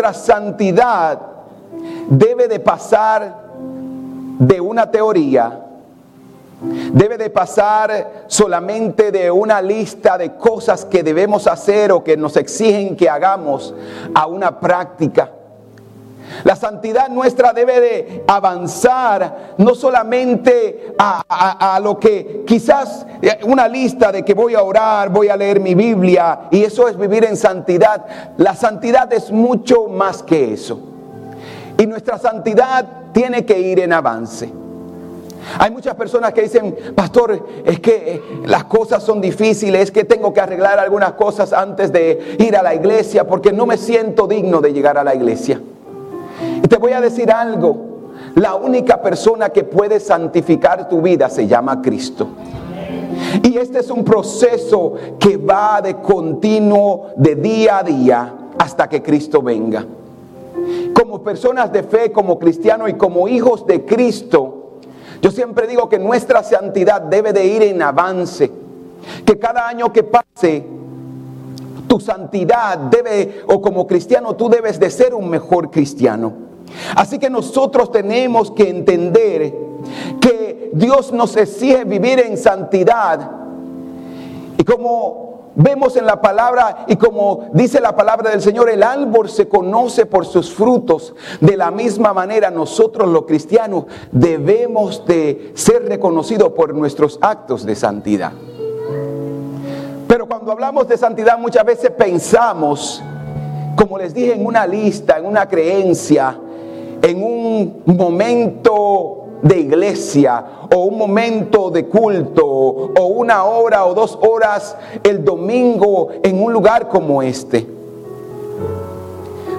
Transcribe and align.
nuestra 0.00 0.14
santidad 0.14 1.18
debe 2.08 2.46
de 2.46 2.60
pasar 2.60 3.48
de 4.38 4.60
una 4.60 4.88
teoría, 4.88 5.60
debe 6.92 7.18
de 7.18 7.30
pasar 7.30 8.24
solamente 8.28 9.10
de 9.10 9.28
una 9.28 9.60
lista 9.60 10.16
de 10.16 10.36
cosas 10.36 10.84
que 10.84 11.02
debemos 11.02 11.48
hacer 11.48 11.90
o 11.90 12.04
que 12.04 12.16
nos 12.16 12.36
exigen 12.36 12.94
que 12.94 13.10
hagamos 13.10 13.74
a 14.14 14.26
una 14.28 14.60
práctica. 14.60 15.32
La 16.44 16.56
santidad 16.56 17.08
nuestra 17.08 17.52
debe 17.52 17.80
de 17.80 18.24
avanzar 18.26 19.54
no 19.58 19.74
solamente 19.74 20.94
a, 20.98 21.78
lo 21.82 21.98
que 21.98 22.44
quizás 22.46 23.06
eh, 23.22 23.40
una 23.44 23.68
lista 23.68 24.12
de 24.12 24.24
que 24.24 24.34
voy 24.34 24.54
a 24.54 24.62
orar, 24.62 25.10
voy 25.10 25.28
a 25.28 25.36
leer 25.36 25.60
mi 25.60 25.74
Biblia 25.74 26.48
y 26.50 26.64
eso 26.64 26.88
es 26.88 26.96
vivir 26.96 27.24
en 27.24 27.36
santidad. 27.36 28.04
La 28.36 28.54
santidad 28.54 29.12
es 29.12 29.30
mucho 29.30 29.88
más 29.88 30.22
que 30.22 30.52
eso. 30.52 30.80
Y 31.78 31.86
nuestra 31.86 32.18
santidad 32.18 32.86
tiene 33.12 33.44
que 33.44 33.58
ir 33.58 33.80
en 33.80 33.92
avance. 33.92 34.52
Hay 35.58 35.70
muchas 35.70 35.94
personas 35.94 36.32
que 36.32 36.42
dicen, 36.42 36.76
pastor, 36.94 37.46
es 37.64 37.80
que 37.80 38.14
eh, 38.14 38.22
las 38.44 38.64
cosas 38.64 39.02
son 39.02 39.20
difíciles, 39.20 39.82
es 39.82 39.90
que 39.90 40.04
tengo 40.04 40.32
que 40.32 40.40
arreglar 40.40 40.78
algunas 40.78 41.12
cosas 41.12 41.52
antes 41.52 41.92
de 41.92 42.36
ir 42.38 42.56
a 42.56 42.62
la 42.62 42.74
iglesia 42.74 43.26
porque 43.26 43.52
no 43.52 43.64
me 43.64 43.78
siento 43.78 44.26
digno 44.26 44.60
de 44.60 44.72
llegar 44.72 44.98
a 44.98 45.04
la 45.04 45.14
iglesia. 45.14 45.60
Y 46.62 46.68
te 46.68 46.76
voy 46.76 46.92
a 46.92 47.00
decir 47.00 47.30
algo, 47.30 48.12
la 48.34 48.54
única 48.54 49.00
persona 49.00 49.50
que 49.50 49.64
puede 49.64 50.00
santificar 50.00 50.88
tu 50.88 51.00
vida 51.02 51.28
se 51.28 51.46
llama 51.46 51.80
Cristo. 51.82 52.28
Y 53.42 53.56
este 53.56 53.80
es 53.80 53.90
un 53.90 54.04
proceso 54.04 54.94
que 55.18 55.36
va 55.36 55.80
de 55.82 55.96
continuo, 55.96 57.08
de 57.16 57.34
día 57.34 57.78
a 57.78 57.82
día, 57.82 58.34
hasta 58.58 58.88
que 58.88 59.02
Cristo 59.02 59.42
venga 59.42 59.84
como 60.94 61.22
personas 61.22 61.72
de 61.72 61.84
fe, 61.84 62.12
como 62.12 62.38
cristianos 62.38 62.90
y 62.90 62.94
como 62.94 63.28
hijos 63.28 63.66
de 63.66 63.84
Cristo, 63.84 64.58
yo 65.22 65.30
siempre 65.30 65.66
digo 65.66 65.88
que 65.88 65.98
nuestra 65.98 66.42
santidad 66.42 67.00
debe 67.00 67.32
de 67.32 67.46
ir 67.46 67.62
en 67.62 67.80
avance. 67.82 68.50
Que 69.24 69.38
cada 69.38 69.68
año 69.68 69.92
que 69.92 70.02
pase, 70.02 70.64
tu 71.88 71.98
santidad 71.98 72.78
debe, 72.78 73.42
o 73.48 73.60
como 73.60 73.86
cristiano, 73.86 74.36
tú 74.36 74.48
debes 74.48 74.78
de 74.78 74.90
ser 74.90 75.14
un 75.14 75.28
mejor 75.28 75.70
cristiano. 75.70 76.32
Así 76.94 77.18
que 77.18 77.30
nosotros 77.30 77.90
tenemos 77.90 78.50
que 78.50 78.68
entender 78.68 79.54
que 80.20 80.70
Dios 80.72 81.12
nos 81.12 81.36
exige 81.36 81.84
vivir 81.84 82.20
en 82.20 82.36
santidad. 82.36 83.30
Y 84.58 84.64
como 84.64 85.28
Vemos 85.60 85.96
en 85.96 86.06
la 86.06 86.20
palabra 86.20 86.84
y 86.86 86.94
como 86.94 87.50
dice 87.52 87.80
la 87.80 87.96
palabra 87.96 88.30
del 88.30 88.40
Señor, 88.40 88.70
el 88.70 88.84
árbol 88.84 89.28
se 89.28 89.48
conoce 89.48 90.06
por 90.06 90.24
sus 90.24 90.52
frutos. 90.52 91.16
De 91.40 91.56
la 91.56 91.72
misma 91.72 92.14
manera 92.14 92.48
nosotros 92.48 93.08
los 93.08 93.24
cristianos 93.24 93.86
debemos 94.12 95.04
de 95.04 95.50
ser 95.54 95.88
reconocidos 95.88 96.52
por 96.52 96.72
nuestros 96.74 97.18
actos 97.20 97.66
de 97.66 97.74
santidad. 97.74 98.30
Cuando 100.48 100.64
hablamos 100.64 100.88
de 100.88 100.96
santidad 100.96 101.36
muchas 101.36 101.62
veces 101.62 101.90
pensamos, 101.90 103.02
como 103.76 103.98
les 103.98 104.14
dije, 104.14 104.32
en 104.32 104.46
una 104.46 104.66
lista, 104.66 105.18
en 105.18 105.26
una 105.26 105.46
creencia, 105.46 106.40
en 107.02 107.22
un 107.22 107.82
momento 107.84 109.26
de 109.42 109.60
iglesia 109.60 110.42
o 110.74 110.84
un 110.84 110.96
momento 110.96 111.68
de 111.68 111.84
culto 111.84 112.46
o 112.46 113.06
una 113.08 113.44
hora 113.44 113.84
o 113.84 113.92
dos 113.92 114.18
horas 114.22 114.74
el 115.04 115.22
domingo 115.22 116.08
en 116.22 116.42
un 116.42 116.50
lugar 116.50 116.88
como 116.88 117.20
este. 117.20 117.77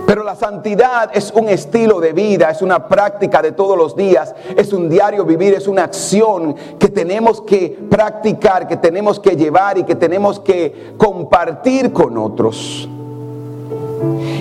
Pero 0.09 0.23
la 0.23 0.35
santidad 0.35 1.11
es 1.13 1.31
un 1.35 1.49
estilo 1.49 1.99
de 1.99 2.13
vida, 2.13 2.49
es 2.49 2.63
una 2.63 2.87
práctica 2.87 3.43
de 3.43 3.51
todos 3.51 3.77
los 3.77 3.95
días, 3.95 4.33
es 4.57 4.73
un 4.73 4.89
diario 4.89 5.23
vivir, 5.23 5.53
es 5.53 5.67
una 5.67 5.83
acción 5.83 6.55
que 6.79 6.87
tenemos 6.87 7.41
que 7.41 7.77
practicar, 7.87 8.67
que 8.67 8.77
tenemos 8.77 9.19
que 9.19 9.35
llevar 9.35 9.77
y 9.77 9.83
que 9.83 9.93
tenemos 9.93 10.39
que 10.39 10.95
compartir 10.97 11.93
con 11.93 12.17
otros. 12.17 12.89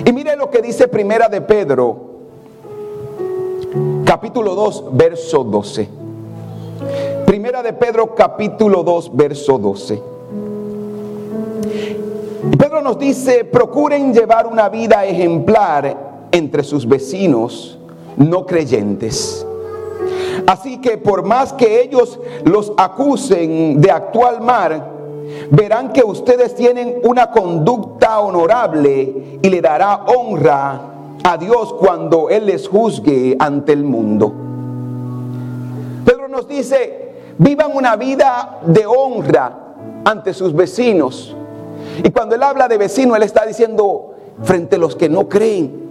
Y 0.03 0.11
mire 0.11 0.35
lo 0.35 0.49
que 0.49 0.63
dice 0.63 0.87
Primera 0.87 1.29
de 1.29 1.41
Pedro 1.41 1.97
capítulo 4.05 4.55
2, 4.55 4.85
verso 4.93 5.43
12. 5.43 5.87
Primera 7.27 7.61
de 7.61 7.73
Pedro, 7.73 8.15
capítulo 8.15 8.81
2, 8.81 9.15
verso 9.15 9.59
12. 9.59 10.01
Nos 12.83 12.97
dice, 12.97 13.45
procuren 13.45 14.13
llevar 14.13 14.47
una 14.47 14.67
vida 14.69 15.05
ejemplar 15.05 16.27
entre 16.31 16.63
sus 16.63 16.87
vecinos 16.87 17.77
no 18.17 18.45
creyentes. 18.45 19.45
Así 20.47 20.79
que 20.79 20.97
por 20.97 21.23
más 21.23 21.53
que 21.53 21.81
ellos 21.81 22.19
los 22.45 22.71
acusen 22.77 23.79
de 23.81 23.91
actual 23.91 24.41
mal, 24.41 24.83
verán 25.51 25.93
que 25.93 26.03
ustedes 26.03 26.55
tienen 26.55 26.95
una 27.03 27.29
conducta 27.31 28.19
honorable 28.19 29.39
y 29.41 29.49
le 29.49 29.61
dará 29.61 30.05
honra 30.05 30.81
a 31.23 31.37
Dios 31.37 31.73
cuando 31.73 32.29
Él 32.29 32.45
les 32.47 32.67
juzgue 32.67 33.35
ante 33.39 33.73
el 33.73 33.83
mundo. 33.83 34.33
Pedro 36.05 36.27
nos 36.27 36.47
dice, 36.47 37.11
vivan 37.37 37.71
una 37.75 37.95
vida 37.95 38.59
de 38.65 38.85
honra 38.85 39.75
ante 40.05 40.33
sus 40.33 40.53
vecinos. 40.53 41.35
Y 42.03 42.09
cuando 42.11 42.35
Él 42.35 42.43
habla 42.43 42.67
de 42.67 42.77
vecino, 42.77 43.15
Él 43.15 43.23
está 43.23 43.45
diciendo 43.45 44.15
frente 44.43 44.75
a 44.75 44.79
los 44.79 44.95
que 44.95 45.09
no 45.09 45.27
creen. 45.27 45.89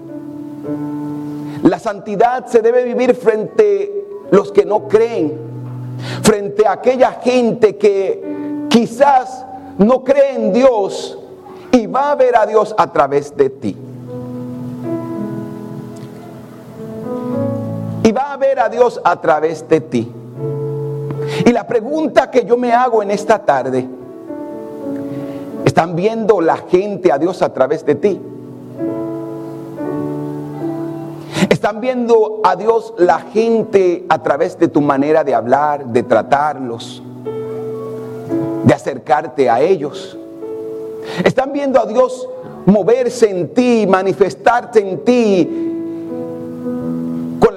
La 1.63 1.79
santidad 1.79 2.47
se 2.47 2.61
debe 2.61 2.85
vivir 2.85 3.15
frente 3.15 4.05
a 4.31 4.35
los 4.37 4.53
que 4.53 4.65
no 4.65 4.89
creen, 4.89 5.39
frente 6.23 6.67
a 6.67 6.73
aquella 6.73 7.13
gente 7.13 7.77
que 7.77 8.67
quizás 8.69 9.45
no 9.79 10.05
cree 10.05 10.35
en 10.35 10.53
Dios 10.53 11.19
y 11.73 11.87
va 11.87 12.13
a 12.13 12.15
ver 12.15 12.37
a 12.37 12.47
Dios 12.47 12.75
a 12.79 12.93
través 12.93 13.37
de 13.37 13.51
ti. 13.51 13.77
y 18.09 18.13
va 18.13 18.33
a 18.33 18.37
ver 18.39 18.59
a 18.59 18.71
Dios 18.71 18.99
a 19.05 19.21
través 19.21 19.69
de 19.69 19.83
ti. 19.83 20.11
Y 21.45 21.53
la 21.53 21.67
pregunta 21.67 22.31
que 22.31 22.43
yo 22.43 22.57
me 22.57 22.73
hago 22.73 23.03
en 23.03 23.11
esta 23.11 23.39
tarde, 23.39 23.87
¿están 25.69 25.95
viendo 25.95 26.41
la 26.41 26.57
gente 26.57 27.13
a 27.13 27.19
Dios 27.19 27.43
a 27.43 27.53
través 27.53 27.85
de 27.85 27.95
ti? 27.95 28.21
¿Están 31.51 31.81
viendo 31.81 32.41
a 32.45 32.57
Dios 32.57 32.95
la 32.99 33.21
gente 33.21 34.05
a 34.09 34.23
través 34.23 34.59
de 34.59 34.69
tu 34.69 34.81
manera 34.81 35.25
de 35.25 35.35
hablar, 35.35 35.87
de 35.87 36.03
tratarlos, 36.03 37.03
de 38.65 38.75
acercarte 38.75 39.49
a 39.49 39.61
ellos? 39.61 40.17
¿Están 41.25 41.53
viendo 41.53 41.81
a 41.81 41.87
Dios 41.87 42.29
moverse 42.67 43.31
en 43.31 43.55
ti, 43.55 43.87
manifestarse 43.89 44.81
en 44.81 45.05
ti 45.05 45.69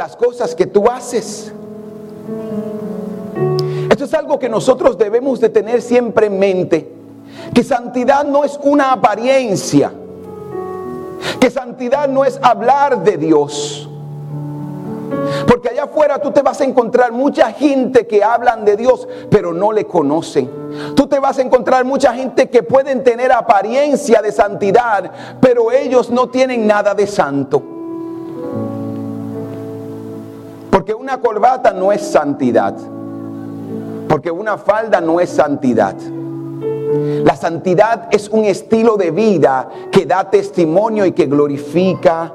las 0.02 0.16
cosas 0.16 0.56
que 0.56 0.66
tú 0.66 0.88
haces. 0.88 1.54
Esto 3.88 4.06
es 4.06 4.14
algo 4.16 4.40
que 4.40 4.50
nosotros 4.50 4.98
debemos 4.98 5.40
de 5.40 5.50
tener 5.50 5.84
siempre 5.84 6.26
en 6.26 6.40
mente. 6.40 6.92
Que 7.54 7.64
santidad 7.64 8.24
no 8.24 8.44
es 8.44 8.60
una 8.64 8.94
apariencia. 8.94 9.92
Que 11.40 11.50
santidad 11.50 12.08
no 12.08 12.24
es 12.26 12.40
hablar 12.42 13.04
de 13.04 13.18
Dios. 13.18 13.90
Porque 15.48 15.70
allá 15.70 15.84
afuera 15.84 16.20
tú 16.20 16.32
te 16.32 16.42
vas 16.42 16.62
a 16.62 16.64
encontrar 16.64 17.12
mucha 17.12 17.52
gente 17.52 18.08
que 18.08 18.24
hablan 18.24 18.64
de 18.64 18.78
Dios, 18.78 19.08
pero 19.30 19.54
no 19.54 19.72
le 19.72 19.86
conocen. 19.86 20.50
Tú 20.96 21.08
te 21.08 21.20
vas 21.20 21.38
a 21.38 21.42
encontrar 21.42 21.84
mucha 21.84 22.14
gente 22.14 22.50
que 22.50 22.64
pueden 22.64 23.04
tener 23.04 23.32
apariencia 23.32 24.22
de 24.22 24.32
santidad, 24.32 25.12
pero 25.42 25.72
ellos 25.72 26.10
no 26.10 26.30
tienen 26.30 26.66
nada 26.66 26.94
de 26.94 27.08
santo. 27.08 27.62
Porque 30.70 30.94
una 30.94 31.20
corbata 31.20 31.74
no 31.74 31.92
es 31.92 32.02
santidad. 32.02 32.74
Porque 34.08 34.32
una 34.32 34.58
falda 34.58 35.02
no 35.02 35.20
es 35.20 35.30
santidad. 35.30 35.96
La 36.92 37.36
santidad 37.36 38.10
es 38.12 38.28
un 38.30 38.44
estilo 38.46 38.98
de 38.98 39.12
vida 39.12 39.70
que 39.92 40.06
da 40.06 40.30
testimonio 40.30 41.06
y 41.06 41.14
que 41.14 41.26
glorifica 41.26 42.34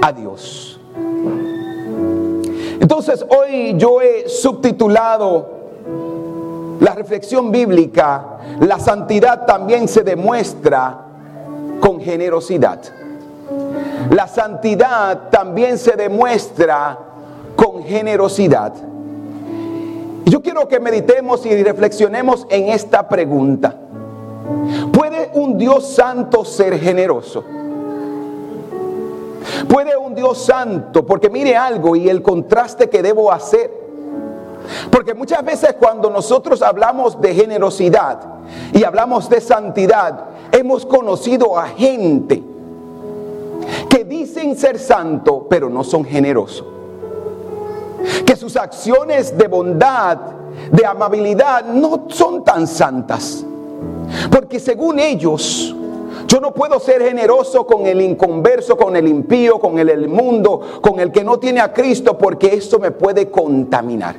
a 0.00 0.12
Dios. 0.12 0.80
Entonces 2.80 3.24
hoy 3.28 3.74
yo 3.76 4.00
he 4.00 4.28
subtitulado 4.28 5.56
la 6.80 6.94
reflexión 6.94 7.50
bíblica, 7.50 8.38
la 8.60 8.78
santidad 8.78 9.44
también 9.46 9.88
se 9.88 10.02
demuestra 10.02 11.06
con 11.80 12.00
generosidad. 12.00 12.80
La 14.10 14.26
santidad 14.26 15.28
también 15.30 15.78
se 15.78 15.92
demuestra 15.96 16.98
con 17.56 17.82
generosidad. 17.82 18.72
Yo 20.26 20.42
quiero 20.42 20.66
que 20.66 20.80
meditemos 20.80 21.46
y 21.46 21.62
reflexionemos 21.62 22.48
en 22.50 22.68
esta 22.68 23.08
pregunta. 23.08 23.76
¿Puede 24.92 25.30
un 25.34 25.56
Dios 25.56 25.88
santo 25.94 26.44
ser 26.44 26.80
generoso? 26.80 27.44
Puede 29.68 29.96
un 29.96 30.16
Dios 30.16 30.44
santo, 30.44 31.06
porque 31.06 31.30
mire 31.30 31.56
algo 31.56 31.94
y 31.94 32.08
el 32.08 32.22
contraste 32.22 32.90
que 32.90 33.02
debo 33.02 33.30
hacer. 33.30 33.70
Porque 34.90 35.14
muchas 35.14 35.44
veces 35.44 35.76
cuando 35.78 36.10
nosotros 36.10 36.60
hablamos 36.60 37.20
de 37.20 37.32
generosidad 37.32 38.18
y 38.72 38.82
hablamos 38.82 39.30
de 39.30 39.40
santidad, 39.40 40.24
hemos 40.50 40.84
conocido 40.84 41.56
a 41.56 41.68
gente 41.68 42.42
que 43.88 44.04
dicen 44.04 44.56
ser 44.56 44.80
santo, 44.80 45.46
pero 45.48 45.70
no 45.70 45.84
son 45.84 46.04
generosos. 46.04 46.75
Que 48.24 48.36
sus 48.36 48.56
acciones 48.56 49.36
de 49.36 49.48
bondad, 49.48 50.18
de 50.70 50.84
amabilidad, 50.86 51.64
no 51.64 52.06
son 52.08 52.44
tan 52.44 52.66
santas. 52.66 53.44
Porque 54.30 54.60
según 54.60 54.98
ellos, 54.98 55.74
yo 56.26 56.40
no 56.40 56.52
puedo 56.52 56.80
ser 56.80 57.02
generoso 57.02 57.66
con 57.66 57.86
el 57.86 58.00
inconverso, 58.00 58.76
con 58.76 58.96
el 58.96 59.06
impío, 59.06 59.58
con 59.58 59.78
el, 59.78 60.08
mundo, 60.08 60.60
con 60.80 60.98
el 60.98 61.12
que 61.12 61.22
no 61.22 61.38
tiene 61.38 61.60
a 61.60 61.72
Cristo, 61.72 62.18
porque 62.18 62.54
esto 62.54 62.78
me 62.78 62.90
puede 62.90 63.30
contaminar. 63.30 64.16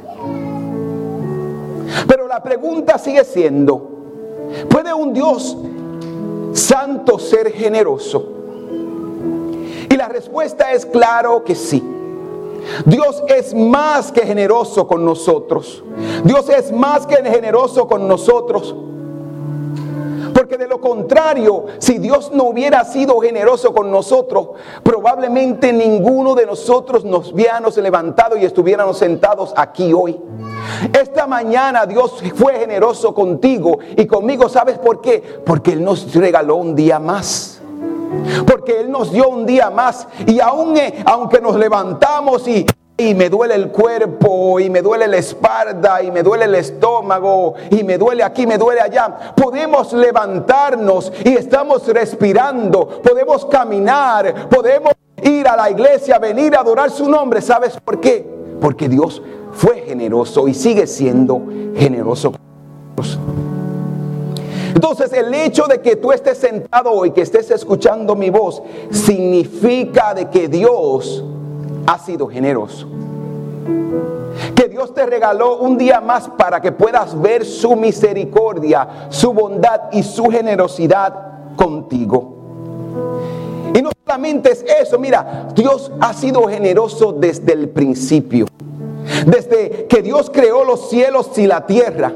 Pero 2.08 2.28
la 2.28 2.42
pregunta 2.42 2.98
sigue 2.98 3.24
siendo, 3.24 3.90
¿puede 4.70 4.94
un 4.94 5.14
Dios 5.14 5.58
santo 6.54 7.20
ser 7.20 7.52
generoso? 7.52 8.34
Y 9.90 9.96
la 9.96 10.08
respuesta 10.08 10.72
es 10.74 10.86
claro 10.86 11.44
que 11.44 11.56
sí. 11.56 11.84
Dios 12.86 13.24
es 13.28 13.54
más 13.54 14.12
que 14.12 14.22
generoso 14.26 14.88
con 14.88 15.06
nosotros. 15.06 15.84
Dios 16.24 16.50
es 16.50 16.72
más 16.72 17.06
que 17.06 17.16
generoso 17.18 17.88
con 17.88 18.08
nosotros. 18.08 18.76
Porque 20.34 20.58
de 20.58 20.68
lo 20.68 20.80
contrario, 20.80 21.66
si 21.80 21.98
Dios 21.98 22.32
no 22.32 22.44
hubiera 22.44 22.86
sido 22.86 23.20
generoso 23.20 23.74
con 23.74 23.90
nosotros, 23.90 24.50
probablemente 24.84 25.74
ninguno 25.74 26.36
de 26.36 26.46
nosotros 26.46 27.04
nos 27.04 27.34
hubiéramos 27.34 27.76
levantado 27.78 28.38
y 28.38 28.46
estuviéramos 28.46 29.00
sentados 29.00 29.52
aquí 29.58 29.94
hoy. 29.94 30.20
Esta 30.94 31.26
mañana 31.26 31.88
Dios 31.88 32.22
fue 32.36 32.60
generoso 32.60 33.16
contigo 33.16 33.80
y 33.96 34.06
conmigo. 34.06 34.48
¿Sabes 34.48 34.78
por 34.78 35.02
qué? 35.02 35.42
Porque 35.44 35.74
Él 35.74 35.84
nos 35.84 36.14
regaló 36.14 36.58
un 36.58 36.76
día 36.76 37.00
más. 37.00 37.57
Porque 38.46 38.80
Él 38.80 38.92
nos 38.92 39.12
dio 39.12 39.30
un 39.30 39.46
día 39.46 39.70
más. 39.70 40.08
Y 40.26 40.40
aún, 40.40 40.78
eh, 40.78 41.04
aunque 41.06 41.42
nos 41.42 41.56
levantamos 41.56 42.48
y 42.48 42.66
y 43.00 43.14
me 43.14 43.30
duele 43.30 43.54
el 43.54 43.70
cuerpo, 43.70 44.60
y 44.60 44.72
me 44.72 44.82
duele 44.82 45.08
la 45.08 45.18
espalda, 45.18 46.02
y 46.02 46.10
me 46.10 46.24
duele 46.24 46.46
el 46.46 46.56
estómago, 46.56 47.54
y 47.70 47.84
me 47.84 47.98
duele 47.98 48.24
aquí, 48.24 48.48
me 48.48 48.58
duele 48.58 48.82
allá. 48.82 49.34
Podemos 49.36 49.94
levantarnos 49.94 51.14
y 51.24 51.36
estamos 51.36 51.88
respirando, 51.88 52.88
podemos 53.04 53.46
caminar, 53.46 54.50
podemos 54.50 54.94
ir 55.22 55.48
a 55.48 55.56
la 55.56 55.70
iglesia, 55.70 56.18
venir 56.18 56.56
a 56.56 56.62
adorar 56.62 56.90
su 56.90 57.08
nombre. 57.08 57.40
¿Sabes 57.40 57.80
por 57.80 58.00
qué? 58.00 58.28
Porque 58.60 58.90
Dios 58.90 59.22
fue 59.52 59.84
generoso 59.86 60.48
y 60.48 60.56
sigue 60.56 60.88
siendo 60.88 61.44
generoso. 61.76 62.34
Entonces 64.78 65.12
el 65.12 65.34
hecho 65.34 65.66
de 65.66 65.82
que 65.82 65.96
tú 65.96 66.12
estés 66.12 66.38
sentado 66.38 66.92
hoy, 66.92 67.10
que 67.10 67.22
estés 67.22 67.50
escuchando 67.50 68.16
mi 68.16 68.30
voz, 68.30 68.62
significa 68.92 70.14
de 70.14 70.30
que 70.30 70.48
Dios 70.48 71.24
ha 71.88 71.98
sido 71.98 72.28
generoso. 72.28 72.88
Que 74.54 74.68
Dios 74.70 74.94
te 74.94 75.04
regaló 75.08 75.58
un 75.58 75.80
día 75.80 76.00
más 76.00 76.30
para 76.30 76.62
que 76.62 76.72
puedas 76.72 77.20
ver 77.20 77.44
su 77.44 77.76
misericordia, 77.76 79.08
su 79.10 79.34
bondad 79.34 79.92
y 79.94 80.04
su 80.04 80.26
generosidad 80.26 81.56
contigo. 81.56 82.36
Y 83.74 83.82
no 83.82 83.90
solamente 84.06 84.52
es 84.52 84.64
eso, 84.80 85.00
mira, 85.00 85.48
Dios 85.56 85.92
ha 86.00 86.14
sido 86.14 86.44
generoso 86.44 87.14
desde 87.14 87.54
el 87.54 87.70
principio. 87.70 88.46
Desde 89.26 89.88
que 89.88 90.04
Dios 90.04 90.30
creó 90.32 90.64
los 90.64 90.88
cielos 90.92 91.36
y 91.40 91.48
la 91.48 91.66
tierra. 91.66 92.14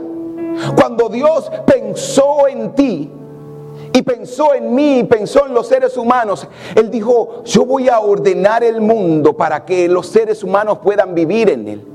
Cuando 0.75 1.09
Dios 1.09 1.51
pensó 1.65 2.47
en 2.47 2.73
ti, 2.75 3.11
y 3.93 4.01
pensó 4.03 4.53
en 4.53 4.73
mí 4.73 4.99
y 4.99 5.03
pensó 5.03 5.45
en 5.45 5.53
los 5.53 5.67
seres 5.67 5.97
humanos. 5.97 6.47
Él 6.75 6.89
dijo, 6.89 7.43
yo 7.43 7.65
voy 7.65 7.89
a 7.89 7.99
ordenar 7.99 8.63
el 8.63 8.79
mundo 8.79 9.33
para 9.35 9.65
que 9.65 9.87
los 9.87 10.07
seres 10.07 10.43
humanos 10.43 10.79
puedan 10.79 11.13
vivir 11.13 11.49
en 11.49 11.67
él. 11.67 11.87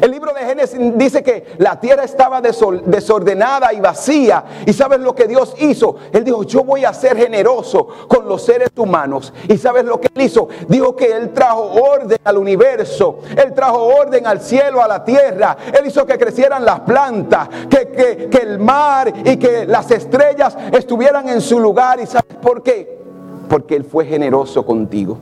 El 0.00 0.10
libro 0.10 0.32
de 0.32 0.40
Génesis 0.40 0.78
dice 0.96 1.22
que 1.22 1.54
la 1.58 1.78
tierra 1.80 2.04
estaba 2.04 2.40
desordenada 2.40 3.72
y 3.72 3.80
vacía. 3.80 4.44
¿Y 4.66 4.72
sabes 4.72 5.00
lo 5.00 5.14
que 5.14 5.26
Dios 5.26 5.54
hizo? 5.58 5.96
Él 6.12 6.24
dijo, 6.24 6.42
yo 6.42 6.64
voy 6.64 6.84
a 6.84 6.92
ser 6.92 7.16
generoso 7.16 7.86
con 8.08 8.28
los 8.28 8.42
seres 8.42 8.70
humanos. 8.76 9.32
¿Y 9.48 9.56
sabes 9.56 9.84
lo 9.84 10.00
que 10.00 10.08
él 10.14 10.22
hizo? 10.22 10.48
Dijo 10.68 10.94
que 10.94 11.06
él 11.12 11.32
trajo 11.32 11.70
orden 11.72 12.18
al 12.24 12.38
universo. 12.38 13.20
Él 13.36 13.54
trajo 13.54 13.84
orden 13.86 14.26
al 14.26 14.40
cielo, 14.40 14.82
a 14.82 14.88
la 14.88 15.04
tierra. 15.04 15.56
Él 15.78 15.86
hizo 15.86 16.04
que 16.04 16.18
crecieran 16.18 16.64
las 16.64 16.80
plantas, 16.80 17.48
que, 17.70 18.28
que 18.30 18.38
el 18.38 18.58
mar 18.58 19.12
y 19.24 19.36
que 19.36 19.66
las 19.66 19.90
estrellas 19.90 20.56
estuvieran 20.72 21.28
en 21.28 21.40
su 21.40 21.58
lugar. 21.58 22.00
¿Y 22.00 22.06
sabes 22.06 22.36
por 22.42 22.62
qué? 22.62 22.98
Porque 23.48 23.76
él 23.76 23.84
fue 23.84 24.04
generoso 24.04 24.64
contigo. 24.66 25.18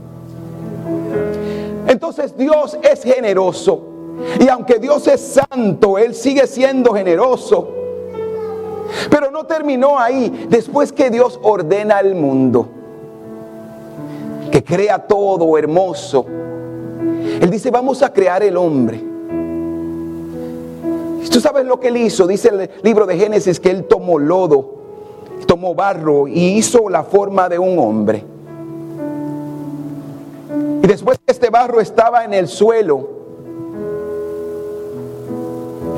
Entonces 1.86 2.36
Dios 2.36 2.78
es 2.82 3.02
generoso. 3.02 3.93
Y 4.40 4.48
aunque 4.48 4.78
Dios 4.78 5.06
es 5.08 5.20
santo, 5.20 5.98
Él 5.98 6.14
sigue 6.14 6.46
siendo 6.46 6.92
generoso. 6.92 7.68
Pero 9.10 9.30
no 9.30 9.44
terminó 9.44 9.98
ahí. 9.98 10.46
Después 10.48 10.92
que 10.92 11.10
Dios 11.10 11.38
ordena 11.42 12.00
el 12.00 12.14
mundo, 12.14 12.68
que 14.50 14.62
crea 14.62 14.98
todo 14.98 15.56
hermoso, 15.58 16.26
Él 17.40 17.50
dice, 17.50 17.70
vamos 17.70 18.02
a 18.02 18.12
crear 18.12 18.42
el 18.42 18.56
hombre. 18.56 19.14
¿Tú 21.30 21.40
sabes 21.40 21.66
lo 21.66 21.80
que 21.80 21.88
Él 21.88 21.96
hizo? 21.96 22.28
Dice 22.28 22.48
el 22.50 22.70
libro 22.84 23.06
de 23.06 23.16
Génesis 23.16 23.58
que 23.58 23.70
Él 23.70 23.84
tomó 23.84 24.20
lodo, 24.20 24.74
tomó 25.48 25.74
barro 25.74 26.28
y 26.28 26.58
hizo 26.58 26.88
la 26.88 27.02
forma 27.02 27.48
de 27.48 27.58
un 27.58 27.76
hombre. 27.76 28.24
Y 30.80 30.86
después 30.86 31.18
que 31.18 31.32
este 31.32 31.50
barro 31.50 31.80
estaba 31.80 32.24
en 32.24 32.34
el 32.34 32.46
suelo, 32.46 33.23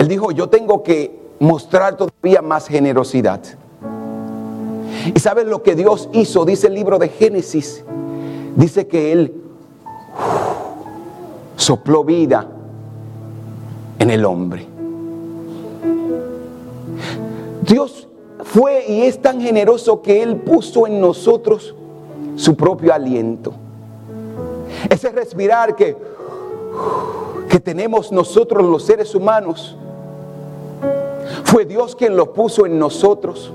dijo, 0.08 0.30
yo 0.32 0.48
tengo 0.48 0.82
que 0.82 1.18
mostrar 1.38 1.96
todavía 1.96 2.42
más 2.42 2.66
generosidad. 2.66 3.40
¿Y 5.14 5.20
sabes 5.20 5.46
lo 5.46 5.62
que 5.62 5.74
Dios 5.74 6.08
hizo? 6.12 6.44
Dice 6.44 6.66
el 6.66 6.74
libro 6.74 6.98
de 6.98 7.08
Génesis. 7.08 7.84
Dice 8.56 8.86
que 8.86 9.12
Él 9.12 9.34
sopló 11.56 12.04
vida 12.04 12.48
en 13.98 14.10
el 14.10 14.24
hombre. 14.24 14.66
Dios 17.62 18.08
fue 18.44 18.84
y 18.88 19.02
es 19.02 19.20
tan 19.20 19.40
generoso 19.40 20.02
que 20.02 20.22
Él 20.22 20.36
puso 20.36 20.86
en 20.86 21.00
nosotros 21.00 21.74
su 22.36 22.56
propio 22.56 22.92
aliento. 22.94 23.52
Ese 24.88 25.10
respirar 25.10 25.74
que, 25.74 25.96
que 27.48 27.60
tenemos 27.60 28.12
nosotros 28.12 28.64
los 28.64 28.84
seres 28.84 29.14
humanos 29.14 29.76
fue 31.46 31.64
Dios 31.64 31.94
quien 31.94 32.16
lo 32.16 32.32
puso 32.32 32.66
en 32.66 32.76
nosotros. 32.76 33.52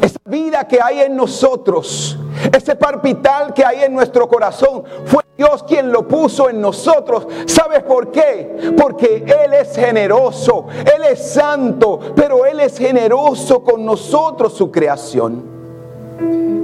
Esa 0.00 0.20
vida 0.24 0.66
que 0.66 0.80
hay 0.80 1.00
en 1.00 1.16
nosotros, 1.16 2.16
ese 2.56 2.76
parpital 2.76 3.52
que 3.52 3.64
hay 3.64 3.82
en 3.82 3.92
nuestro 3.92 4.28
corazón, 4.28 4.84
fue 5.04 5.22
Dios 5.36 5.64
quien 5.64 5.90
lo 5.90 6.06
puso 6.06 6.48
en 6.48 6.60
nosotros. 6.60 7.26
¿Sabes 7.46 7.82
por 7.82 8.12
qué? 8.12 8.74
Porque 8.80 9.24
Él 9.44 9.52
es 9.54 9.74
generoso, 9.74 10.66
Él 10.70 11.02
es 11.10 11.32
santo, 11.32 11.98
pero 12.14 12.46
Él 12.46 12.60
es 12.60 12.78
generoso 12.78 13.64
con 13.64 13.84
nosotros, 13.84 14.54
su 14.54 14.70
creación. 14.70 16.59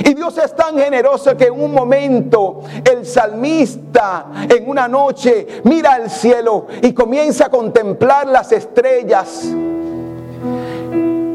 Y 0.00 0.14
Dios 0.14 0.36
es 0.38 0.54
tan 0.56 0.76
generoso 0.78 1.36
que 1.36 1.46
en 1.46 1.60
un 1.60 1.72
momento 1.72 2.62
el 2.90 3.06
salmista 3.06 4.26
en 4.48 4.68
una 4.68 4.88
noche 4.88 5.62
mira 5.64 5.94
al 5.94 6.10
cielo 6.10 6.66
y 6.82 6.92
comienza 6.92 7.46
a 7.46 7.50
contemplar 7.50 8.26
las 8.26 8.50
estrellas, 8.52 9.44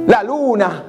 la 0.07 0.23
luna. 0.23 0.83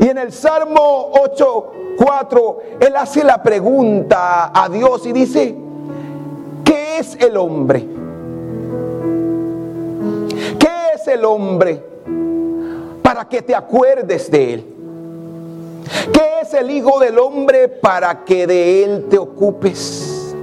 Y 0.00 0.08
en 0.08 0.18
el 0.18 0.32
Salmo 0.32 1.12
8.4 1.14 2.56
él 2.80 2.96
hace 2.96 3.24
la 3.24 3.42
pregunta 3.42 4.52
a 4.54 4.68
Dios 4.68 5.06
y 5.06 5.12
dice, 5.12 5.56
¿qué 6.64 6.98
es 6.98 7.16
el 7.20 7.36
hombre? 7.36 7.88
¿Qué 10.58 10.70
es 10.94 11.08
el 11.08 11.24
hombre 11.24 11.82
para 13.02 13.28
que 13.28 13.42
te 13.42 13.54
acuerdes 13.54 14.30
de 14.30 14.54
él? 14.54 14.73
¿Qué 16.12 16.40
es 16.42 16.54
el 16.54 16.70
Hijo 16.70 16.98
del 16.98 17.18
Hombre 17.18 17.68
para 17.68 18.24
que 18.24 18.46
de 18.46 18.84
él 18.84 19.06
te 19.08 19.18
ocupes? 19.18 20.34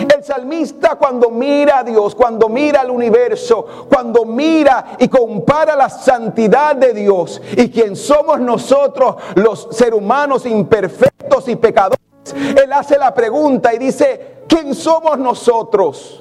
El 0.00 0.24
salmista 0.24 0.96
cuando 0.96 1.30
mira 1.30 1.80
a 1.80 1.84
Dios, 1.84 2.14
cuando 2.14 2.48
mira 2.48 2.80
al 2.80 2.90
universo, 2.90 3.86
cuando 3.88 4.24
mira 4.24 4.96
y 4.98 5.08
compara 5.08 5.76
la 5.76 5.90
santidad 5.90 6.74
de 6.74 6.94
Dios 6.94 7.40
y 7.56 7.70
quien 7.70 7.94
somos 7.96 8.40
nosotros 8.40 9.16
los 9.34 9.68
seres 9.72 9.94
humanos 9.94 10.46
imperfectos 10.46 11.48
y 11.48 11.56
pecadores, 11.56 12.00
él 12.34 12.72
hace 12.72 12.98
la 12.98 13.12
pregunta 13.12 13.74
y 13.74 13.78
dice, 13.78 14.44
¿quién 14.48 14.74
somos 14.74 15.18
nosotros? 15.18 16.19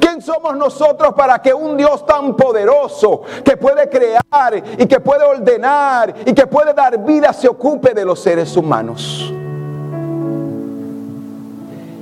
¿Quién 0.00 0.20
somos 0.20 0.56
nosotros 0.56 1.14
para 1.14 1.40
que 1.40 1.54
un 1.54 1.76
Dios 1.76 2.04
tan 2.04 2.36
poderoso 2.36 3.22
que 3.44 3.56
puede 3.56 3.88
crear 3.88 4.62
y 4.78 4.86
que 4.86 5.00
puede 5.00 5.24
ordenar 5.24 6.14
y 6.26 6.32
que 6.32 6.46
puede 6.46 6.74
dar 6.74 7.04
vida 7.04 7.32
se 7.32 7.48
ocupe 7.48 7.94
de 7.94 8.04
los 8.04 8.20
seres 8.20 8.56
humanos? 8.56 9.32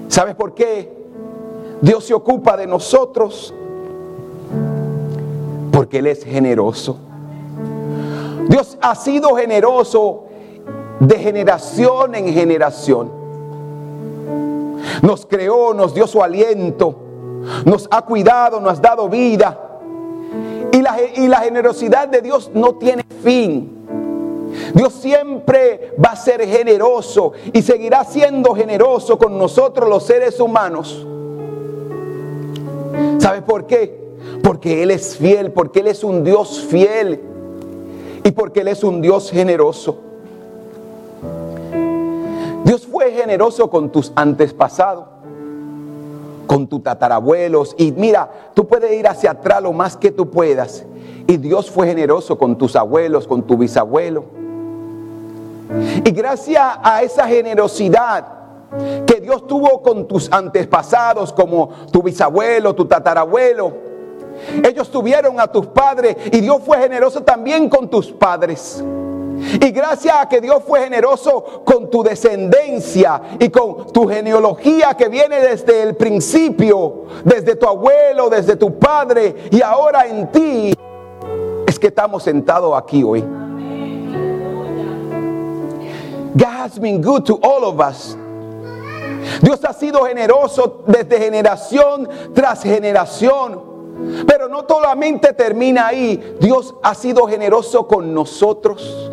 ¿Sabes 0.09 0.35
por 0.35 0.55
qué 0.55 0.93
Dios 1.81 2.05
se 2.05 2.15
ocupa 2.15 2.57
de 2.57 2.67
nosotros? 2.67 3.55
Porque 5.71 5.99
Él 5.99 6.07
es 6.07 6.25
generoso. 6.25 6.99
Dios 8.49 8.79
ha 8.81 8.95
sido 8.95 9.35
generoso 9.37 10.25
de 11.01 11.19
generación 11.19 12.15
en 12.15 12.33
generación. 12.33 13.11
Nos 15.03 15.27
creó, 15.27 15.75
nos 15.75 15.95
dio 15.95 16.07
su 16.07 16.23
aliento 16.23 17.06
nos 17.65 17.89
ha 17.91 18.03
cuidado, 18.03 18.61
nos 18.61 18.79
ha 18.79 18.83
dado 18.83 19.09
vida. 19.09 19.59
Y 20.73 20.83
la, 20.83 20.97
y 21.15 21.29
la 21.29 21.39
generosidad 21.39 22.09
de 22.09 22.21
Dios 22.21 22.51
no 22.55 22.75
tiene 22.75 23.05
fin. 23.23 23.73
Dios 24.75 24.93
siempre 24.95 25.95
va 26.03 26.11
a 26.11 26.17
ser 26.17 26.47
generoso 26.47 27.33
y 27.53 27.63
seguirá 27.63 28.05
siendo 28.05 28.55
generoso 28.55 29.19
con 29.19 29.39
nosotros 29.39 29.89
los 29.89 30.05
seres 30.05 30.41
humanos. 30.41 31.07
¿Sabe 33.19 33.43
por 33.43 33.67
qué? 33.67 34.07
Porque 34.43 34.83
Él 34.83 34.91
es 34.91 35.17
fiel, 35.17 35.53
porque 35.53 35.81
Él 35.81 35.89
es 35.89 36.05
un 36.05 36.25
Dios 36.25 36.61
fiel 36.69 37.21
y 38.25 38.31
porque 38.33 38.61
Él 38.61 38.69
es 38.69 38.85
un 38.85 39.01
Dios 39.01 39.31
generoso. 39.31 39.99
Dios 42.65 42.87
fue 42.87 43.13
generoso 43.13 43.71
con 43.71 43.91
tus 43.93 44.13
antepasados 44.17 45.16
con 46.47 46.67
tus 46.67 46.83
tatarabuelos. 46.83 47.75
Y 47.79 47.93
mira, 47.93 48.31
tú 48.55 48.67
puedes 48.67 48.93
ir 48.93 49.07
hacia 49.07 49.33
atrás 49.33 49.63
lo 49.63 49.73
más 49.73 49.97
que 49.97 50.11
tú 50.11 50.31
puedas. 50.31 50.85
Y 51.27 51.37
Dios 51.39 51.71
fue 51.71 51.87
generoso 51.87 52.39
con 52.39 52.57
tus 52.57 52.77
abuelos, 52.77 53.27
con 53.27 53.43
tu 53.43 53.57
bisabuelo. 53.57 54.25
Y 56.05 56.11
gracias 56.13 56.79
a 56.83 57.03
esa 57.03 57.27
generosidad 57.27 58.27
que 59.07 59.21
Dios 59.21 59.47
tuvo 59.47 59.83
con 59.83 60.07
tus 60.07 60.33
antepasados, 60.33 61.33
como 61.33 61.71
tu 61.91 62.03
bisabuelo, 62.03 62.75
tu 62.75 62.85
tatarabuelo, 62.85 63.87
ellos 64.63 64.91
tuvieron 64.91 65.41
a 65.41 65.47
tus 65.47 65.67
padres 65.67 66.17
y 66.31 66.41
Dios 66.41 66.59
fue 66.65 66.79
generoso 66.79 67.23
también 67.23 67.69
con 67.69 67.89
tus 67.89 68.13
padres. 68.13 68.83
Y 69.39 69.71
gracias 69.71 70.15
a 70.19 70.29
que 70.29 70.41
Dios 70.41 70.63
fue 70.67 70.81
generoso 70.81 71.63
con 71.65 71.91
tu 71.91 72.03
descendencia 72.03 73.21
y 73.39 73.49
con 73.49 73.93
tu 73.93 74.09
genealogía 74.09 74.95
que 74.95 75.09
viene 75.09 75.41
desde 75.41 75.83
el 75.83 75.97
principio, 75.97 77.05
desde 77.25 77.57
tu 77.57 77.67
abuelo, 77.67 78.31
desde 78.31 78.57
tu 78.57 78.79
padre 78.79 79.35
y 79.51 79.61
ahora 79.63 80.07
en 80.07 80.31
ti, 80.31 80.75
es 81.67 81.79
que 81.79 81.89
estamos 81.89 82.23
sentados 82.23 82.77
aquí 82.77 83.03
hoy. 83.03 83.23
God 86.35 86.49
has 86.49 86.79
been 86.79 87.01
good 87.01 87.25
to 87.25 87.39
all 87.43 87.65
of 87.65 87.81
us. 87.81 88.17
Dios 89.41 89.65
ha 89.65 89.73
sido 89.73 90.05
generoso 90.05 90.85
desde 90.87 91.19
generación 91.19 92.09
tras 92.35 92.63
generación. 92.63 93.77
Pero 94.27 94.49
no 94.49 94.65
solamente 94.69 95.33
termina 95.33 95.87
ahí, 95.87 96.37
Dios 96.39 96.75
ha 96.83 96.95
sido 96.95 97.27
generoso 97.27 97.87
con 97.87 98.13
nosotros. 98.13 99.06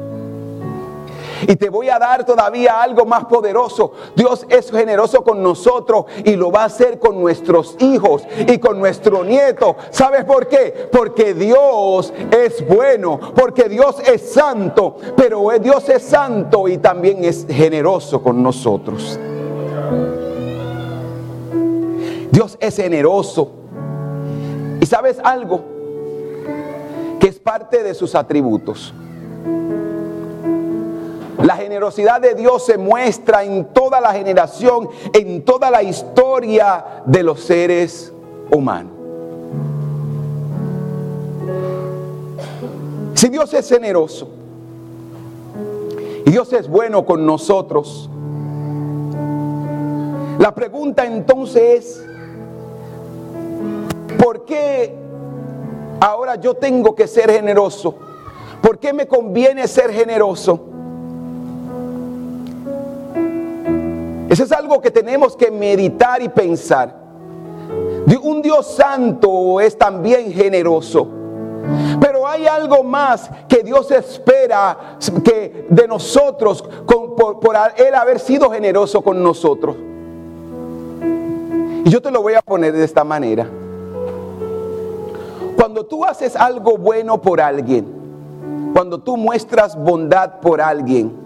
Y 1.47 1.55
te 1.55 1.69
voy 1.69 1.89
a 1.89 1.99
dar 1.99 2.25
todavía 2.25 2.81
algo 2.81 3.05
más 3.05 3.25
poderoso. 3.25 3.91
Dios 4.15 4.45
es 4.49 4.71
generoso 4.71 5.23
con 5.23 5.41
nosotros 5.41 6.05
y 6.23 6.35
lo 6.35 6.51
va 6.51 6.63
a 6.63 6.65
hacer 6.65 6.99
con 6.99 7.19
nuestros 7.19 7.75
hijos 7.79 8.23
y 8.47 8.57
con 8.57 8.79
nuestro 8.79 9.23
nieto. 9.23 9.75
¿Sabes 9.89 10.25
por 10.25 10.47
qué? 10.47 10.89
Porque 10.91 11.33
Dios 11.33 12.13
es 12.31 12.65
bueno, 12.67 13.19
porque 13.35 13.69
Dios 13.69 13.97
es 14.05 14.33
santo, 14.33 14.97
pero 15.15 15.49
Dios 15.59 15.87
es 15.89 16.03
santo 16.03 16.67
y 16.67 16.77
también 16.77 17.23
es 17.23 17.45
generoso 17.47 18.21
con 18.21 18.41
nosotros. 18.41 19.19
Dios 22.31 22.57
es 22.59 22.75
generoso. 22.75 23.51
¿Y 24.81 24.85
sabes 24.85 25.19
algo? 25.23 25.63
Que 27.19 27.27
es 27.27 27.39
parte 27.39 27.83
de 27.83 27.93
sus 27.93 28.15
atributos. 28.15 28.93
La 31.43 31.57
generosidad 31.57 32.21
de 32.21 32.35
Dios 32.35 32.65
se 32.65 32.77
muestra 32.77 33.43
en 33.43 33.65
toda 33.73 33.99
la 33.99 34.13
generación, 34.13 34.87
en 35.11 35.43
toda 35.43 35.69
la 35.69 35.83
historia 35.83 37.03
de 37.05 37.21
los 37.21 37.41
seres 37.41 38.13
humanos. 38.49 38.93
Si 43.15 43.27
Dios 43.27 43.53
es 43.53 43.67
generoso 43.67 44.29
y 46.25 46.31
Dios 46.31 46.53
es 46.53 46.69
bueno 46.69 47.05
con 47.05 47.25
nosotros, 47.25 48.09
la 50.39 50.55
pregunta 50.55 51.05
entonces 51.05 51.61
es, 51.61 52.05
¿por 54.17 54.45
qué 54.45 54.95
ahora 55.99 56.37
yo 56.37 56.53
tengo 56.53 56.95
que 56.95 57.05
ser 57.05 57.29
generoso? 57.29 57.95
¿Por 58.61 58.79
qué 58.79 58.93
me 58.93 59.07
conviene 59.07 59.67
ser 59.67 59.91
generoso? 59.91 60.69
Eso 64.33 64.45
es 64.45 64.51
algo 64.51 64.81
que 64.81 64.89
tenemos 64.89 65.37
que 65.37 65.51
meditar 65.51 66.19
y 66.23 66.27
pensar. 66.27 66.91
Un 68.23 68.41
Dios 68.41 68.65
santo 68.65 69.61
es 69.61 69.77
también 69.77 70.33
generoso. 70.33 71.07
Pero 72.01 72.27
hay 72.27 72.47
algo 72.47 72.83
más 72.83 73.29
que 73.47 73.61
Dios 73.61 73.91
espera 73.91 74.97
que 75.23 75.67
de 75.69 75.87
nosotros 75.87 76.63
por, 76.87 77.39
por 77.39 77.55
Él 77.77 77.93
haber 77.93 78.19
sido 78.19 78.49
generoso 78.49 79.03
con 79.03 79.21
nosotros. 79.21 79.75
Y 81.85 81.89
yo 81.91 82.01
te 82.01 82.09
lo 82.09 82.23
voy 82.23 82.33
a 82.33 82.41
poner 82.41 82.73
de 82.73 82.85
esta 82.85 83.03
manera. 83.03 83.47
Cuando 85.55 85.85
tú 85.85 86.03
haces 86.03 86.35
algo 86.35 86.75
bueno 86.79 87.21
por 87.21 87.39
alguien, 87.39 87.85
cuando 88.73 88.97
tú 88.97 89.15
muestras 89.15 89.77
bondad 89.77 90.39
por 90.39 90.59
alguien, 90.59 91.22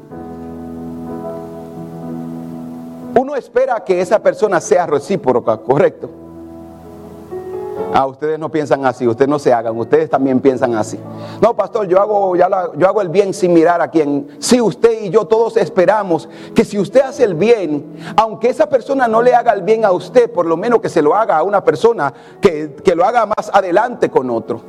Uno 3.17 3.35
espera 3.35 3.83
que 3.83 3.99
esa 3.99 4.19
persona 4.19 4.61
sea 4.61 4.85
recíproca, 4.85 5.57
correcto. 5.57 6.07
Ah, 7.91 8.05
ustedes 8.05 8.37
no 8.37 8.49
piensan 8.51 8.85
así, 8.85 9.07
ustedes 9.07 9.27
no 9.27 9.39
se 9.39 9.51
hagan, 9.51 9.75
ustedes 9.75 10.07
también 10.07 10.39
piensan 10.39 10.75
así. 10.75 10.99
No, 11.41 11.55
pastor, 11.55 11.87
yo 11.87 11.99
hago, 11.99 12.35
yo 12.35 12.87
hago 12.87 13.01
el 13.01 13.09
bien 13.09 13.33
sin 13.33 13.53
mirar 13.53 13.81
a 13.81 13.89
quien. 13.89 14.27
Sí, 14.37 14.61
usted 14.61 15.01
y 15.01 15.09
yo 15.09 15.25
todos 15.25 15.57
esperamos 15.57 16.29
que 16.53 16.63
si 16.63 16.77
usted 16.77 17.01
hace 17.01 17.23
el 17.23 17.33
bien, 17.33 17.97
aunque 18.15 18.49
esa 18.49 18.69
persona 18.69 19.07
no 19.07 19.23
le 19.23 19.33
haga 19.33 19.51
el 19.53 19.63
bien 19.63 19.83
a 19.83 19.91
usted, 19.91 20.31
por 20.31 20.45
lo 20.45 20.55
menos 20.55 20.79
que 20.79 20.89
se 20.89 21.01
lo 21.01 21.15
haga 21.15 21.37
a 21.37 21.43
una 21.43 21.63
persona 21.63 22.13
que, 22.39 22.75
que 22.83 22.93
lo 22.93 23.03
haga 23.03 23.25
más 23.25 23.49
adelante 23.51 24.11
con 24.11 24.29
otro. 24.29 24.61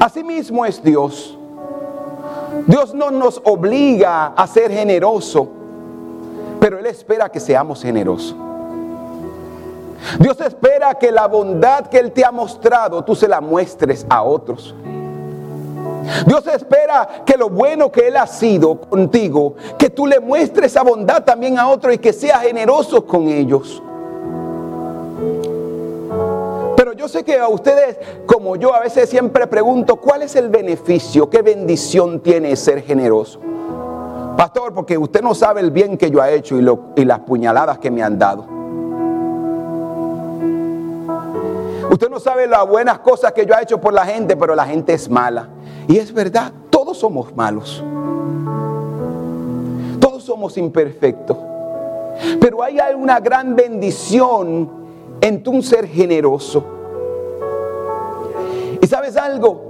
Asimismo 0.00 0.64
es 0.64 0.82
Dios. 0.82 1.36
Dios 2.66 2.94
no 2.94 3.10
nos 3.10 3.38
obliga 3.44 4.28
a 4.28 4.46
ser 4.46 4.70
generoso 4.70 5.61
pero 6.62 6.78
Él 6.78 6.86
espera 6.86 7.28
que 7.28 7.40
seamos 7.40 7.82
generosos. 7.82 8.36
Dios 10.20 10.40
espera 10.40 10.94
que 10.94 11.10
la 11.10 11.26
bondad 11.26 11.88
que 11.88 11.98
Él 11.98 12.12
te 12.12 12.24
ha 12.24 12.30
mostrado, 12.30 13.02
tú 13.02 13.16
se 13.16 13.26
la 13.26 13.40
muestres 13.40 14.06
a 14.08 14.22
otros. 14.22 14.72
Dios 16.24 16.46
espera 16.46 17.24
que 17.26 17.36
lo 17.36 17.50
bueno 17.50 17.90
que 17.90 18.06
Él 18.06 18.16
ha 18.16 18.28
sido 18.28 18.80
contigo, 18.80 19.56
que 19.76 19.90
tú 19.90 20.06
le 20.06 20.20
muestres 20.20 20.70
esa 20.70 20.84
bondad 20.84 21.24
también 21.24 21.58
a 21.58 21.68
otros 21.68 21.94
y 21.94 21.98
que 21.98 22.12
seas 22.12 22.42
generoso 22.42 23.04
con 23.04 23.26
ellos. 23.26 23.82
Pero 26.76 26.92
yo 26.92 27.08
sé 27.08 27.24
que 27.24 27.40
a 27.40 27.48
ustedes, 27.48 27.98
como 28.24 28.54
yo, 28.54 28.72
a 28.72 28.78
veces 28.78 29.10
siempre 29.10 29.48
pregunto, 29.48 29.96
¿cuál 29.96 30.22
es 30.22 30.36
el 30.36 30.48
beneficio? 30.48 31.28
¿Qué 31.28 31.42
bendición 31.42 32.20
tiene 32.20 32.54
ser 32.54 32.82
generoso? 32.82 33.40
Pastor, 34.36 34.72
porque 34.72 34.96
usted 34.96 35.22
no 35.22 35.34
sabe 35.34 35.60
el 35.60 35.70
bien 35.70 35.96
que 35.96 36.10
yo 36.10 36.24
he 36.24 36.34
hecho 36.34 36.56
y, 36.56 37.04
las 37.04 37.18
puñaladas 37.20 37.78
que 37.78 37.90
me 37.90 38.02
han 38.02 38.18
dado. 38.18 38.46
Usted 41.90 42.08
no 42.08 42.18
sabe 42.18 42.46
las 42.46 42.66
buenas 42.66 43.00
cosas 43.00 43.32
que 43.32 43.44
yo 43.44 43.54
he 43.54 43.62
hecho 43.62 43.80
por 43.80 43.92
la 43.92 44.06
gente, 44.06 44.36
pero 44.36 44.54
la 44.54 44.64
gente 44.64 44.94
es 44.94 45.08
mala. 45.10 45.48
Y 45.86 45.98
es 45.98 46.12
verdad, 46.12 46.52
todos 46.70 46.98
somos 46.98 47.34
malos. 47.36 47.84
Todos 50.00 50.22
somos 50.22 50.56
imperfectos. 50.56 51.36
Pero 52.40 52.62
hay 52.62 52.78
una 52.96 53.20
gran 53.20 53.54
bendición 53.54 54.70
en 55.20 55.42
tu 55.42 55.62
ser 55.62 55.86
generoso. 55.86 56.64
¿Y 58.80 58.86
sabes 58.86 59.16
algo? 59.16 59.60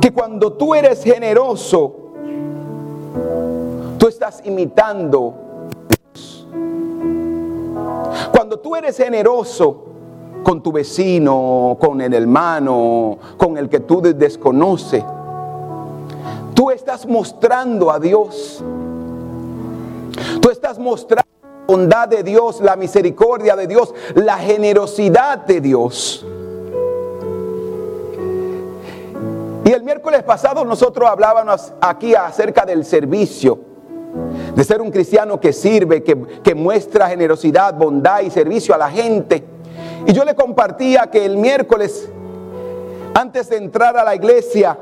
Que 0.00 0.12
cuando 0.12 0.52
tú 0.54 0.74
eres 0.74 1.02
generoso, 1.02 2.05
tú 4.06 4.10
estás 4.10 4.40
imitando 4.44 5.34
Dios. 5.88 6.46
Cuando 8.30 8.60
tú 8.60 8.76
eres 8.76 8.96
generoso 8.96 9.82
con 10.44 10.62
tu 10.62 10.70
vecino, 10.70 11.76
con 11.80 12.00
el 12.00 12.14
hermano, 12.14 13.18
con 13.36 13.58
el 13.58 13.68
que 13.68 13.80
tú 13.80 14.00
desconoces, 14.00 15.02
tú 16.54 16.70
estás 16.70 17.04
mostrando 17.04 17.90
a 17.90 17.98
Dios. 17.98 18.62
Tú 20.40 20.50
estás 20.50 20.78
mostrando 20.78 21.28
la 21.42 21.66
bondad 21.66 22.06
de 22.06 22.22
Dios, 22.22 22.60
la 22.60 22.76
misericordia 22.76 23.56
de 23.56 23.66
Dios, 23.66 23.92
la 24.14 24.38
generosidad 24.38 25.38
de 25.38 25.60
Dios. 25.60 26.24
Y 29.64 29.72
el 29.72 29.82
miércoles 29.82 30.22
pasado 30.22 30.64
nosotros 30.64 31.10
hablábamos 31.10 31.72
aquí 31.80 32.14
acerca 32.14 32.64
del 32.64 32.84
servicio, 32.84 33.74
de 34.56 34.64
ser 34.64 34.80
un 34.80 34.90
cristiano 34.90 35.38
que 35.38 35.52
sirve, 35.52 36.02
que, 36.02 36.54
muestra 36.54 37.08
generosidad, 37.08 37.74
bondad 37.74 38.22
y 38.22 38.30
servicio 38.30 38.74
a 38.74 38.78
la 38.78 38.90
gente. 38.90 39.44
Y 40.06 40.14
yo 40.14 40.24
le 40.24 40.34
compartía 40.34 41.10
que 41.10 41.26
el 41.26 41.36
miércoles, 41.36 42.08
antes 43.12 43.50
de 43.50 43.58
entrar 43.58 43.98
a 43.98 44.02
la 44.02 44.14
iglesia, 44.14 44.78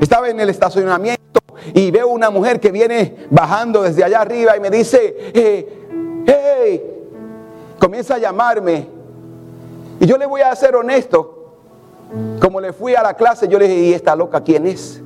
estaba 0.00 0.30
en 0.30 0.40
el 0.40 0.48
estacionamiento 0.48 1.40
y 1.74 1.90
veo 1.90 2.08
una 2.08 2.30
mujer 2.30 2.58
que 2.58 2.72
viene 2.72 3.26
bajando 3.30 3.82
desde 3.82 4.02
allá 4.02 4.22
arriba 4.22 4.56
y 4.56 4.60
me 4.60 4.70
dice, 4.70 5.14
eh, 5.34 5.86
hey, 6.26 6.82
comienza 7.78 8.14
a 8.14 8.18
llamarme. 8.18 8.88
Y 10.00 10.06
yo 10.06 10.16
le 10.16 10.24
voy 10.24 10.40
a 10.40 10.56
ser 10.56 10.74
honesto. 10.76 11.58
Como 12.40 12.58
le 12.58 12.72
fui 12.72 12.94
a 12.94 13.02
la 13.02 13.12
clase, 13.12 13.48
yo 13.48 13.58
le 13.58 13.68
dije, 13.68 13.80
¿y 13.80 13.92
esta 13.92 14.16
loca 14.16 14.40
quién 14.42 14.66
es? 14.66 15.03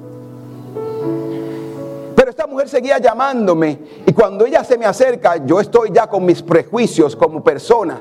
Esta 2.38 2.47
mujer 2.49 2.68
seguía 2.68 2.99
llamándome 2.99 3.80
y 4.07 4.12
cuando 4.12 4.47
ella 4.47 4.62
se 4.62 4.78
me 4.78 4.87
acerca, 4.87 5.45
yo 5.45 5.59
estoy 5.59 5.90
ya 5.92 6.07
con 6.07 6.25
mis 6.25 6.40
prejuicios 6.40 7.16
como 7.16 7.42
persona, 7.42 8.00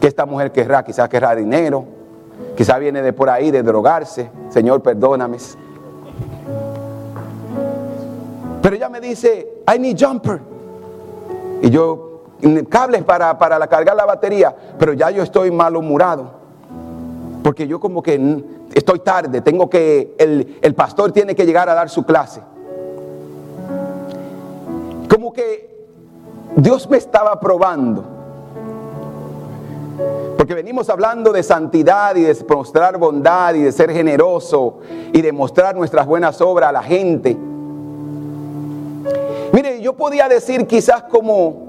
que 0.00 0.08
esta 0.08 0.26
mujer 0.26 0.50
querrá, 0.50 0.82
quizás 0.82 1.08
querrá 1.08 1.32
dinero, 1.36 1.84
quizás 2.56 2.80
viene 2.80 3.00
de 3.02 3.12
por 3.12 3.30
ahí 3.30 3.52
de 3.52 3.62
drogarse, 3.62 4.28
Señor, 4.48 4.82
perdóname. 4.82 5.38
Pero 8.62 8.74
ella 8.74 8.88
me 8.88 9.00
dice, 9.00 9.62
I 9.72 9.78
need 9.78 9.96
jumper. 9.96 10.40
Y 11.62 11.70
yo, 11.70 12.24
cables 12.68 13.04
para, 13.04 13.38
para 13.38 13.60
la, 13.60 13.68
cargar 13.68 13.94
la 13.94 14.06
batería, 14.06 14.56
pero 14.76 14.92
ya 14.92 15.08
yo 15.12 15.22
estoy 15.22 15.52
malhumorado. 15.52 16.32
Porque 17.44 17.68
yo 17.68 17.78
como 17.78 18.02
que 18.02 18.44
estoy 18.74 18.98
tarde, 18.98 19.40
tengo 19.40 19.70
que, 19.70 20.16
el, 20.18 20.58
el 20.60 20.74
pastor 20.74 21.12
tiene 21.12 21.36
que 21.36 21.46
llegar 21.46 21.68
a 21.68 21.74
dar 21.74 21.88
su 21.88 22.04
clase. 22.04 22.42
Como 25.12 25.30
que 25.32 25.68
Dios 26.56 26.88
me 26.88 26.96
estaba 26.96 27.38
probando. 27.38 28.02
Porque 30.38 30.54
venimos 30.54 30.88
hablando 30.88 31.32
de 31.32 31.42
santidad 31.42 32.16
y 32.16 32.22
de 32.22 32.34
mostrar 32.48 32.96
bondad 32.96 33.54
y 33.54 33.62
de 33.62 33.72
ser 33.72 33.92
generoso 33.92 34.78
y 35.12 35.20
de 35.20 35.30
mostrar 35.30 35.76
nuestras 35.76 36.06
buenas 36.06 36.40
obras 36.40 36.70
a 36.70 36.72
la 36.72 36.82
gente. 36.82 37.36
Mire, 39.52 39.82
yo 39.82 39.92
podía 39.92 40.28
decir 40.28 40.66
quizás 40.66 41.02
como 41.02 41.66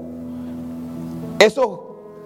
esos 1.38 1.80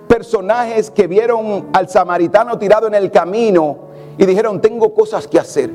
personajes 0.06 0.88
que 0.88 1.08
vieron 1.08 1.66
al 1.72 1.88
samaritano 1.88 2.58
tirado 2.58 2.86
en 2.86 2.94
el 2.94 3.10
camino 3.10 3.76
y 4.16 4.24
dijeron, 4.24 4.60
tengo 4.60 4.94
cosas 4.94 5.26
que 5.26 5.40
hacer. 5.40 5.70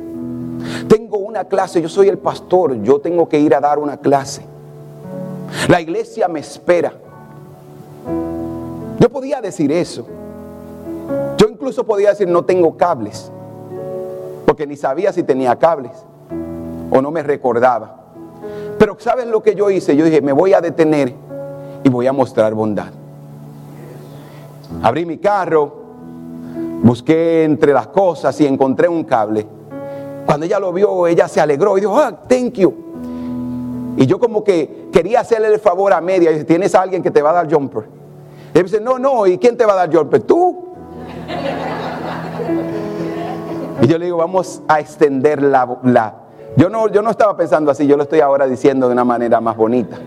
Tengo 0.87 1.17
una 1.17 1.43
clase, 1.43 1.81
yo 1.81 1.89
soy 1.89 2.07
el 2.07 2.17
pastor, 2.17 2.81
yo 2.81 3.01
tengo 3.01 3.27
que 3.27 3.39
ir 3.39 3.53
a 3.53 3.59
dar 3.59 3.77
una 3.77 3.97
clase. 3.97 4.52
La 5.67 5.81
iglesia 5.81 6.27
me 6.27 6.39
espera. 6.39 6.93
Yo 8.99 9.09
podía 9.09 9.41
decir 9.41 9.71
eso. 9.71 10.05
Yo 11.37 11.47
incluso 11.49 11.83
podía 11.83 12.09
decir, 12.09 12.27
no 12.27 12.45
tengo 12.45 12.77
cables, 12.77 13.31
porque 14.45 14.65
ni 14.65 14.75
sabía 14.77 15.11
si 15.11 15.23
tenía 15.23 15.57
cables 15.57 15.91
o 16.89 17.01
no 17.01 17.11
me 17.11 17.23
recordaba. 17.23 18.03
Pero 18.77 18.95
¿sabes 18.99 19.27
lo 19.27 19.41
que 19.41 19.55
yo 19.55 19.69
hice? 19.69 19.95
Yo 19.95 20.05
dije, 20.05 20.21
me 20.21 20.31
voy 20.31 20.53
a 20.53 20.61
detener 20.61 21.13
y 21.83 21.89
voy 21.89 22.07
a 22.07 22.13
mostrar 22.13 22.53
bondad. 22.53 22.87
Abrí 24.81 25.05
mi 25.05 25.17
carro, 25.17 25.73
busqué 26.81 27.43
entre 27.43 27.73
las 27.73 27.87
cosas 27.87 28.39
y 28.41 28.45
encontré 28.47 28.87
un 28.87 29.03
cable. 29.03 29.45
Cuando 30.25 30.45
ella 30.45 30.59
lo 30.59 30.71
vio, 30.71 31.07
ella 31.07 31.27
se 31.27 31.41
alegró 31.41 31.77
y 31.77 31.81
dijo, 31.81 31.97
ah, 31.97 32.21
thank 32.27 32.53
you. 32.53 32.92
Y 33.97 34.05
yo 34.05 34.19
como 34.19 34.43
que 34.43 34.89
quería 34.91 35.21
hacerle 35.21 35.47
el 35.47 35.59
favor 35.59 35.93
a 35.93 36.01
media. 36.01 36.31
Y 36.31 36.33
dice, 36.33 36.45
¿tienes 36.45 36.73
a 36.75 36.81
alguien 36.81 37.03
que 37.03 37.11
te 37.11 37.21
va 37.21 37.31
a 37.31 37.33
dar 37.33 37.53
jumper? 37.53 37.83
Y 38.53 38.57
él 38.57 38.63
dice, 38.63 38.79
no, 38.79 38.99
no, 38.99 39.27
¿y 39.27 39.37
quién 39.37 39.57
te 39.57 39.65
va 39.65 39.73
a 39.73 39.87
dar 39.87 39.95
jumper? 39.95 40.21
Tú. 40.21 40.73
Y 43.81 43.87
yo 43.87 43.97
le 43.97 44.05
digo, 44.05 44.17
vamos 44.17 44.61
a 44.67 44.79
extender 44.79 45.41
la, 45.41 45.79
la, 45.83 46.15
yo 46.55 46.69
no, 46.69 46.87
yo 46.87 47.01
no 47.01 47.09
estaba 47.09 47.35
pensando 47.35 47.71
así, 47.71 47.87
yo 47.87 47.97
lo 47.97 48.03
estoy 48.03 48.19
ahora 48.19 48.45
diciendo 48.47 48.87
de 48.87 48.93
una 48.93 49.03
manera 49.03 49.41
más 49.41 49.57
bonita. 49.57 49.97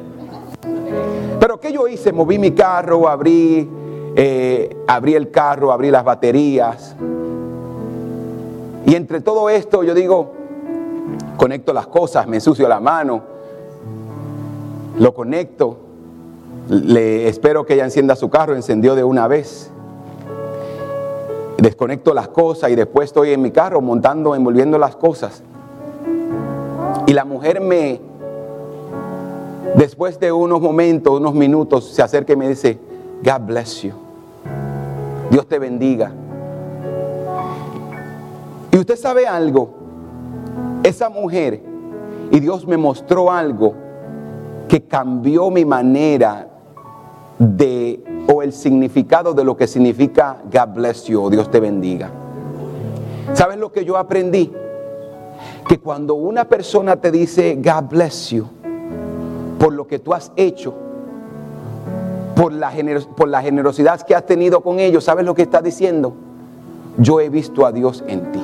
Pero 1.40 1.60
¿qué 1.60 1.72
yo 1.72 1.88
hice? 1.88 2.12
Moví 2.12 2.38
mi 2.38 2.52
carro, 2.52 3.08
abrí, 3.08 3.68
eh, 4.14 4.76
abrí 4.86 5.14
el 5.14 5.30
carro, 5.30 5.72
abrí 5.72 5.90
las 5.90 6.04
baterías. 6.04 6.94
Y 8.86 8.94
entre 8.94 9.20
todo 9.20 9.50
esto 9.50 9.82
yo 9.82 9.92
digo, 9.92 10.32
conecto 11.36 11.72
las 11.72 11.88
cosas, 11.88 12.28
me 12.28 12.36
ensucio 12.36 12.68
la 12.68 12.78
mano, 12.78 13.35
lo 14.98 15.12
conecto, 15.14 15.78
le 16.68 17.28
espero 17.28 17.66
que 17.66 17.74
ella 17.74 17.84
encienda 17.84 18.16
su 18.16 18.30
carro, 18.30 18.54
encendió 18.54 18.94
de 18.94 19.04
una 19.04 19.28
vez. 19.28 19.70
Desconecto 21.58 22.14
las 22.14 22.28
cosas 22.28 22.70
y 22.70 22.74
después 22.74 23.06
estoy 23.06 23.32
en 23.32 23.42
mi 23.42 23.50
carro 23.50 23.80
montando, 23.80 24.34
envolviendo 24.34 24.78
las 24.78 24.96
cosas. 24.96 25.42
Y 27.06 27.12
la 27.12 27.24
mujer 27.24 27.60
me, 27.60 28.00
después 29.76 30.18
de 30.18 30.32
unos 30.32 30.60
momentos, 30.60 31.20
unos 31.20 31.34
minutos, 31.34 31.92
se 31.92 32.02
acerca 32.02 32.32
y 32.32 32.36
me 32.36 32.48
dice, 32.48 32.78
God 33.22 33.46
bless 33.46 33.82
you. 33.82 33.92
Dios 35.30 35.46
te 35.46 35.58
bendiga. 35.58 36.12
Y 38.72 38.78
usted 38.78 38.96
sabe 38.96 39.26
algo, 39.26 39.70
esa 40.82 41.08
mujer, 41.08 41.62
y 42.30 42.40
Dios 42.40 42.66
me 42.66 42.76
mostró 42.76 43.30
algo 43.30 43.85
que 44.68 44.84
cambió 44.84 45.50
mi 45.50 45.64
manera 45.64 46.48
de, 47.38 48.02
o 48.32 48.42
el 48.42 48.52
significado 48.52 49.34
de 49.34 49.44
lo 49.44 49.56
que 49.56 49.66
significa 49.66 50.38
God 50.44 50.74
bless 50.74 51.04
you, 51.04 51.30
Dios 51.30 51.50
te 51.50 51.60
bendiga. 51.60 52.10
¿Sabes 53.32 53.58
lo 53.58 53.72
que 53.72 53.84
yo 53.84 53.96
aprendí? 53.96 54.52
que 55.66 55.78
cuando 55.78 56.14
una 56.14 56.48
persona 56.48 56.96
te 56.96 57.10
dice, 57.10 57.56
God 57.56 57.88
bless 57.90 58.30
you, 58.30 58.46
por 59.58 59.72
lo 59.72 59.86
que 59.86 59.98
tú 59.98 60.14
has 60.14 60.32
hecho, 60.36 60.74
por 62.34 62.52
la, 62.52 62.72
por 63.16 63.28
la 63.28 63.42
generosidad 63.42 64.00
que 64.02 64.14
has 64.14 64.26
tenido 64.26 64.60
con 64.60 64.78
ellos, 64.78 65.04
¿sabes 65.04 65.24
lo 65.24 65.34
que 65.34 65.42
está 65.42 65.60
diciendo? 65.62 66.14
Yo 66.98 67.20
he 67.20 67.28
visto 67.28 67.66
a 67.66 67.72
Dios 67.72 68.04
en 68.06 68.32
ti. 68.32 68.40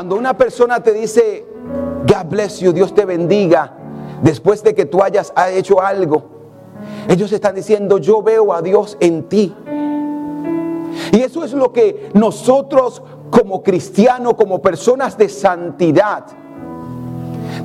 Cuando 0.00 0.16
una 0.16 0.34
persona 0.34 0.82
te 0.82 0.94
dice, 0.94 1.44
God 2.06 2.30
bless 2.30 2.60
you, 2.60 2.72
Dios 2.72 2.94
te 2.94 3.04
bendiga, 3.04 3.76
después 4.22 4.62
de 4.62 4.74
que 4.74 4.86
tú 4.86 5.02
hayas 5.02 5.30
hecho 5.52 5.78
algo, 5.82 6.22
ellos 7.06 7.30
están 7.32 7.54
diciendo, 7.54 7.98
yo 7.98 8.22
veo 8.22 8.54
a 8.54 8.62
Dios 8.62 8.96
en 8.98 9.24
ti. 9.24 9.54
Y 11.12 11.20
eso 11.20 11.44
es 11.44 11.52
lo 11.52 11.70
que 11.74 12.08
nosotros 12.14 13.02
como 13.30 13.62
cristianos, 13.62 14.36
como 14.36 14.62
personas 14.62 15.18
de 15.18 15.28
santidad, 15.28 16.24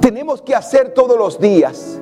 tenemos 0.01 0.41
que 0.41 0.55
hacer 0.55 0.93
todos 0.93 1.17
los 1.17 1.39
días 1.39 2.01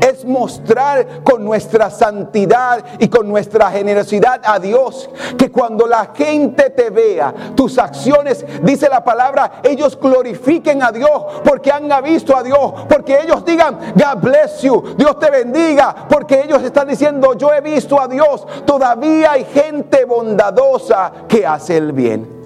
es 0.00 0.24
mostrar 0.24 1.22
con 1.22 1.44
nuestra 1.44 1.90
santidad 1.90 2.84
y 2.98 3.08
con 3.08 3.28
nuestra 3.28 3.70
generosidad 3.70 4.40
a 4.44 4.58
Dios. 4.58 5.10
Que 5.36 5.50
cuando 5.50 5.86
la 5.86 6.12
gente 6.14 6.70
te 6.70 6.90
vea, 6.90 7.34
tus 7.54 7.78
acciones, 7.78 8.44
dice 8.62 8.88
la 8.88 9.02
palabra, 9.02 9.60
ellos 9.62 9.98
glorifiquen 10.00 10.82
a 10.82 10.92
Dios 10.92 11.10
porque 11.44 11.72
han 11.72 11.88
visto 12.02 12.36
a 12.36 12.42
Dios. 12.42 12.72
Porque 12.88 13.20
ellos 13.22 13.44
digan, 13.44 13.78
God 13.94 14.22
bless 14.22 14.62
you, 14.62 14.94
Dios 14.96 15.18
te 15.18 15.30
bendiga. 15.30 15.94
Porque 16.08 16.42
ellos 16.42 16.62
están 16.62 16.88
diciendo, 16.88 17.34
yo 17.34 17.52
he 17.52 17.60
visto 17.60 18.00
a 18.00 18.08
Dios. 18.08 18.46
Todavía 18.64 19.32
hay 19.32 19.44
gente 19.44 20.04
bondadosa 20.04 21.12
que 21.28 21.46
hace 21.46 21.76
el 21.76 21.92
bien. 21.92 22.38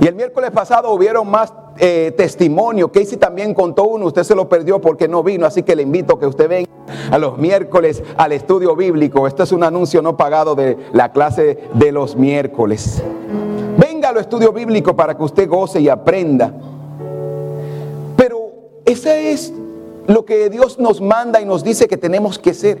Y 0.00 0.06
el 0.06 0.14
miércoles 0.14 0.50
pasado 0.50 0.90
hubieron 0.92 1.28
más 1.28 1.52
eh, 1.78 2.12
testimonio. 2.16 2.90
Casey 2.90 3.18
también 3.18 3.54
contó 3.54 3.84
uno, 3.84 4.06
usted 4.06 4.24
se 4.24 4.34
lo 4.34 4.48
perdió 4.48 4.80
porque 4.80 5.08
no 5.08 5.22
vino, 5.22 5.46
así 5.46 5.62
que 5.62 5.76
le 5.76 5.82
invito 5.82 6.14
a 6.14 6.20
que 6.20 6.26
usted 6.26 6.48
venga 6.48 6.70
a 7.10 7.18
los 7.18 7.38
miércoles 7.38 8.02
al 8.16 8.32
estudio 8.32 8.74
bíblico. 8.76 9.26
Este 9.26 9.42
es 9.42 9.52
un 9.52 9.64
anuncio 9.64 10.02
no 10.02 10.16
pagado 10.16 10.54
de 10.54 10.76
la 10.92 11.12
clase 11.12 11.58
de 11.74 11.92
los 11.92 12.16
miércoles. 12.16 13.02
Venga 13.76 14.08
al 14.08 14.16
estudio 14.18 14.52
bíblico 14.52 14.96
para 14.96 15.16
que 15.16 15.22
usted 15.22 15.48
goce 15.48 15.80
y 15.80 15.88
aprenda. 15.88 16.52
Pero 18.16 18.52
ese 18.84 19.32
es 19.32 19.52
lo 20.06 20.24
que 20.24 20.48
Dios 20.48 20.78
nos 20.78 21.00
manda 21.00 21.40
y 21.40 21.44
nos 21.44 21.62
dice 21.62 21.86
que 21.86 21.96
tenemos 21.96 22.38
que 22.38 22.54
ser. 22.54 22.80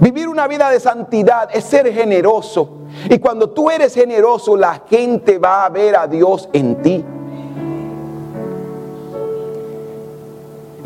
Vivir 0.00 0.28
una 0.28 0.46
vida 0.46 0.70
de 0.70 0.78
santidad 0.78 1.48
es 1.52 1.64
ser 1.64 1.92
generoso. 1.92 2.68
Y 3.10 3.18
cuando 3.18 3.50
tú 3.50 3.70
eres 3.70 3.94
generoso, 3.94 4.56
la 4.56 4.82
gente 4.88 5.38
va 5.38 5.64
a 5.64 5.68
ver 5.70 5.96
a 5.96 6.06
Dios 6.06 6.48
en 6.52 6.82
ti. 6.82 7.04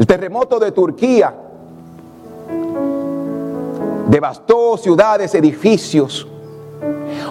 El 0.00 0.06
terremoto 0.06 0.58
de 0.58 0.72
Turquía 0.72 1.30
devastó 4.08 4.78
ciudades, 4.78 5.34
edificios. 5.34 6.26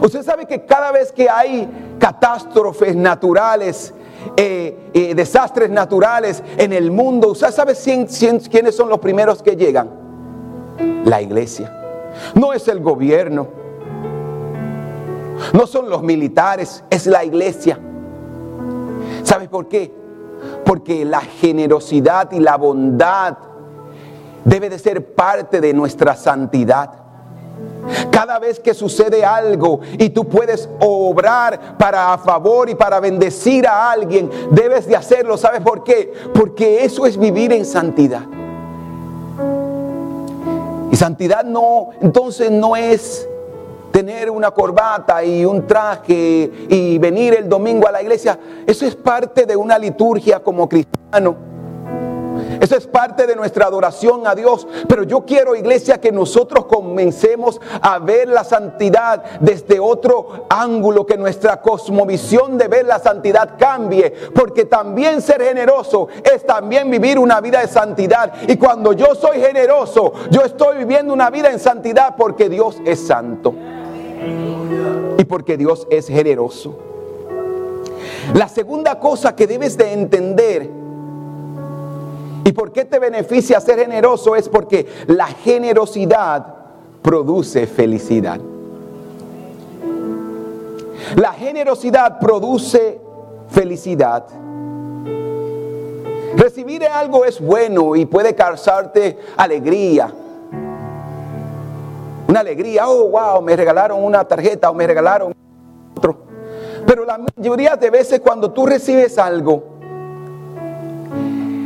Usted 0.04 0.22
sabe 0.22 0.46
que 0.46 0.66
cada 0.66 0.92
vez 0.92 1.12
que 1.12 1.28
hay 1.28 1.68
catástrofes 1.98 2.96
naturales, 2.96 3.92
eh, 4.38 4.92
eh, 4.94 5.16
desastres 5.16 5.72
naturales 5.72 6.44
en 6.60 6.72
el 6.72 6.92
mundo, 6.92 7.32
¿usted 7.32 7.50
sabe 7.50 7.74
quiénes 7.74 8.76
son 8.76 8.88
los 8.88 9.00
primeros 9.00 9.42
que 9.42 9.56
llegan? 9.56 9.90
La 11.06 11.24
iglesia. 11.24 11.76
No 12.36 12.54
es 12.54 12.68
el 12.68 12.82
gobierno. 12.82 13.48
No 15.54 15.66
son 15.66 15.90
los 15.90 16.04
militares, 16.04 16.84
es 16.92 17.08
la 17.08 17.26
iglesia. 17.26 17.80
¿Sabes 19.24 19.50
por 19.50 19.68
qué? 19.68 19.99
Porque 20.70 21.04
la 21.04 21.22
generosidad 21.22 22.32
y 22.32 22.40
la 22.40 22.56
bondad 22.56 23.36
debe 24.46 24.70
de 24.70 24.78
ser 24.78 25.16
parte 25.16 25.62
de 25.62 25.74
nuestra 25.74 26.16
santidad. 26.16 26.92
Cada 28.12 28.38
vez 28.38 28.60
que 28.60 28.76
sucede 28.76 29.26
algo 29.26 29.80
y 29.98 30.10
tú 30.12 30.26
puedes 30.26 30.70
obrar 30.80 31.76
para 31.80 32.14
a 32.14 32.20
favor 32.20 32.70
y 32.70 32.76
para 32.76 33.00
bendecir 33.00 33.66
a 33.66 33.90
alguien, 33.90 34.30
debes 34.52 34.86
de 34.86 34.96
hacerlo. 34.96 35.38
¿Sabes 35.38 35.62
por 35.62 35.84
qué? 35.84 36.14
Porque 36.36 36.86
eso 36.86 37.08
es 37.08 37.18
vivir 37.18 37.52
en 37.52 37.66
santidad. 37.66 38.22
Y 40.92 40.96
santidad 40.96 41.46
no, 41.46 41.90
entonces 42.00 42.52
no 42.52 42.76
es 42.76 43.28
tener 43.92 44.30
una 44.30 44.52
corbata 44.52 45.24
y 45.24 45.46
un 45.46 45.66
traje 45.68 46.52
y 46.70 46.98
venir 46.98 47.36
el 47.36 47.50
domingo 47.50 47.88
a 47.88 47.92
la 47.92 48.02
iglesia. 48.02 48.40
Eso 48.66 48.86
es 48.86 48.96
parte 48.96 49.46
de 49.46 49.56
una 49.56 49.78
liturgia 49.78 50.40
como 50.42 50.68
cristiano. 50.68 51.50
Eso 52.60 52.76
es 52.76 52.88
parte 52.88 53.26
de 53.26 53.36
nuestra 53.36 53.66
adoración 53.66 54.28
a 54.28 54.36
Dios. 54.36 54.68
Pero 54.88 55.04
yo 55.04 55.26
quiero, 55.26 55.56
iglesia, 55.56 56.00
que 56.00 56.12
nosotros 56.12 56.66
comencemos 56.66 57.60
a 57.82 58.00
ver 58.00 58.28
la 58.28 58.44
santidad 58.44 59.24
desde 59.40 59.80
otro 59.80 60.46
ángulo, 60.50 61.06
que 61.06 61.18
nuestra 61.18 61.62
cosmovisión 61.62 62.58
de 62.58 62.68
ver 62.68 62.86
la 62.86 63.00
santidad 63.00 63.52
cambie. 63.58 64.14
Porque 64.34 64.66
también 64.66 65.22
ser 65.22 65.42
generoso 65.42 66.08
es 66.24 66.46
también 66.46 66.90
vivir 66.90 67.18
una 67.18 67.40
vida 67.42 67.62
de 67.62 67.68
santidad. 67.68 68.34
Y 68.48 68.58
cuando 68.58 68.94
yo 68.94 69.16
soy 69.16 69.40
generoso, 69.40 70.14
yo 70.30 70.42
estoy 70.42 70.80
viviendo 70.80 71.14
una 71.14 71.30
vida 71.30 71.50
en 71.52 71.60
santidad 71.60 72.16
porque 72.18 72.50
Dios 72.50 72.78
es 72.86 73.06
santo. 73.06 73.54
Y 75.18 75.24
porque 75.26 75.58
Dios 75.58 75.88
es 75.90 76.08
generoso. 76.08 76.78
La 78.34 78.48
segunda 78.48 79.00
cosa 79.00 79.36
que 79.36 79.48
debes 79.48 79.78
de 79.78 79.94
entender 79.94 80.80
¿Y 82.50 82.52
por 82.52 82.72
qué 82.72 82.84
te 82.84 82.98
beneficia 82.98 83.60
ser 83.60 83.78
generoso? 83.78 84.36
Es 84.36 84.50
porque 84.50 84.88
la 85.06 85.28
generosidad 85.28 86.48
produce 87.02 87.68
felicidad. 87.68 88.40
La 91.16 91.32
generosidad 91.34 92.20
produce 92.20 93.00
felicidad. 93.50 94.26
Recibir 96.36 96.86
algo 96.86 97.24
es 97.24 97.40
bueno 97.40 97.96
y 97.96 98.08
puede 98.08 98.34
causarte 98.34 99.20
alegría. 99.38 100.12
Una 102.30 102.42
alegría, 102.42 102.88
oh, 102.88 103.10
wow, 103.10 103.42
me 103.42 103.56
regalaron 103.56 104.04
una 104.04 104.24
tarjeta 104.24 104.70
o 104.70 104.74
me 104.76 104.86
regalaron 104.86 105.34
otro. 105.98 106.16
Pero 106.86 107.04
la 107.04 107.18
mayoría 107.18 107.76
de 107.76 107.90
veces 107.90 108.20
cuando 108.20 108.52
tú 108.52 108.68
recibes 108.68 109.18
algo, 109.18 109.64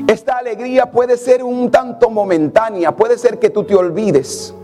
esta 0.07 0.37
alegría 0.37 0.89
puede 0.89 1.17
ser 1.17 1.43
un 1.43 1.69
tanto 1.69 2.09
momentánea, 2.09 2.95
puede 2.95 3.17
ser 3.17 3.39
que 3.39 3.49
tú 3.49 3.65
te 3.65 3.75
olvides. 3.75 4.55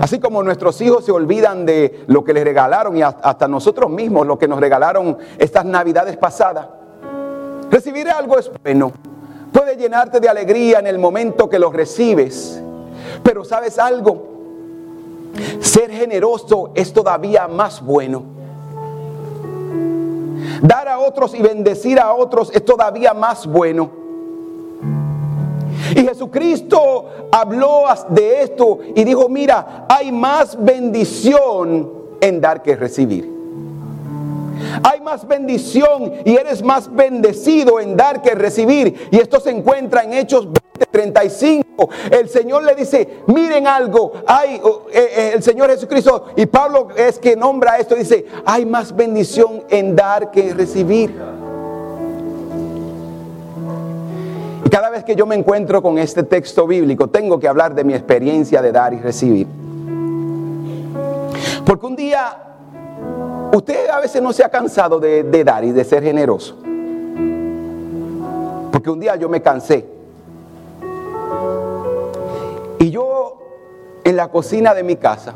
Así 0.00 0.20
como 0.20 0.40
nuestros 0.44 0.80
hijos 0.82 1.04
se 1.04 1.10
olvidan 1.10 1.66
de 1.66 2.04
lo 2.06 2.22
que 2.22 2.32
les 2.32 2.44
regalaron 2.44 2.96
y 2.96 3.02
hasta 3.02 3.48
nosotros 3.48 3.90
mismos 3.90 4.24
lo 4.24 4.38
que 4.38 4.46
nos 4.46 4.60
regalaron 4.60 5.18
estas 5.36 5.64
navidades 5.64 6.16
pasadas. 6.16 6.68
Recibir 7.72 8.08
algo 8.08 8.38
es 8.38 8.48
bueno. 8.62 8.92
Puede 9.52 9.74
llenarte 9.76 10.20
de 10.20 10.28
alegría 10.28 10.78
en 10.78 10.86
el 10.86 11.00
momento 11.00 11.48
que 11.50 11.58
lo 11.58 11.72
recibes. 11.72 12.62
Pero 13.24 13.44
sabes 13.44 13.76
algo, 13.76 14.29
ser 15.60 15.90
generoso 15.90 16.70
es 16.74 16.92
todavía 16.92 17.48
más 17.48 17.84
bueno. 17.84 18.22
Dar 20.62 20.88
a 20.88 20.98
otros 20.98 21.34
y 21.34 21.42
bendecir 21.42 21.98
a 21.98 22.12
otros 22.12 22.50
es 22.54 22.64
todavía 22.64 23.14
más 23.14 23.46
bueno. 23.46 23.90
Y 25.94 26.02
Jesucristo 26.04 27.28
habló 27.32 27.84
de 28.08 28.42
esto 28.42 28.78
y 28.94 29.04
dijo, 29.04 29.28
mira, 29.28 29.86
hay 29.88 30.12
más 30.12 30.62
bendición 30.62 31.90
en 32.20 32.40
dar 32.40 32.62
que 32.62 32.76
recibir. 32.76 33.39
Hay 34.82 35.00
más 35.00 35.26
bendición 35.26 36.12
y 36.24 36.36
eres 36.36 36.62
más 36.62 36.92
bendecido 36.94 37.80
en 37.80 37.96
dar 37.96 38.22
que 38.22 38.34
recibir. 38.34 39.08
Y 39.10 39.18
esto 39.18 39.40
se 39.40 39.50
encuentra 39.50 40.02
en 40.02 40.12
Hechos 40.12 40.48
35. 40.90 41.88
El 42.10 42.28
Señor 42.28 42.64
le 42.64 42.74
dice, 42.74 43.22
miren 43.26 43.66
algo, 43.66 44.12
hay 44.26 44.60
oh, 44.62 44.86
eh, 44.92 45.10
eh, 45.16 45.32
el 45.34 45.42
Señor 45.42 45.70
Jesucristo 45.70 46.26
y 46.36 46.46
Pablo 46.46 46.88
es 46.96 47.18
que 47.18 47.36
nombra 47.36 47.78
esto, 47.78 47.94
dice, 47.94 48.26
hay 48.44 48.64
más 48.64 48.94
bendición 48.94 49.64
en 49.68 49.94
dar 49.94 50.30
que 50.30 50.54
recibir. 50.54 51.14
cada 54.70 54.88
vez 54.88 55.04
que 55.04 55.16
yo 55.16 55.26
me 55.26 55.34
encuentro 55.34 55.82
con 55.82 55.98
este 55.98 56.22
texto 56.22 56.66
bíblico, 56.66 57.08
tengo 57.08 57.38
que 57.40 57.48
hablar 57.48 57.74
de 57.74 57.82
mi 57.84 57.92
experiencia 57.92 58.62
de 58.62 58.72
dar 58.72 58.94
y 58.94 59.00
recibir. 59.00 59.46
Porque 61.66 61.86
un 61.86 61.96
día, 61.96 62.49
usted 63.52 63.88
a 63.88 64.00
veces 64.00 64.22
no 64.22 64.32
se 64.32 64.44
ha 64.44 64.48
cansado 64.48 65.00
de, 65.00 65.44
dar 65.44 65.64
y 65.64 65.72
de 65.72 65.84
ser 65.84 66.02
generoso. 66.02 66.56
Porque 68.72 68.90
un 68.90 69.00
día 69.00 69.16
yo 69.16 69.28
me 69.28 69.42
cansé. 69.42 69.86
Y 72.78 72.90
yo 72.90 73.38
en 74.04 74.16
la 74.16 74.28
cocina 74.28 74.74
de 74.74 74.82
mi 74.82 74.96
casa, 74.96 75.34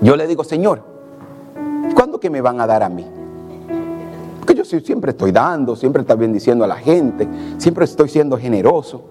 yo 0.00 0.16
le 0.16 0.26
digo, 0.26 0.44
Señor, 0.44 0.82
¿cuándo 1.94 2.20
que 2.20 2.30
me 2.30 2.40
van 2.40 2.60
a 2.60 2.66
dar 2.66 2.82
a 2.82 2.88
mí? 2.88 3.06
Porque 4.38 4.54
yo 4.54 4.64
siempre 4.64 5.10
estoy 5.10 5.32
dando, 5.32 5.74
siempre 5.74 6.02
estoy 6.02 6.16
bendiciendo 6.16 6.64
a 6.64 6.68
la 6.68 6.76
gente, 6.76 7.26
siempre 7.58 7.84
estoy 7.84 8.08
siendo 8.08 8.38
generoso. 8.38 9.02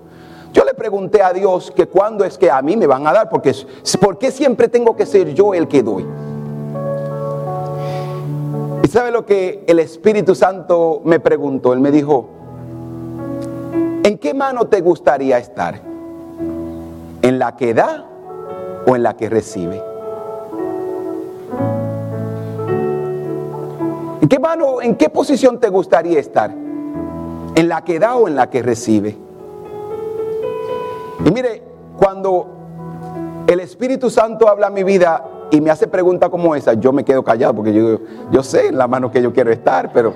Yo 0.53 0.63
le 0.63 0.73
pregunté 0.73 1.21
a 1.21 1.33
Dios 1.33 1.73
que 1.75 1.87
cuándo 1.87 2.23
es 2.23 2.37
que 2.37 2.49
a 2.49 2.61
mí 2.61 2.77
me 2.77 2.87
van 2.87 3.05
a 3.05 3.11
dar, 3.11 3.29
porque 3.29 3.53
¿por 3.99 4.17
qué 4.17 4.31
siempre 4.31 4.69
tengo 4.69 4.95
que 4.95 5.05
ser 5.05 5.33
yo 5.33 5.53
el 5.53 5.67
que 5.67 5.83
doy? 5.83 6.05
¿Y 8.85 8.87
sabe 8.87 9.09
lo 9.09 9.25
que 9.25 9.63
el 9.65 9.79
Espíritu 9.79 10.35
Santo 10.35 11.01
me 11.05 11.19
preguntó? 11.19 11.73
Él 11.73 11.79
me 11.79 11.89
dijo, 11.89 12.29
¿en 14.03 14.19
qué 14.19 14.35
mano 14.35 14.67
te 14.67 14.79
gustaría 14.81 15.39
estar? 15.39 15.81
¿En 17.23 17.39
la 17.39 17.55
que 17.55 17.73
da 17.73 18.05
o 18.85 18.95
en 18.95 19.01
la 19.01 19.17
que 19.17 19.27
recibe? 19.27 19.81
¿En 24.21 24.29
qué 24.29 24.37
mano, 24.37 24.79
en 24.83 24.95
qué 24.97 25.09
posición 25.09 25.59
te 25.59 25.69
gustaría 25.69 26.19
estar? 26.19 26.51
¿En 26.51 27.67
la 27.67 27.83
que 27.83 27.97
da 27.97 28.17
o 28.17 28.27
en 28.27 28.35
la 28.35 28.51
que 28.51 28.61
recibe? 28.61 29.17
Y 31.25 31.31
mire, 31.31 31.63
cuando 31.97 32.49
el 33.47 33.61
Espíritu 33.61 34.11
Santo 34.11 34.47
habla 34.47 34.67
a 34.67 34.69
mi 34.69 34.83
vida 34.83 35.25
y 35.51 35.61
me 35.61 35.69
hace 35.69 35.87
preguntas 35.87 36.29
como 36.29 36.55
esa, 36.55 36.73
yo 36.73 36.91
me 36.91 37.03
quedo 37.03 37.23
callado 37.23 37.53
porque 37.55 37.73
yo, 37.73 37.99
yo 38.31 38.43
sé 38.43 38.67
en 38.67 38.77
la 38.77 38.87
mano 38.87 39.11
que 39.11 39.21
yo 39.21 39.33
quiero 39.33 39.51
estar, 39.51 39.91
pero... 39.93 40.13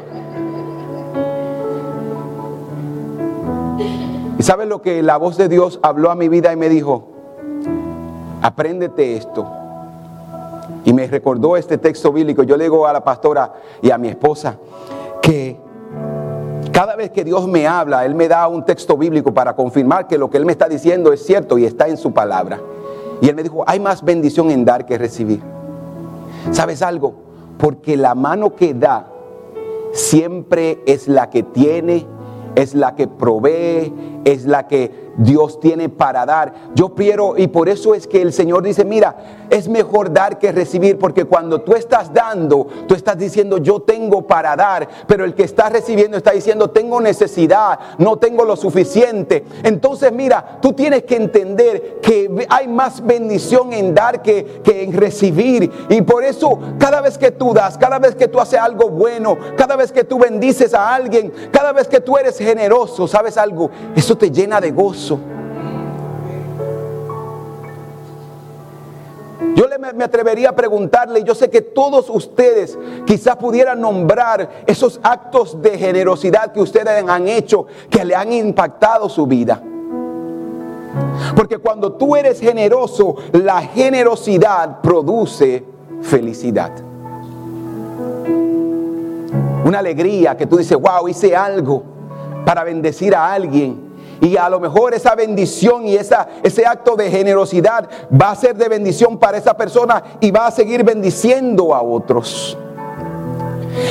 ¿Y 4.37 4.43
sabes 4.43 4.67
lo 4.67 4.81
que 4.81 5.03
la 5.03 5.17
voz 5.17 5.35
de 5.37 5.49
Dios 5.49 5.79
habló 5.83 6.11
a 6.11 6.15
mi 6.15 6.29
vida 6.29 6.53
y 6.53 6.55
me 6.55 6.69
dijo? 6.69 7.09
Apréndete 8.41 9.17
esto 9.17 9.45
y 10.85 10.93
me 10.93 11.07
recordó 11.07 11.57
este 11.57 11.77
texto 11.77 12.13
bíblico. 12.13 12.43
Yo 12.43 12.55
le 12.55 12.63
digo 12.63 12.87
a 12.87 12.93
la 12.93 13.03
pastora 13.03 13.53
y 13.81 13.91
a 13.91 13.97
mi 13.97 14.07
esposa 14.07 14.57
que 15.21 15.59
cada 16.71 16.95
vez 16.95 17.09
que 17.11 17.23
Dios 17.23 17.47
me 17.47 17.67
habla, 17.67 18.05
Él 18.05 18.15
me 18.15 18.27
da 18.27 18.47
un 18.47 18.63
texto 18.63 18.97
bíblico 18.97 19.33
para 19.33 19.55
confirmar 19.55 20.07
que 20.07 20.17
lo 20.17 20.29
que 20.29 20.37
Él 20.37 20.45
me 20.45 20.53
está 20.53 20.69
diciendo 20.69 21.11
es 21.11 21.25
cierto 21.25 21.57
y 21.57 21.65
está 21.65 21.87
en 21.87 21.97
su 21.97 22.13
palabra. 22.13 22.61
Y 23.21 23.29
Él 23.29 23.35
me 23.35 23.43
dijo, 23.43 23.63
hay 23.67 23.79
más 23.79 24.03
bendición 24.03 24.49
en 24.51 24.65
dar 24.65 24.85
que 24.85 24.97
recibir. 24.97 25.41
¿Sabes 26.51 26.81
algo? 26.81 27.13
Porque 27.57 27.97
la 27.97 28.15
mano 28.15 28.55
que 28.55 28.73
da 28.73 29.11
siempre 29.91 30.81
es 30.85 31.07
la 31.07 31.29
que 31.29 31.43
tiene, 31.43 32.05
es 32.55 32.73
la 32.73 32.95
que 32.95 33.07
provee, 33.07 33.93
es 34.23 34.45
la 34.45 34.67
que 34.67 35.08
Dios 35.19 35.59
tiene 35.59 35.89
para 35.89 36.25
dar. 36.25 36.53
Yo 36.73 36.95
quiero, 36.95 37.37
y 37.37 37.47
por 37.47 37.69
eso 37.69 37.93
es 37.93 38.07
que 38.07 38.21
el 38.21 38.33
Señor 38.33 38.63
dice, 38.63 38.85
mira, 38.85 39.47
es 39.49 39.67
mejor 39.67 40.11
dar 40.11 40.39
que 40.39 40.51
recibir, 40.51 40.97
porque 40.97 41.25
cuando 41.25 41.61
tú 41.61 41.73
estás 41.73 42.13
dando, 42.13 42.67
tú 42.87 42.95
estás 42.95 43.17
diciendo, 43.17 43.57
yo 43.57 43.81
tengo 43.81 44.25
para 44.25 44.55
dar, 44.55 44.87
pero 45.07 45.25
el 45.25 45.35
que 45.35 45.43
está 45.43 45.69
recibiendo 45.69 46.17
está 46.17 46.31
diciendo, 46.31 46.69
tengo 46.69 47.01
necesidad, 47.01 47.79
no 47.97 48.17
tengo 48.17 48.45
lo 48.45 48.55
suficiente. 48.55 49.43
Entonces, 49.63 50.11
mira, 50.11 50.59
tú 50.61 50.73
tienes 50.73 51.03
que 51.03 51.15
entender 51.15 51.99
que 52.01 52.47
hay 52.49 52.67
más 52.67 53.05
bendición 53.05 53.73
en 53.73 53.93
dar 53.93 54.21
que, 54.21 54.61
que 54.63 54.83
en 54.83 54.93
recibir. 54.93 55.69
Y 55.89 56.01
por 56.01 56.23
eso, 56.23 56.59
cada 56.77 57.01
vez 57.01 57.17
que 57.17 57.31
tú 57.31 57.53
das, 57.53 57.77
cada 57.77 57.99
vez 57.99 58.15
que 58.15 58.27
tú 58.27 58.39
haces 58.39 58.59
algo 58.59 58.89
bueno, 58.89 59.37
cada 59.57 59.75
vez 59.75 59.91
que 59.91 60.03
tú 60.03 60.17
bendices 60.17 60.73
a 60.73 60.93
alguien, 60.93 61.33
cada 61.51 61.73
vez 61.73 61.87
que 61.87 61.99
tú 61.99 62.17
eres 62.17 62.37
generoso, 62.37 63.07
¿sabes 63.07 63.37
algo? 63.37 63.69
Eso 63.95 64.17
te 64.17 64.31
llena 64.31 64.61
de 64.61 64.71
gozo. 64.71 65.08
Yo 69.55 69.65
me 69.95 70.03
atrevería 70.03 70.49
a 70.49 70.55
preguntarle, 70.55 71.23
yo 71.23 71.33
sé 71.33 71.49
que 71.49 71.61
todos 71.61 72.09
ustedes 72.09 72.77
quizás 73.05 73.35
pudieran 73.37 73.81
nombrar 73.81 74.63
esos 74.67 74.99
actos 75.03 75.61
de 75.61 75.77
generosidad 75.77 76.51
que 76.51 76.61
ustedes 76.61 77.03
han 77.07 77.27
hecho, 77.27 77.65
que 77.89 78.05
le 78.05 78.15
han 78.15 78.31
impactado 78.31 79.09
su 79.09 79.25
vida. 79.25 79.61
Porque 81.35 81.57
cuando 81.57 81.93
tú 81.93 82.15
eres 82.15 82.39
generoso, 82.39 83.15
la 83.33 83.61
generosidad 83.61 84.81
produce 84.81 85.63
felicidad. 86.01 86.71
Una 89.65 89.79
alegría 89.79 90.37
que 90.37 90.45
tú 90.45 90.57
dices, 90.57 90.77
wow, 90.79 91.07
hice 91.07 91.35
algo 91.35 91.83
para 92.45 92.63
bendecir 92.63 93.15
a 93.15 93.31
alguien 93.31 93.88
y 94.21 94.37
a 94.37 94.49
lo 94.49 94.59
mejor 94.59 94.93
esa 94.93 95.15
bendición 95.15 95.85
y 95.85 95.95
esa, 95.95 96.27
ese 96.43 96.65
acto 96.65 96.95
de 96.95 97.09
generosidad 97.09 97.89
va 98.11 98.31
a 98.31 98.35
ser 98.35 98.55
de 98.55 98.67
bendición 98.67 99.17
para 99.17 99.37
esa 99.37 99.55
persona 99.55 100.03
y 100.19 100.31
va 100.31 100.47
a 100.47 100.51
seguir 100.51 100.83
bendiciendo 100.83 101.73
a 101.73 101.81
otros. 101.81 102.57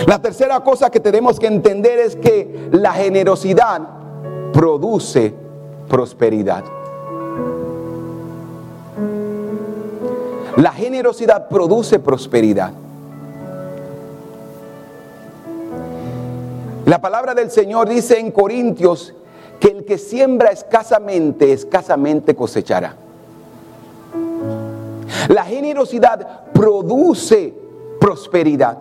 La 0.06 0.18
tercera 0.18 0.60
cosa 0.60 0.90
que 0.90 1.00
tenemos 1.00 1.38
que 1.38 1.46
entender 1.46 1.98
es 1.98 2.16
que 2.16 2.68
la 2.72 2.92
generosidad 2.92 3.80
produce 4.52 5.34
prosperidad. 5.88 6.64
La 10.56 10.72
generosidad 10.72 11.48
produce 11.48 12.00
prosperidad. 12.00 12.72
La 16.84 17.00
palabra 17.00 17.34
del 17.34 17.50
Señor 17.50 17.88
dice 17.88 18.18
en 18.18 18.32
Corintios 18.32 19.14
que 19.60 19.68
el 19.68 19.84
que 19.84 19.98
siembra 19.98 20.50
escasamente, 20.50 21.52
escasamente 21.52 22.34
cosechará. 22.34 22.96
La 25.28 25.44
generosidad 25.44 26.44
produce 26.52 27.54
prosperidad. 28.00 28.78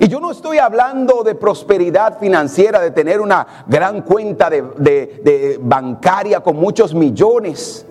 Y 0.00 0.06
yo 0.06 0.20
no 0.20 0.30
estoy 0.30 0.58
hablando 0.58 1.24
de 1.24 1.34
prosperidad 1.34 2.18
financiera, 2.18 2.80
de 2.80 2.92
tener 2.92 3.20
una 3.20 3.64
gran 3.66 4.02
cuenta 4.02 4.48
de, 4.48 4.62
de 4.62 5.58
bancaria 5.60 6.40
con 6.40 6.56
muchos 6.56 6.94
millones. 6.94 7.84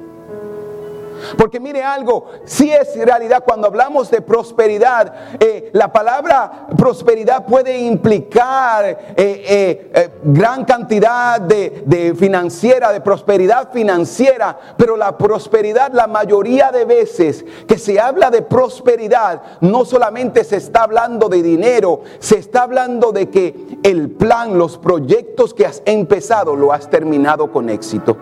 Porque 1.37 1.59
mire 1.59 1.83
algo, 1.83 2.31
si 2.45 2.71
es 2.71 2.95
realidad 2.95 3.43
cuando 3.45 3.67
hablamos 3.67 4.09
de 4.09 4.21
prosperidad, 4.21 5.13
eh, 5.39 5.69
la 5.73 5.91
palabra 5.91 6.67
prosperidad 6.77 7.45
puede 7.45 7.77
implicar 7.77 8.85
eh, 8.85 9.89
eh, 9.95 10.11
gran 10.23 10.65
cantidad 10.65 11.39
de, 11.39 12.15
financiera, 12.17 12.91
de 12.91 13.01
prosperidad 13.01 13.71
financiera, 13.71 14.57
pero 14.77 14.97
la 14.97 15.17
prosperidad 15.17 15.91
la 15.91 16.07
mayoría 16.07 16.71
de 16.71 16.85
veces 16.85 17.45
que 17.67 17.77
se 17.77 17.99
habla 17.99 18.29
de 18.29 18.41
prosperidad, 18.41 19.41
no 19.61 19.85
solamente 19.85 20.43
se 20.43 20.57
está 20.57 20.83
hablando 20.83 21.29
de 21.29 21.41
dinero, 21.41 22.01
se 22.19 22.37
está 22.37 22.63
hablando 22.63 23.11
de 23.11 23.29
que 23.29 23.79
el 23.83 24.11
plan, 24.11 24.57
los 24.57 24.77
proyectos 24.77 25.53
que 25.53 25.65
has 25.65 25.81
empezado, 25.85 26.55
lo 26.55 26.71
has 26.73 26.89
terminado 26.89 27.51
con 27.51 27.69
éxito. 27.69 28.17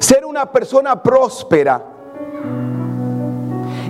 Ser 0.00 0.24
una 0.24 0.50
persona 0.50 1.02
próspera 1.02 1.84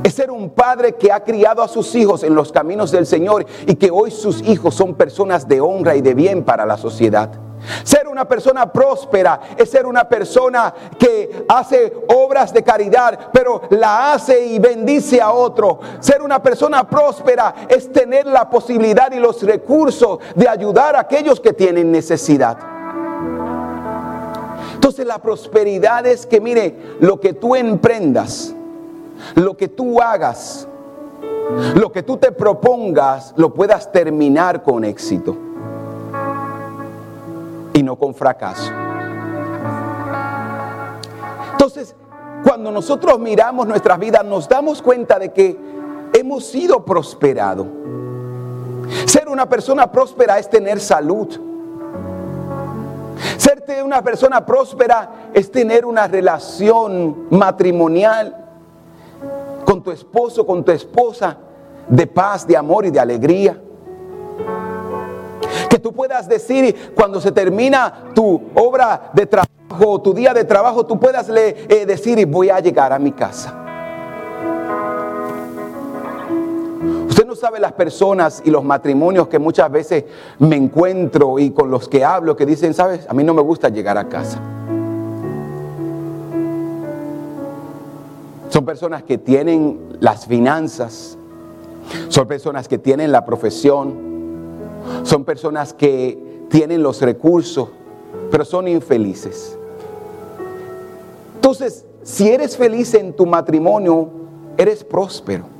es 0.03 0.13
ser 0.13 0.29
un 0.33 0.51
padre 0.51 0.97
que 0.97 1.13
ha 1.13 1.23
criado 1.23 1.63
a 1.63 1.69
sus 1.69 1.95
hijos 1.95 2.25
en 2.25 2.35
los 2.35 2.51
caminos 2.51 2.91
del 2.91 3.07
Señor 3.07 3.47
y 3.65 3.77
que 3.77 3.93
hoy 3.93 4.11
sus 4.11 4.43
hijos 4.43 4.75
son 4.75 4.95
personas 4.97 5.47
de 5.47 5.61
honra 5.61 5.95
y 5.95 6.01
de 6.01 6.15
bien 6.15 6.43
para 6.43 6.67
la 6.67 6.77
sociedad. 6.77 7.31
Ser 7.85 8.09
una 8.09 8.27
persona 8.27 8.73
próspera 8.73 9.41
es 9.57 9.71
ser 9.71 9.87
una 9.87 10.09
persona 10.09 10.75
que 10.99 11.45
hace 11.49 11.93
obras 12.09 12.53
de 12.53 12.65
caridad, 12.65 13.31
pero 13.33 13.63
la 13.71 14.13
hace 14.13 14.47
y 14.47 14.59
bendice 14.59 15.21
a 15.21 15.31
otro. 15.31 15.79
Ser 16.01 16.23
una 16.23 16.43
persona 16.43 16.89
próspera 16.89 17.55
es 17.69 17.93
tener 17.93 18.27
la 18.27 18.51
posibilidad 18.51 19.13
y 19.13 19.21
los 19.21 19.41
recursos 19.43 20.19
de 20.35 20.49
ayudar 20.49 20.97
a 20.97 21.01
aquellos 21.01 21.39
que 21.39 21.53
tienen 21.53 21.93
necesidad. 21.93 22.80
Entonces 24.81 25.07
la 25.07 25.19
prosperidad 25.19 26.07
es 26.07 26.25
que, 26.25 26.41
mire, 26.41 26.75
lo 27.01 27.21
que 27.21 27.35
tú 27.35 27.55
emprendas, 27.55 28.55
lo 29.35 29.55
que 29.55 29.69
tú 29.69 30.01
hagas, 30.01 30.67
lo 31.75 31.93
que 31.93 32.03
tú 32.03 32.17
te 32.17 32.33
propongas, 32.33 33.35
lo 33.37 33.53
puedas 33.53 33.93
terminar 33.93 34.63
con 34.63 34.85
éxito 34.85 35.37
y 37.75 37.83
no 37.83 37.97
con 37.97 38.15
fracaso. 38.15 38.73
Entonces, 41.53 41.95
cuando 42.43 42.73
nosotros 42.73 43.19
miramos 43.19 43.67
nuestras 43.67 43.99
vidas, 43.99 44.25
nos 44.25 44.49
damos 44.49 44.81
cuenta 44.81 45.19
de 45.19 45.31
que 45.31 45.59
hemos 46.15 46.47
sido 46.47 46.87
prosperados. 46.87 47.67
Ser 49.05 49.29
una 49.29 49.47
persona 49.47 49.93
próspera 49.93 50.39
es 50.39 50.49
tener 50.49 50.81
salud. 50.81 51.50
Serte 53.37 53.83
una 53.83 54.03
persona 54.03 54.45
próspera 54.45 55.31
es 55.33 55.51
tener 55.51 55.85
una 55.85 56.07
relación 56.07 57.27
matrimonial 57.31 58.37
con 59.65 59.83
tu 59.83 59.91
esposo, 59.91 60.47
con 60.47 60.65
tu 60.65 60.73
esposa, 60.73 61.37
de 61.89 62.07
paz, 62.07 62.47
de 62.47 62.57
amor 62.57 62.87
y 62.87 62.91
de 62.91 63.01
alegría. 63.01 63.61
Que 65.69 65.79
tú 65.79 65.93
puedas 65.93 66.29
decir 66.29 66.93
cuando 66.95 67.21
se 67.21 67.33
termina 67.33 68.11
tu 68.15 68.51
obra 68.55 69.11
de 69.13 69.27
trabajo, 69.27 70.01
tu 70.01 70.13
día 70.13 70.33
de 70.35 70.45
trabajo, 70.45 70.87
tú 70.87 70.99
puedas 70.99 71.29
eh, 71.29 71.85
decir, 71.87 72.25
voy 72.27 72.51
a 72.51 72.61
llegar 72.61 72.93
a 72.93 72.99
mi 72.99 73.13
casa. 73.13 73.70
Usted 77.21 77.29
no 77.29 77.37
sabe 77.37 77.61
las 77.61 77.75
personas 77.75 78.41
y 78.47 78.51
los 78.51 78.65
matrimonios 78.65 79.29
que 79.29 79.39
muchas 79.39 79.71
veces 79.71 80.05
me 80.39 80.57
encuentro 80.57 81.39
y 81.39 81.51
con 81.51 81.71
los 81.71 81.87
que 81.87 82.03
hablo 82.03 82.35
que 82.35 82.47
dicen, 82.47 82.73
sabes, 82.73 83.07
a 83.07 83.13
mí 83.13 83.23
no 83.23 83.35
me 83.35 83.43
gusta 83.43 83.69
llegar 83.69 83.99
a 83.99 84.09
casa. 84.09 84.41
Son 88.49 88.65
personas 88.65 89.03
que 89.03 89.19
tienen 89.19 89.99
las 90.01 90.25
finanzas, 90.25 91.19
son 92.09 92.27
personas 92.27 92.67
que 92.67 92.79
tienen 92.79 93.13
la 93.13 93.27
profesión, 93.27 93.95
son 95.03 95.23
personas 95.27 95.75
que 95.75 96.47
tienen 96.49 96.83
los 96.83 97.03
recursos, 97.03 97.69
pero 98.31 98.47
son 98.47 98.67
infelices. 98.67 99.59
Entonces, 101.35 101.85
si 102.03 102.31
eres 102.31 102.57
feliz 102.57 102.95
en 102.95 103.13
tu 103.13 103.27
matrimonio, 103.27 104.09
eres 104.57 104.83
próspero. 104.83 105.60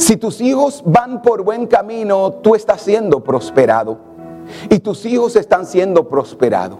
Si 0.00 0.16
tus 0.16 0.40
hijos 0.40 0.82
van 0.86 1.20
por 1.20 1.42
buen 1.42 1.66
camino, 1.66 2.32
tú 2.42 2.54
estás 2.54 2.80
siendo 2.80 3.22
prosperado. 3.22 3.98
Y 4.70 4.78
tus 4.78 5.04
hijos 5.04 5.36
están 5.36 5.66
siendo 5.66 6.08
prosperados. 6.08 6.78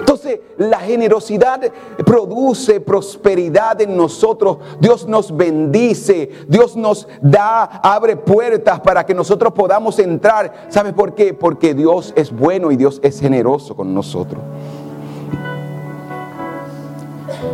Entonces, 0.00 0.40
la 0.56 0.78
generosidad 0.78 1.60
produce 1.98 2.80
prosperidad 2.80 3.78
en 3.82 3.94
nosotros. 3.94 4.56
Dios 4.80 5.06
nos 5.06 5.36
bendice, 5.36 6.30
Dios 6.48 6.76
nos 6.76 7.06
da, 7.20 7.64
abre 7.64 8.16
puertas 8.16 8.80
para 8.80 9.04
que 9.04 9.12
nosotros 9.12 9.52
podamos 9.52 9.98
entrar. 9.98 10.68
¿Sabes 10.70 10.94
por 10.94 11.14
qué? 11.14 11.34
Porque 11.34 11.74
Dios 11.74 12.14
es 12.16 12.34
bueno 12.34 12.72
y 12.72 12.76
Dios 12.76 13.00
es 13.02 13.20
generoso 13.20 13.76
con 13.76 13.92
nosotros. 13.92 14.42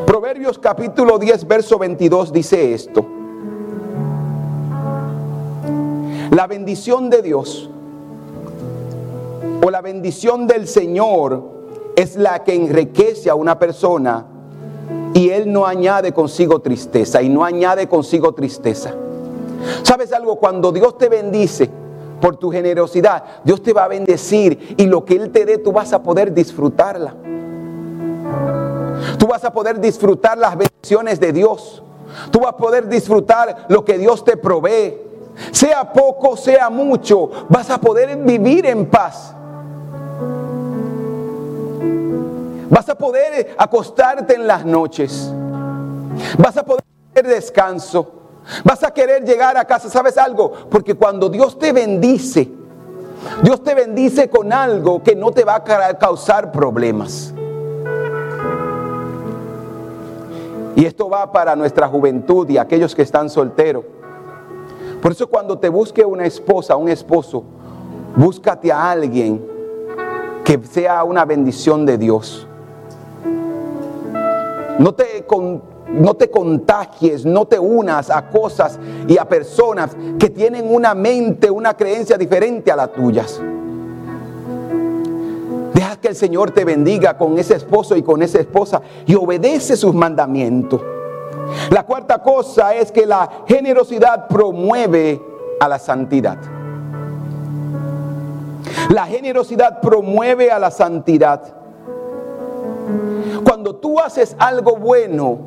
Proverbios 0.06 0.60
capítulo 0.60 1.18
10, 1.18 1.48
verso 1.48 1.76
22 1.76 2.32
dice 2.32 2.72
esto. 2.72 3.19
La 6.30 6.46
bendición 6.46 7.10
de 7.10 7.22
Dios 7.22 7.68
o 9.64 9.70
la 9.70 9.80
bendición 9.80 10.46
del 10.46 10.68
Señor 10.68 11.42
es 11.96 12.14
la 12.14 12.44
que 12.44 12.54
enriquece 12.54 13.28
a 13.30 13.34
una 13.34 13.58
persona 13.58 14.26
y 15.12 15.30
Él 15.30 15.52
no 15.52 15.66
añade 15.66 16.12
consigo 16.12 16.60
tristeza 16.60 17.20
y 17.20 17.28
no 17.28 17.44
añade 17.44 17.88
consigo 17.88 18.32
tristeza. 18.32 18.94
¿Sabes 19.82 20.12
algo? 20.12 20.36
Cuando 20.36 20.70
Dios 20.70 20.96
te 20.96 21.08
bendice 21.08 21.68
por 22.20 22.36
tu 22.36 22.50
generosidad, 22.50 23.24
Dios 23.42 23.60
te 23.60 23.72
va 23.72 23.84
a 23.84 23.88
bendecir 23.88 24.76
y 24.78 24.86
lo 24.86 25.04
que 25.04 25.16
Él 25.16 25.30
te 25.30 25.44
dé 25.44 25.58
tú 25.58 25.72
vas 25.72 25.92
a 25.92 26.00
poder 26.00 26.32
disfrutarla. 26.32 27.12
Tú 29.18 29.26
vas 29.26 29.44
a 29.44 29.52
poder 29.52 29.80
disfrutar 29.80 30.38
las 30.38 30.56
bendiciones 30.56 31.18
de 31.18 31.32
Dios. 31.32 31.82
Tú 32.30 32.38
vas 32.38 32.50
a 32.50 32.56
poder 32.56 32.88
disfrutar 32.88 33.66
lo 33.68 33.84
que 33.84 33.98
Dios 33.98 34.24
te 34.24 34.36
provee. 34.36 35.09
Sea 35.50 35.92
poco, 35.92 36.36
sea 36.36 36.70
mucho, 36.70 37.30
vas 37.48 37.70
a 37.70 37.80
poder 37.80 38.16
vivir 38.16 38.66
en 38.66 38.86
paz. 38.86 39.34
Vas 42.68 42.88
a 42.88 42.94
poder 42.94 43.54
acostarte 43.58 44.34
en 44.34 44.46
las 44.46 44.64
noches. 44.64 45.32
Vas 46.38 46.56
a 46.56 46.64
poder 46.64 46.84
tener 47.12 47.34
descanso. 47.34 48.12
Vas 48.64 48.82
a 48.84 48.92
querer 48.92 49.24
llegar 49.24 49.56
a 49.56 49.64
casa, 49.64 49.90
¿sabes 49.90 50.16
algo? 50.16 50.52
Porque 50.70 50.94
cuando 50.94 51.28
Dios 51.28 51.58
te 51.58 51.72
bendice, 51.72 52.50
Dios 53.42 53.62
te 53.62 53.74
bendice 53.74 54.30
con 54.30 54.52
algo 54.52 55.02
que 55.02 55.14
no 55.14 55.30
te 55.30 55.44
va 55.44 55.56
a 55.56 55.98
causar 55.98 56.52
problemas. 56.52 57.34
Y 60.76 60.86
esto 60.86 61.10
va 61.10 61.30
para 61.30 61.56
nuestra 61.56 61.88
juventud 61.88 62.48
y 62.48 62.56
aquellos 62.56 62.94
que 62.94 63.02
están 63.02 63.28
solteros. 63.28 63.84
Por 65.00 65.12
eso 65.12 65.26
cuando 65.28 65.58
te 65.58 65.68
busque 65.68 66.04
una 66.04 66.26
esposa, 66.26 66.76
un 66.76 66.88
esposo, 66.88 67.42
búscate 68.16 68.70
a 68.70 68.90
alguien 68.90 69.42
que 70.44 70.60
sea 70.70 71.04
una 71.04 71.24
bendición 71.24 71.86
de 71.86 71.96
Dios. 71.96 72.46
No 74.78 74.94
te, 74.94 75.24
no 75.88 76.14
te 76.14 76.30
contagies, 76.30 77.24
no 77.24 77.46
te 77.46 77.58
unas 77.58 78.10
a 78.10 78.28
cosas 78.28 78.78
y 79.08 79.16
a 79.16 79.26
personas 79.26 79.96
que 80.18 80.28
tienen 80.28 80.72
una 80.72 80.94
mente, 80.94 81.50
una 81.50 81.74
creencia 81.74 82.18
diferente 82.18 82.70
a 82.70 82.76
las 82.76 82.92
tuyas. 82.92 83.40
Deja 85.72 85.96
que 85.96 86.08
el 86.08 86.16
Señor 86.16 86.50
te 86.50 86.64
bendiga 86.64 87.16
con 87.16 87.38
ese 87.38 87.54
esposo 87.54 87.96
y 87.96 88.02
con 88.02 88.22
esa 88.22 88.38
esposa 88.38 88.82
y 89.06 89.14
obedece 89.14 89.76
sus 89.76 89.94
mandamientos. 89.94 90.82
La 91.70 91.84
cuarta 91.84 92.18
cosa 92.22 92.74
es 92.74 92.90
que 92.92 93.06
la 93.06 93.28
generosidad 93.46 94.26
promueve 94.28 95.20
a 95.60 95.68
la 95.68 95.78
santidad. 95.78 96.38
La 98.90 99.06
generosidad 99.06 99.80
promueve 99.80 100.50
a 100.50 100.58
la 100.58 100.70
santidad. 100.70 101.42
Cuando 103.44 103.76
tú 103.76 104.00
haces 104.00 104.34
algo 104.38 104.76
bueno, 104.76 105.38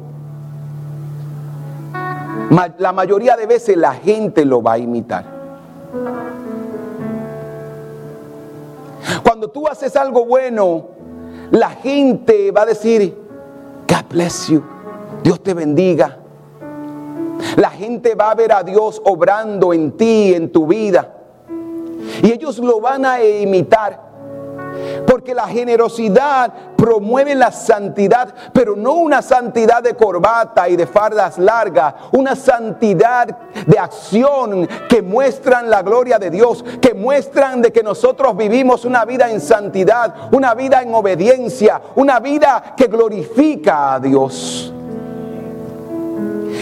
la 2.77 2.93
mayoría 2.93 3.35
de 3.35 3.45
veces 3.45 3.75
la 3.77 3.93
gente 3.93 4.45
lo 4.45 4.61
va 4.61 4.73
a 4.73 4.77
imitar. 4.77 5.25
Cuando 9.23 9.49
tú 9.49 9.67
haces 9.67 9.95
algo 9.95 10.25
bueno, 10.25 10.87
la 11.51 11.69
gente 11.69 12.51
va 12.51 12.61
a 12.61 12.65
decir, 12.65 13.17
God 13.87 14.05
bless 14.09 14.47
you, 14.47 14.63
Dios 15.23 15.41
te 15.41 15.53
bendiga. 15.53 16.19
La 17.55 17.69
gente 17.69 18.15
va 18.15 18.31
a 18.31 18.35
ver 18.35 18.51
a 18.51 18.63
Dios 18.63 19.01
obrando 19.05 19.73
en 19.73 19.93
ti, 19.93 20.33
en 20.33 20.51
tu 20.51 20.67
vida. 20.67 21.13
Y 22.21 22.31
ellos 22.31 22.59
lo 22.59 22.81
van 22.81 23.05
a 23.05 23.23
imitar. 23.23 24.11
Porque 25.05 25.33
la 25.33 25.47
generosidad 25.47 26.51
promueve 26.75 27.35
la 27.35 27.51
santidad, 27.51 28.33
pero 28.51 28.75
no 28.75 28.93
una 28.93 29.21
santidad 29.21 29.83
de 29.83 29.93
corbata 29.93 30.67
y 30.67 30.75
de 30.75 30.87
fardas 30.87 31.37
largas, 31.37 31.93
una 32.11 32.35
santidad 32.35 33.27
de 33.65 33.79
acción 33.79 34.67
que 34.89 35.01
muestran 35.01 35.69
la 35.69 35.83
gloria 35.83 36.17
de 36.17 36.29
Dios, 36.29 36.65
que 36.81 36.93
muestran 36.93 37.61
de 37.61 37.71
que 37.71 37.83
nosotros 37.83 38.35
vivimos 38.35 38.83
una 38.83 39.05
vida 39.05 39.29
en 39.29 39.39
santidad, 39.39 40.33
una 40.33 40.53
vida 40.55 40.81
en 40.81 40.93
obediencia, 40.93 41.81
una 41.95 42.19
vida 42.19 42.73
que 42.75 42.87
glorifica 42.87 43.93
a 43.93 43.99
Dios. 43.99 44.73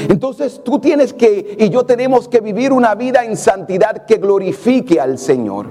Entonces 0.08 0.62
tú 0.64 0.80
tienes 0.80 1.14
que, 1.14 1.58
y 1.60 1.70
yo 1.70 1.86
tenemos 1.86 2.28
que 2.28 2.40
vivir 2.40 2.72
una 2.72 2.96
vida 2.96 3.24
en 3.24 3.38
santidad 3.38 4.06
que 4.06 4.18
glorifique 4.18 5.00
al 5.00 5.18
Señor. 5.18 5.68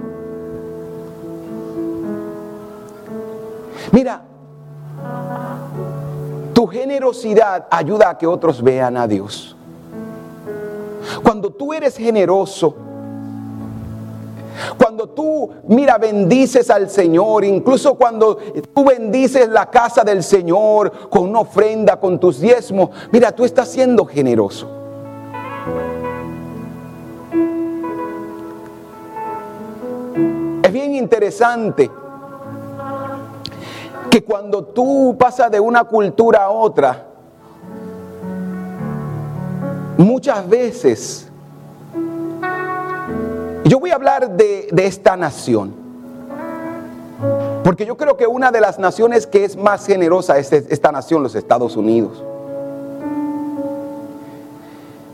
Mira, 3.93 4.23
tu 6.53 6.67
generosidad 6.67 7.67
ayuda 7.71 8.11
a 8.11 8.19
que 8.19 8.27
otros 8.27 8.63
vean 8.63 8.97
a 8.97 9.07
Dios. 9.07 9.57
Cuando 11.23 11.51
tú 11.51 11.73
eres 11.73 11.97
generoso, 11.97 12.77
cuando 14.77 15.09
tú, 15.09 15.51
mira, 15.69 15.99
bendices 15.99 16.71
al 16.71 16.91
Señor, 16.91 17.45
incluso 17.45 17.95
cuando 17.95 18.37
tú 18.75 18.85
bendices 18.85 19.49
la 19.49 19.67
casa 19.67 20.03
del 20.03 20.23
Señor 20.23 21.09
con 21.09 21.29
una 21.29 21.41
ofrenda, 21.41 21.99
con 21.99 22.19
tus 22.19 22.41
diezmos, 22.41 22.91
mira, 23.13 23.33
tú 23.33 23.45
estás 23.45 23.69
siendo 23.69 24.05
generoso. 24.05 24.69
Es 30.63 30.73
bien 30.73 30.95
interesante 30.95 31.91
que 34.11 34.25
cuando 34.25 34.65
tú 34.65 35.17
pasas 35.19 35.51
de 35.51 35.61
una 35.61 35.85
cultura 35.85 36.45
a 36.45 36.51
otra, 36.51 37.07
muchas 39.97 40.49
veces, 40.49 41.30
yo 43.65 43.79
voy 43.79 43.91
a 43.91 43.95
hablar 43.95 44.37
de, 44.37 44.69
esta 44.77 45.17
nación, 45.17 45.75
porque 47.63 47.85
yo 47.87 47.97
creo 47.97 48.17
que 48.17 48.27
una 48.27 48.51
de 48.51 48.61
las 48.61 48.79
naciones 48.79 49.27
que 49.27 49.45
es 49.45 49.57
más 49.57 49.87
generosa 49.87 50.39
es 50.39 50.53
esta 50.53 50.91
nación, 50.91 51.23
los 51.23 51.35
Estados 51.35 51.77
Unidos. 51.77 52.23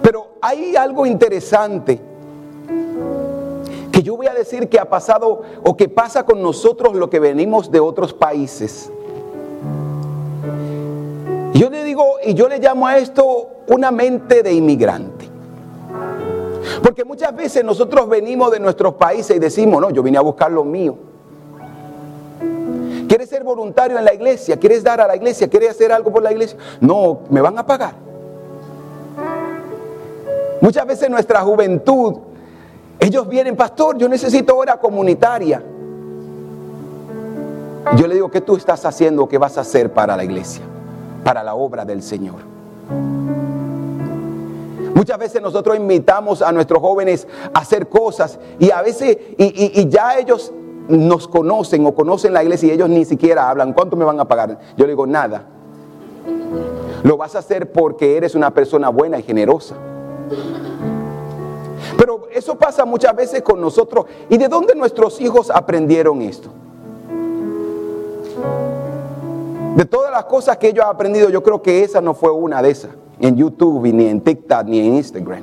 Pero 0.02 0.28
hay 0.40 0.76
algo 0.76 1.04
interesante 1.06 2.00
que 3.90 4.02
yo 4.02 4.16
voy 4.16 4.26
a 4.26 4.35
decir 4.35 4.68
que 4.68 4.78
ha 4.78 4.88
pasado 4.88 5.42
o 5.64 5.76
que 5.76 5.88
pasa 5.88 6.24
con 6.24 6.42
nosotros 6.42 6.94
lo 6.94 7.11
que 7.11 7.18
venimos 7.18 7.70
de 7.70 7.80
otros 7.80 8.12
países. 8.12 8.90
Yo 11.54 11.70
le 11.70 11.82
digo, 11.85 12.04
y 12.24 12.35
yo 12.35 12.48
le 12.48 12.59
llamo 12.59 12.87
a 12.87 12.98
esto 12.98 13.48
una 13.68 13.90
mente 13.90 14.42
de 14.42 14.52
inmigrante. 14.52 15.15
Porque 16.83 17.05
muchas 17.05 17.35
veces 17.35 17.64
nosotros 17.64 18.09
venimos 18.09 18.50
de 18.50 18.61
nuestros 18.61 18.94
países 18.94 19.37
y 19.37 19.38
decimos, 19.38 19.81
no, 19.81 19.90
yo 19.90 20.02
vine 20.02 20.18
a 20.18 20.22
buscar 20.22 20.50
lo 20.50 20.64
mío. 20.64 20.96
¿Quieres 23.09 23.29
ser 23.29 23.44
voluntario 23.44 23.98
en 23.98 24.05
la 24.05 24.12
iglesia? 24.12 24.59
¿Quieres 24.59 24.83
dar 24.83 25.00
a 25.00 25.07
la 25.07 25.16
iglesia? 25.16 25.48
¿Quieres 25.48 25.70
hacer 25.70 25.92
algo 25.92 26.12
por 26.12 26.22
la 26.22 26.33
iglesia? 26.33 26.59
No, 26.81 27.20
me 27.31 27.40
van 27.40 27.59
a 27.59 27.64
pagar. 27.64 27.94
Muchas 30.61 30.87
veces 30.87 31.09
nuestra 31.09 31.40
juventud 31.42 32.16
ellos 32.98 33.29
vienen, 33.29 33.57
pastor, 33.57 33.98
yo 33.98 34.09
necesito 34.09 34.57
hora 34.57 34.79
comunitaria. 34.79 35.62
Yo 37.96 38.07
le 38.07 38.14
digo, 38.14 38.31
¿qué 38.31 38.40
tú 38.40 38.57
estás 38.57 38.85
haciendo? 38.85 39.29
¿Qué 39.29 39.38
vas 39.38 39.59
a 39.59 39.61
hacer 39.61 39.92
para 39.92 40.16
la 40.16 40.24
iglesia? 40.24 40.62
Para 41.22 41.42
la 41.42 41.55
obra 41.55 41.85
del 41.85 42.02
Señor. 42.02 42.37
Muchas 44.97 45.19
veces 45.19 45.42
nosotros 45.42 45.77
invitamos 45.77 46.40
a 46.40 46.51
nuestros 46.53 46.81
jóvenes 46.81 47.29
a 47.53 47.59
hacer 47.59 47.87
cosas 47.87 48.38
y 48.59 48.71
a 48.71 48.81
veces, 48.81 49.19
y, 49.37 49.87
ya 49.90 50.17
ellos 50.19 50.55
nos 50.88 51.29
conocen 51.29 51.85
o 51.85 51.94
conocen 51.94 52.33
la 52.33 52.42
iglesia 52.42 52.71
y 52.71 52.73
ellos 52.73 52.88
ni 52.88 53.05
siquiera 53.05 53.51
hablan, 53.51 53.75
¿cuánto 53.75 53.94
me 53.94 54.07
van 54.07 54.19
a 54.21 54.25
pagar? 54.25 54.59
Yo 54.75 54.87
le 54.87 54.92
digo, 54.92 55.07
nada. 55.07 55.44
Lo 57.03 57.19
vas 57.19 57.35
a 57.35 57.40
hacer 57.40 57.73
porque 57.73 58.17
eres 58.17 58.35
una 58.35 58.55
persona 58.55 58.88
buena 58.88 59.19
y 59.19 59.23
generosa. 59.23 59.75
Pero 61.99 62.29
eso 62.33 62.57
pasa 62.57 62.87
muchas 62.87 63.15
veces 63.15 63.42
con 63.42 63.61
nosotros. 63.61 64.07
¿Y 64.31 64.38
de 64.38 64.49
dónde 64.49 64.75
nuestros 64.75 65.21
hijos 65.21 65.51
aprendieron 65.51 66.23
esto? 66.23 66.49
De 69.75 69.85
todas 69.85 70.11
las 70.11 70.25
cosas 70.25 70.57
que 70.57 70.69
ellos 70.69 70.87
han 70.87 70.92
aprendido, 70.92 71.29
yo 71.29 71.42
creo 71.42 71.61
que 71.61 71.85
esa 71.85 72.01
no 72.01 72.15
fue 72.15 72.31
una 72.31 72.63
de 72.63 72.71
esas. 72.71 72.92
En 73.21 73.37
YouTube, 73.37 73.92
ni 73.92 74.06
en 74.06 74.21
TikTok, 74.21 74.67
ni 74.67 74.79
en 74.81 74.94
Instagram. 74.96 75.42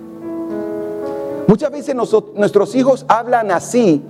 Muchas 1.47 1.71
veces 1.71 1.95
nuestros 2.35 2.75
hijos 2.75 3.05
hablan 3.07 3.51
así 3.51 4.01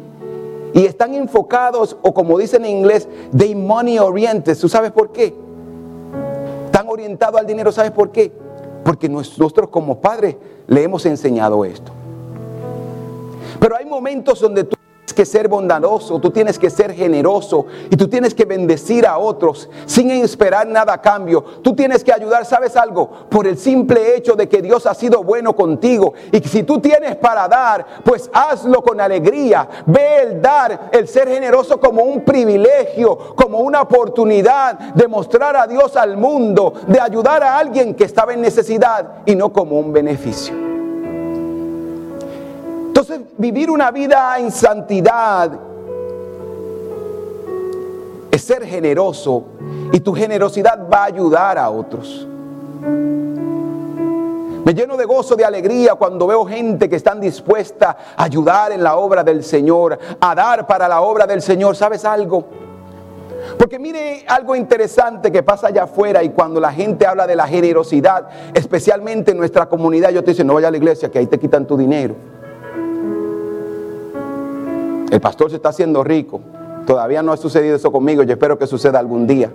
y 0.74 0.86
están 0.86 1.14
enfocados, 1.14 1.97
o 2.01 2.14
como 2.14 2.38
dicen 2.38 2.66
en 2.66 2.78
inglés, 2.78 3.07
they 3.36 3.55
money 3.55 3.99
oriented. 3.99 4.57
¿Tú 4.57 4.68
sabes 4.68 4.91
por 4.91 5.11
qué? 5.11 5.34
Están 6.66 6.88
orientados 6.89 7.39
al 7.39 7.45
dinero, 7.45 7.72
¿sabes 7.72 7.91
por 7.91 8.11
qué? 8.11 8.32
Porque 8.84 9.07
nosotros 9.07 9.70
como 9.70 9.99
padres 9.99 10.36
le 10.68 10.84
hemos 10.84 11.05
enseñado 11.05 11.64
esto. 11.64 11.91
Pero 13.59 13.76
hay 13.76 13.86
momentos 13.86 14.39
donde 14.39 14.64
tú 14.64 14.76
que 15.14 15.26
ser 15.26 15.47
bondadoso, 15.47 16.20
tú 16.20 16.32
tienes 16.32 16.59
que 16.59 16.70
ser 16.70 16.93
generoso 16.93 17.66
y 17.89 17.95
tú 17.95 18.07
tienes 18.07 18.34
que 18.34 18.45
bendecir 18.45 19.05
a 19.05 19.18
otros 19.18 19.70
sin 19.86 20.11
esperar 20.11 20.68
nada 20.68 20.93
a 20.93 21.01
cambio. 21.01 21.43
Tú 21.61 21.76
tienes 21.76 22.03
que 22.03 22.14
ayudar, 22.14 22.45
¿sabes 22.45 22.76
algo? 22.76 23.09
Por 23.30 23.47
el 23.47 23.57
simple 23.57 24.16
hecho 24.16 24.36
de 24.36 24.47
que 24.49 24.61
Dios 24.61 24.86
ha 24.86 24.93
sido 24.93 25.24
bueno 25.24 25.55
contigo 25.55 26.14
y 26.32 26.39
si 26.39 26.64
tú 26.64 26.80
tienes 26.80 27.16
para 27.16 27.47
dar, 27.47 27.86
pues 28.03 28.30
hazlo 28.34 28.82
con 28.82 28.99
alegría. 28.99 29.68
Ve 29.86 30.22
el 30.24 30.41
dar, 30.41 30.89
el 30.91 31.07
ser 31.07 31.28
generoso 31.28 31.80
como 31.80 32.03
un 32.03 32.24
privilegio, 32.24 33.36
como 33.36 33.59
una 33.59 33.82
oportunidad 33.82 34.78
de 34.93 35.07
mostrar 35.07 35.55
a 35.55 35.68
Dios 35.68 35.95
al 35.95 36.18
mundo, 36.18 36.74
de 36.88 36.99
ayudar 36.99 37.43
a 37.43 37.57
alguien 37.57 37.95
que 37.95 38.03
estaba 38.03 38.34
en 38.34 38.41
necesidad 38.41 39.24
y 39.26 39.36
no 39.36 39.51
como 39.51 39.80
un 39.80 39.93
beneficio. 39.93 40.72
Entonces, 43.04 43.34
vivir 43.38 43.70
una 43.70 43.91
vida 43.91 44.39
en 44.39 44.49
santidad 44.49 45.51
es 48.32 48.41
ser 48.41 48.66
generoso 48.66 49.43
y 49.91 49.99
tu 49.99 50.14
generosidad 50.14 50.88
va 50.89 50.99
a 50.99 51.06
ayudar 51.08 51.58
a 51.58 51.70
otros. 51.70 52.26
Me 54.64 54.74
lleno 54.74 54.95
de 54.95 55.04
gozo, 55.04 55.36
de 55.36 55.43
alegría 55.43 55.95
cuando 55.95 56.28
veo 56.28 56.45
gente 56.45 56.88
que 56.88 56.95
están 56.95 57.20
dispuesta 57.20 57.97
a 58.16 58.24
ayudar 58.24 58.72
en 58.72 58.82
la 58.82 58.95
obra 58.95 59.22
del 59.22 59.43
Señor, 59.43 59.99
a 60.22 60.34
dar 60.34 60.66
para 60.66 60.88
la 60.88 61.01
obra 61.01 61.28
del 61.28 61.41
Señor. 61.41 61.76
¿Sabes 61.76 62.06
algo? 62.06 62.45
Porque 63.58 63.80
mire 63.80 64.24
algo 64.30 64.56
interesante 64.56 65.30
que 65.30 65.43
pasa 65.43 65.68
allá 65.68 65.84
afuera 65.84 66.24
y 66.24 66.30
cuando 66.30 66.62
la 66.62 66.72
gente 66.72 67.06
habla 67.06 67.28
de 67.28 67.36
la 67.36 67.47
generosidad, 67.47 68.30
especialmente 68.54 69.32
en 69.32 69.38
nuestra 69.39 69.68
comunidad, 69.68 70.12
yo 70.12 70.24
te 70.24 70.32
digo, 70.32 70.45
no 70.45 70.54
vaya 70.54 70.70
a 70.70 70.72
la 70.72 70.78
iglesia 70.78 71.12
que 71.12 71.20
ahí 71.20 71.28
te 71.28 71.38
quitan 71.38 71.68
tu 71.68 71.76
dinero. 71.76 72.16
El 75.14 75.22
pastor 75.22 75.51
se 75.51 75.57
está 75.57 75.70
haciendo 75.70 76.03
rico. 76.03 76.41
Todavía 76.88 77.22
no 77.22 77.34
ha 77.34 77.38
sucedido 77.38 77.76
eso 77.76 77.91
conmigo. 77.91 78.24
Yo 78.24 78.34
espero 78.34 78.57
que 78.57 78.66
suceda 78.66 78.97
algún 78.97 79.28
día. 79.28 79.51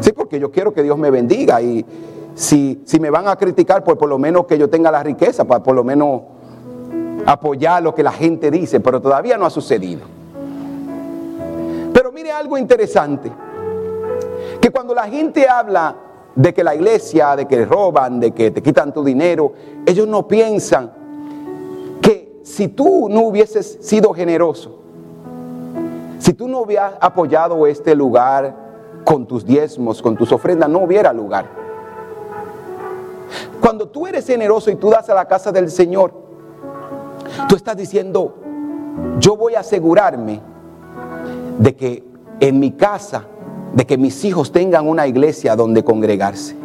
Sí, 0.00 0.10
porque 0.10 0.40
yo 0.40 0.50
quiero 0.50 0.72
que 0.72 0.82
Dios 0.82 0.98
me 0.98 1.12
bendiga. 1.12 1.62
Y 1.62 1.86
si, 2.34 2.82
si 2.84 2.98
me 2.98 3.10
van 3.10 3.28
a 3.28 3.36
criticar, 3.36 3.84
pues 3.84 3.96
por 3.96 4.08
lo 4.08 4.18
menos 4.18 4.46
que 4.46 4.58
yo 4.58 4.68
tenga 4.68 4.90
la 4.90 5.04
riqueza 5.04 5.44
para 5.44 5.62
por 5.62 5.76
lo 5.76 5.84
menos 5.84 6.22
apoyar 7.26 7.80
lo 7.80 7.94
que 7.94 8.02
la 8.02 8.10
gente 8.10 8.50
dice. 8.50 8.80
Pero 8.80 9.00
todavía 9.00 9.38
no 9.38 9.46
ha 9.46 9.50
sucedido. 9.50 10.00
Pero 11.92 12.10
mire 12.10 12.32
algo 12.32 12.58
interesante. 12.58 13.30
Que 14.60 14.70
cuando 14.70 14.96
la 14.96 15.04
gente 15.04 15.48
habla 15.48 15.94
de 16.34 16.52
que 16.52 16.64
la 16.64 16.74
iglesia, 16.74 17.36
de 17.36 17.46
que 17.46 17.64
roban, 17.64 18.18
de 18.18 18.32
que 18.32 18.50
te 18.50 18.60
quitan 18.60 18.92
tu 18.92 19.04
dinero, 19.04 19.52
ellos 19.86 20.08
no 20.08 20.26
piensan 20.26 20.97
si 22.48 22.66
tú 22.66 23.08
no 23.10 23.20
hubieses 23.20 23.76
sido 23.82 24.14
generoso, 24.14 24.78
si 26.18 26.32
tú 26.32 26.48
no 26.48 26.60
hubieras 26.60 26.94
apoyado 26.98 27.66
este 27.66 27.94
lugar 27.94 28.56
con 29.04 29.26
tus 29.26 29.44
diezmos, 29.44 30.00
con 30.00 30.16
tus 30.16 30.32
ofrendas, 30.32 30.68
no 30.70 30.78
hubiera 30.78 31.12
lugar. 31.12 31.46
Cuando 33.60 33.86
tú 33.86 34.06
eres 34.06 34.26
generoso 34.26 34.70
y 34.70 34.76
tú 34.76 34.88
das 34.88 35.10
a 35.10 35.14
la 35.14 35.26
casa 35.26 35.52
del 35.52 35.70
Señor, 35.70 36.14
tú 37.50 37.54
estás 37.54 37.76
diciendo, 37.76 38.34
yo 39.20 39.36
voy 39.36 39.54
a 39.54 39.60
asegurarme 39.60 40.40
de 41.58 41.76
que 41.76 42.02
en 42.40 42.58
mi 42.58 42.72
casa, 42.72 43.26
de 43.74 43.86
que 43.86 43.98
mis 43.98 44.24
hijos 44.24 44.52
tengan 44.52 44.88
una 44.88 45.06
iglesia 45.06 45.54
donde 45.54 45.84
congregarse. 45.84 46.56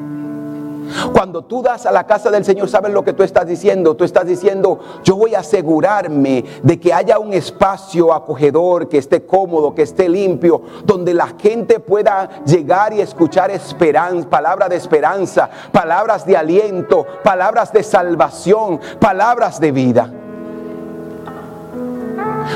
Cuando 1.14 1.44
tú 1.44 1.62
das 1.62 1.86
a 1.86 1.92
la 1.92 2.06
casa 2.06 2.30
del 2.30 2.46
Señor, 2.46 2.70
¿sabes 2.70 2.92
lo 2.92 3.04
que 3.04 3.14
tú 3.14 3.24
estás 3.24 3.48
diciendo? 3.48 3.96
Tú 3.96 4.04
estás 4.04 4.26
diciendo, 4.26 4.80
yo 5.04 5.16
voy 5.16 5.36
a 5.36 5.40
asegurarme 5.40 6.44
de 6.62 6.80
que 6.80 6.94
haya 6.94 7.20
un 7.20 7.34
espacio 7.34 8.14
acogedor, 8.14 8.90
que 8.90 8.98
esté 8.98 9.26
cómodo, 9.26 9.74
que 9.74 9.84
esté 9.84 10.10
limpio, 10.10 10.62
donde 10.84 11.14
la 11.14 11.28
gente 11.40 11.80
pueda 11.80 12.44
llegar 12.46 12.94
y 12.94 13.02
escuchar 13.02 13.52
esperanza, 13.52 14.30
palabras 14.30 14.70
de 14.70 14.76
esperanza, 14.76 15.50
palabras 15.72 16.26
de 16.26 16.38
aliento, 16.38 17.06
palabras 17.24 17.72
de 17.72 17.84
salvación, 17.84 18.80
palabras 19.00 19.60
de 19.60 19.72
vida. 19.72 20.12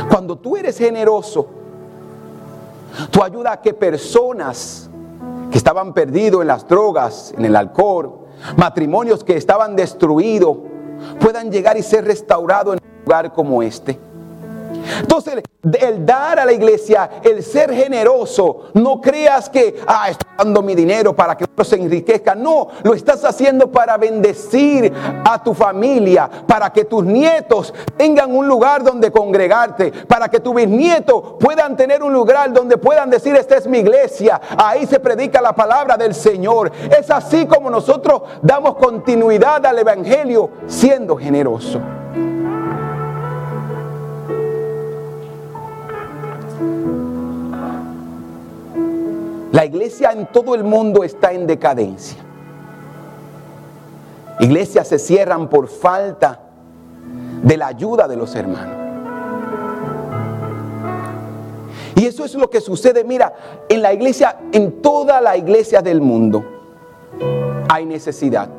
Cuando 0.10 0.38
tú 0.38 0.58
eres 0.58 0.78
generoso, 0.78 1.48
tú 3.12 3.24
ayudas 3.24 3.54
a 3.54 3.62
que 3.62 3.74
personas 3.74 4.90
que 5.52 5.58
estaban 5.58 5.94
perdidos 5.94 6.42
en 6.42 6.48
las 6.48 6.68
drogas, 6.68 7.34
en 7.38 7.46
el 7.46 7.56
alcohol, 7.56 8.17
matrimonios 8.56 9.24
que 9.24 9.36
estaban 9.36 9.76
destruidos, 9.76 10.58
puedan 11.20 11.52
llegar 11.52 11.78
y 11.78 11.84
ser 11.84 12.06
restaurados 12.06 12.78
en 12.78 12.84
un 12.84 13.04
lugar 13.06 13.34
como 13.34 13.62
este. 13.62 14.00
Entonces, 15.00 15.42
el 15.80 16.06
dar 16.06 16.40
a 16.40 16.46
la 16.46 16.54
iglesia, 16.54 17.10
el 17.24 17.44
ser 17.44 17.74
generoso, 17.74 18.70
no 18.74 19.02
creas 19.02 19.50
que, 19.50 19.82
ah, 19.88 20.10
estoy 20.10 20.30
dando 20.38 20.62
mi 20.62 20.76
dinero 20.76 21.16
para 21.16 21.36
que 21.36 21.44
otros 21.44 21.68
se 21.68 21.76
enriquezcan. 21.76 22.42
No, 22.42 22.70
lo 22.84 22.94
estás 22.94 23.24
haciendo 23.26 23.72
para 23.72 23.98
bendecir 23.98 24.94
a 25.26 25.42
tu 25.44 25.54
familia, 25.54 26.30
para 26.46 26.72
que 26.72 26.86
tus 26.86 27.04
nietos 27.04 27.74
tengan 27.96 28.36
un 28.36 28.48
lugar 28.48 28.84
donde 28.84 29.12
congregarte, 29.12 29.92
para 30.08 30.30
que 30.30 30.40
tus 30.40 30.56
bisnietos 30.56 31.36
puedan 31.40 31.76
tener 31.76 32.04
un 32.04 32.14
lugar 32.14 32.54
donde 32.54 32.78
puedan 32.78 33.10
decir, 33.10 33.36
esta 33.36 33.58
es 33.58 33.68
mi 33.68 33.80
iglesia, 33.80 34.40
ahí 34.58 34.86
se 34.86 35.00
predica 35.00 35.42
la 35.42 35.54
palabra 35.54 35.98
del 35.98 36.14
Señor. 36.14 36.72
Es 36.98 37.10
así 37.10 37.46
como 37.46 37.70
nosotros 37.70 38.22
damos 38.42 38.76
continuidad 38.76 39.66
al 39.66 39.80
Evangelio 39.80 40.50
siendo 40.68 41.18
generoso. 41.18 41.82
La 49.58 49.66
iglesia 49.66 50.12
en 50.12 50.28
todo 50.28 50.54
el 50.54 50.64
mundo 50.64 51.04
está 51.04 51.32
en 51.32 51.48
decadencia. 51.48 52.20
Iglesias 54.40 54.88
se 54.88 55.00
cierran 55.00 55.50
por 55.50 55.68
falta 55.68 56.42
de 57.42 57.58
la 57.58 57.66
ayuda 57.66 58.08
de 58.08 58.16
los 58.18 58.36
hermanos. 58.36 58.78
Y 61.96 62.06
eso 62.06 62.24
es 62.24 62.36
lo 62.36 62.52
que 62.52 62.62
sucede, 62.62 63.04
mira, 63.04 63.34
en 63.68 63.82
la 63.82 63.94
iglesia, 63.94 64.38
en 64.52 64.80
toda 64.80 65.20
la 65.22 65.36
iglesia 65.36 65.82
del 65.82 66.02
mundo, 66.02 66.46
hay 67.68 67.88
necesidad. 67.88 68.50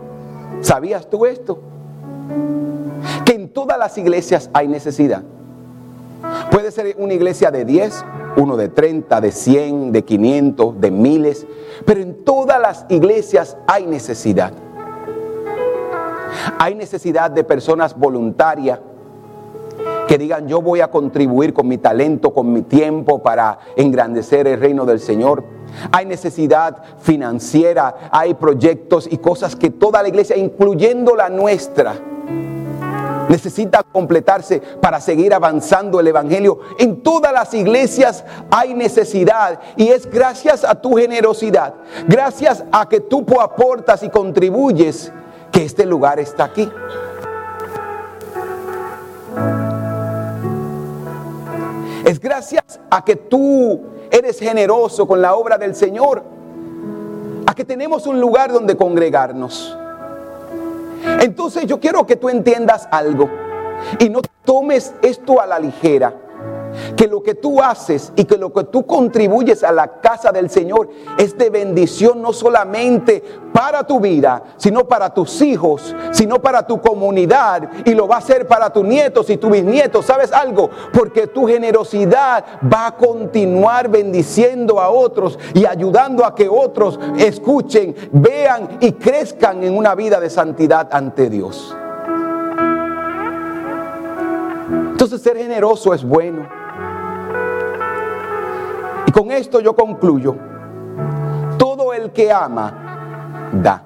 ¿Sabías 0.62 1.09
tú 1.09 1.26
esto? 1.26 1.61
Que 3.24 3.34
en 3.34 3.51
todas 3.51 3.78
las 3.78 3.96
iglesias 3.99 4.51
hay 4.53 4.66
necesidad. 4.66 5.22
Puede 6.51 6.71
ser 6.71 6.97
una 6.99 7.14
iglesia 7.14 7.51
de 7.51 7.64
10, 7.64 8.05
uno 8.37 8.57
de 8.57 8.69
30, 8.69 9.21
de 9.21 9.33
100, 9.33 9.93
de 9.93 10.05
500, 10.05 10.81
de 10.81 10.91
miles, 10.91 11.47
pero 11.85 12.01
en 12.01 12.25
todas 12.25 12.61
las 12.61 12.87
iglesias 12.89 13.57
hay 13.66 13.87
necesidad. 13.87 14.53
Hay 16.59 16.75
necesidad 16.75 17.31
de 17.31 17.45
personas 17.45 17.97
voluntarias 17.97 18.81
que 20.07 20.19
digan 20.19 20.49
yo 20.49 20.62
voy 20.62 20.81
a 20.81 20.91
contribuir 20.91 21.53
con 21.53 21.69
mi 21.69 21.79
talento, 21.79 22.33
con 22.33 22.53
mi 22.53 22.62
tiempo 22.62 23.23
para 23.23 23.59
engrandecer 23.77 24.47
el 24.47 24.59
reino 24.59 24.87
del 24.87 25.01
Señor. 25.01 25.45
Hay 25.93 26.07
necesidad 26.07 26.83
financiera, 26.99 28.09
hay 28.11 28.35
proyectos 28.35 29.07
y 29.11 29.19
cosas 29.19 29.55
que 29.55 29.71
toda 29.71 30.03
la 30.03 30.09
iglesia, 30.09 30.37
incluyendo 30.37 31.14
la 31.14 31.29
nuestra, 31.29 31.95
necesita 33.29 33.83
completarse 33.83 34.61
para 34.81 35.01
seguir 35.01 35.35
avanzando 35.35 36.01
el 36.01 36.09
Evangelio. 36.09 36.61
En 36.79 37.03
todas 37.03 37.33
las 37.33 37.53
iglesias 37.55 38.24
hay 38.51 38.74
necesidad 38.74 39.61
y 39.76 39.89
es 39.89 40.11
gracias 40.11 40.64
a 40.64 40.74
tu 40.74 40.97
generosidad, 40.97 41.74
gracias 42.07 42.64
a 42.72 42.89
que 42.89 43.01
tú 43.01 43.24
aportas 43.41 44.03
y 44.03 44.09
contribuyes 44.09 45.12
que 45.53 45.64
este 45.64 45.87
lugar 45.87 46.18
está 46.18 46.45
aquí. 46.45 46.70
Es 52.05 52.18
gracias 52.20 52.81
a 52.91 53.05
que 53.05 53.16
tú 53.16 53.83
eres 54.11 54.39
generoso 54.39 55.07
con 55.07 55.20
la 55.20 55.35
obra 55.35 55.59
del 55.59 55.74
Señor, 55.74 56.22
a 57.47 57.55
que 57.55 57.64
tenemos 57.64 58.07
un 58.07 58.20
lugar 58.20 58.53
donde 58.53 58.76
congregarnos. 58.76 59.76
Entonces 61.20 61.66
yo 61.66 61.80
quiero 61.80 62.07
que 62.07 62.16
tú 62.16 62.28
entiendas 62.28 62.88
algo. 62.90 63.30
Y 63.99 64.09
no 64.09 64.20
tomes 64.44 64.94
esto 65.03 65.40
a 65.40 65.46
la 65.46 65.59
ligera 65.59 66.14
que 66.97 67.07
lo 67.07 67.23
que 67.23 67.35
tú 67.35 67.62
haces 67.62 68.12
y 68.16 68.25
que 68.25 68.37
lo 68.37 68.53
que 68.53 68.64
tú 68.64 68.87
contribuyes 68.87 69.62
a 69.64 69.73
la 69.73 70.01
casa 70.01 70.33
del 70.33 70.51
Señor 70.51 70.89
es 71.19 71.37
de 71.37 71.51
bendición 71.51 72.23
no 72.23 72.33
solamente 72.33 73.23
para 73.53 73.87
tu 73.87 74.01
vida, 74.01 74.43
sino 74.57 74.87
para 74.87 75.12
tus 75.12 75.41
hijos, 75.43 75.95
sino 76.12 76.41
para 76.41 76.66
tu 76.66 76.81
comunidad 76.81 77.69
y 77.85 77.95
lo 77.95 78.07
va 78.07 78.16
a 78.16 78.19
hacer 78.19 78.47
para 78.47 78.71
tus 78.71 78.85
nietos 78.85 79.29
y 79.31 79.37
tus 79.37 79.51
bisnietos. 79.51 80.07
¿Sabes 80.07 80.33
algo? 80.33 80.71
Porque 80.93 81.27
tu 81.27 81.47
generosidad 81.47 82.45
va 82.73 82.89
a 82.89 82.97
continuar 82.97 83.89
bendiciendo 83.89 84.81
a 84.81 84.91
otros 84.91 85.39
y 85.55 85.66
ayudando 85.66 86.25
a 86.25 86.35
que 86.35 86.49
otros 86.49 86.99
escuchen, 87.19 87.95
vean 88.12 88.79
y 88.81 88.93
crezcan 88.93 89.62
en 89.64 89.77
una 89.77 89.95
vida 89.95 90.21
de 90.21 90.31
santidad 90.31 90.89
ante 90.93 91.29
Dios. 91.29 91.75
Entonces 94.91 95.23
ser 95.23 95.37
generoso 95.37 95.95
es 95.95 96.05
bueno. 96.05 96.58
Con 99.19 99.33
esto 99.33 99.59
yo 99.59 99.75
concluyo. 99.75 100.37
Todo 101.59 101.93
el 101.93 102.12
que 102.12 102.31
ama, 102.31 103.51
da. 103.53 103.83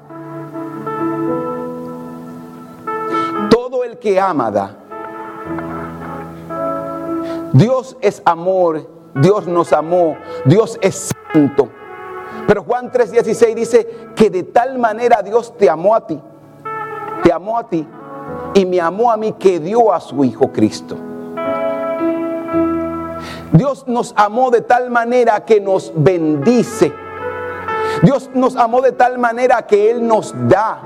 Todo 3.49 3.83
el 3.83 3.99
que 3.99 4.21
ama, 4.21 4.51
da. 4.51 4.77
Dios 7.55 7.97
es 8.03 8.21
amor, 8.27 8.87
Dios 9.15 9.47
nos 9.47 9.73
amó, 9.73 10.19
Dios 10.45 10.79
es 10.83 11.15
santo. 11.33 11.71
Pero 12.47 12.63
Juan 12.65 12.93
3:16 12.93 13.55
dice 13.55 13.89
que 14.15 14.29
de 14.29 14.43
tal 14.43 14.79
manera 14.79 15.23
Dios 15.23 15.57
te 15.57 15.71
amó 15.71 15.95
a 15.95 16.07
ti, 16.07 16.21
te 17.23 17.33
amó 17.33 17.57
a 17.59 17.67
ti 17.67 17.89
y 18.53 18.67
me 18.67 18.83
amó 18.83 19.11
a 19.11 19.17
mí 19.17 19.33
que 19.33 19.59
dio 19.61 19.95
a 19.95 20.01
su 20.01 20.25
Hijo 20.25 20.53
Cristo. 20.53 21.12
Dios 23.53 23.85
nos 23.87 24.15
amó 24.17 24.51
de 24.51 24.63
tal 24.63 24.91
manera 24.91 25.45
que 25.45 25.61
nos 25.61 25.93
bendice. 25.95 26.93
Dios 28.03 28.31
nos 28.35 28.57
amó 28.57 28.81
de 28.81 28.93
tal 28.93 29.19
manera 29.19 29.67
que 29.67 29.91
Él 29.91 30.07
nos 30.07 30.35
da. 30.49 30.81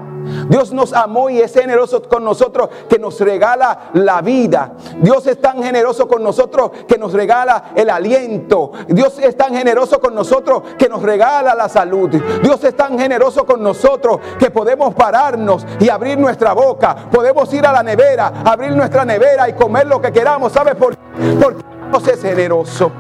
Dios 0.49 0.73
nos 0.73 0.93
amó 0.93 1.31
y 1.31 1.41
es 1.41 1.53
generoso 1.55 2.03
con 2.03 2.25
nosotros 2.25 2.69
que 2.89 2.99
nos 2.99 3.21
regala 3.21 3.91
la 3.95 4.21
vida. 4.23 4.73
Dios 5.01 5.25
es 5.29 5.41
tan 5.41 5.63
generoso 5.63 6.09
con 6.09 6.23
nosotros 6.23 6.73
que 6.89 6.99
nos 6.99 7.13
regala 7.13 7.71
el 7.77 7.91
aliento. 7.91 8.73
Dios 8.89 9.19
es 9.21 9.37
tan 9.37 9.55
generoso 9.55 10.01
con 10.01 10.15
nosotros 10.15 10.63
que 10.77 10.89
nos 10.89 11.03
regala 11.03 11.55
la 11.55 11.69
salud. 11.69 12.11
Dios 12.43 12.65
es 12.65 12.77
tan 12.77 12.99
generoso 12.99 13.47
con 13.47 13.63
nosotros 13.63 14.19
que 14.39 14.51
podemos 14.51 14.95
pararnos 14.95 15.65
y 15.79 15.89
abrir 15.89 16.19
nuestra 16.19 16.55
boca. 16.55 16.97
Podemos 17.11 17.53
ir 17.55 17.65
a 17.65 17.73
la 17.73 17.85
nevera, 17.85 18.33
abrir 18.45 18.73
nuestra 18.73 19.05
nevera 19.05 19.49
y 19.49 19.53
comer 19.53 19.87
lo 19.87 20.01
que 20.01 20.13
queramos. 20.13 20.53
¿Sabes 20.53 20.75
por 20.75 20.97
qué? 20.97 21.76
Dios 21.91 22.09
es 22.09 22.23
generoso. 22.23 22.93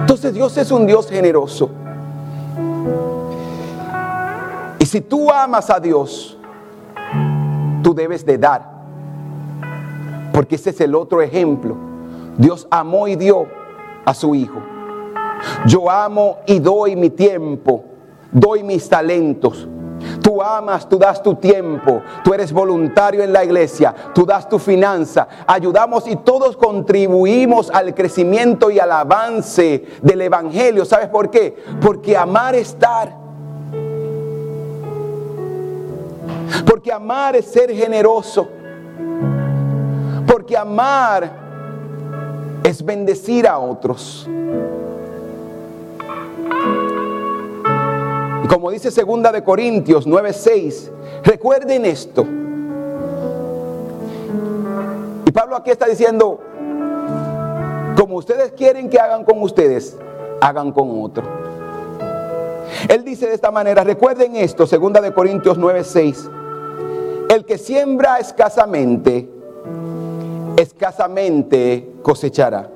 Entonces 0.00 0.34
Dios 0.34 0.56
es 0.56 0.70
un 0.70 0.86
Dios 0.86 1.08
generoso. 1.08 1.70
Y 4.78 4.86
si 4.86 5.00
tú 5.00 5.30
amas 5.30 5.70
a 5.70 5.78
Dios, 5.78 6.36
tú 7.82 7.94
debes 7.94 8.24
de 8.26 8.38
dar. 8.38 8.70
Porque 10.32 10.56
ese 10.56 10.70
es 10.70 10.80
el 10.80 10.94
otro 10.94 11.22
ejemplo. 11.22 11.76
Dios 12.36 12.66
amó 12.70 13.06
y 13.06 13.16
dio 13.16 13.46
a 14.04 14.14
su 14.14 14.34
Hijo. 14.34 14.60
Yo 15.66 15.90
amo 15.90 16.38
y 16.46 16.58
doy 16.58 16.96
mi 16.96 17.10
tiempo, 17.10 17.84
doy 18.32 18.62
mis 18.62 18.88
talentos. 18.88 19.68
Tú 20.22 20.42
amas, 20.42 20.88
tú 20.88 20.98
das 20.98 21.22
tu 21.22 21.34
tiempo, 21.34 22.02
tú 22.24 22.32
eres 22.34 22.52
voluntario 22.52 23.22
en 23.22 23.32
la 23.32 23.44
iglesia, 23.44 23.94
tú 24.14 24.24
das 24.24 24.48
tu 24.48 24.58
finanza, 24.58 25.26
ayudamos 25.46 26.06
y 26.06 26.16
todos 26.16 26.56
contribuimos 26.56 27.70
al 27.70 27.94
crecimiento 27.94 28.70
y 28.70 28.78
al 28.78 28.92
avance 28.92 29.84
del 30.02 30.22
Evangelio. 30.22 30.84
¿Sabes 30.84 31.08
por 31.08 31.30
qué? 31.30 31.56
Porque 31.80 32.16
amar 32.16 32.54
es 32.54 32.78
dar. 32.78 33.16
Porque 36.66 36.92
amar 36.92 37.36
es 37.36 37.46
ser 37.46 37.74
generoso. 37.74 38.48
Porque 40.26 40.56
amar 40.56 41.30
es 42.62 42.84
bendecir 42.84 43.46
a 43.46 43.58
otros. 43.58 44.28
Como 48.50 48.72
dice 48.72 48.90
segunda 48.90 49.30
de 49.30 49.44
Corintios 49.44 50.08
9:6, 50.08 50.90
recuerden 51.22 51.84
esto. 51.84 52.26
Y 55.24 55.30
Pablo 55.30 55.54
aquí 55.54 55.70
está 55.70 55.86
diciendo, 55.86 56.40
como 57.96 58.16
ustedes 58.16 58.50
quieren 58.50 58.90
que 58.90 58.98
hagan 58.98 59.24
con 59.24 59.40
ustedes, 59.40 59.96
hagan 60.40 60.72
con 60.72 61.00
otro. 61.00 61.22
Él 62.88 63.04
dice 63.04 63.28
de 63.28 63.34
esta 63.34 63.52
manera, 63.52 63.84
recuerden 63.84 64.34
esto, 64.34 64.66
segunda 64.66 65.00
de 65.00 65.14
Corintios 65.14 65.56
9:6. 65.56 66.28
El 67.28 67.44
que 67.44 67.56
siembra 67.56 68.18
escasamente, 68.18 69.30
escasamente 70.56 71.92
cosechará. 72.02 72.68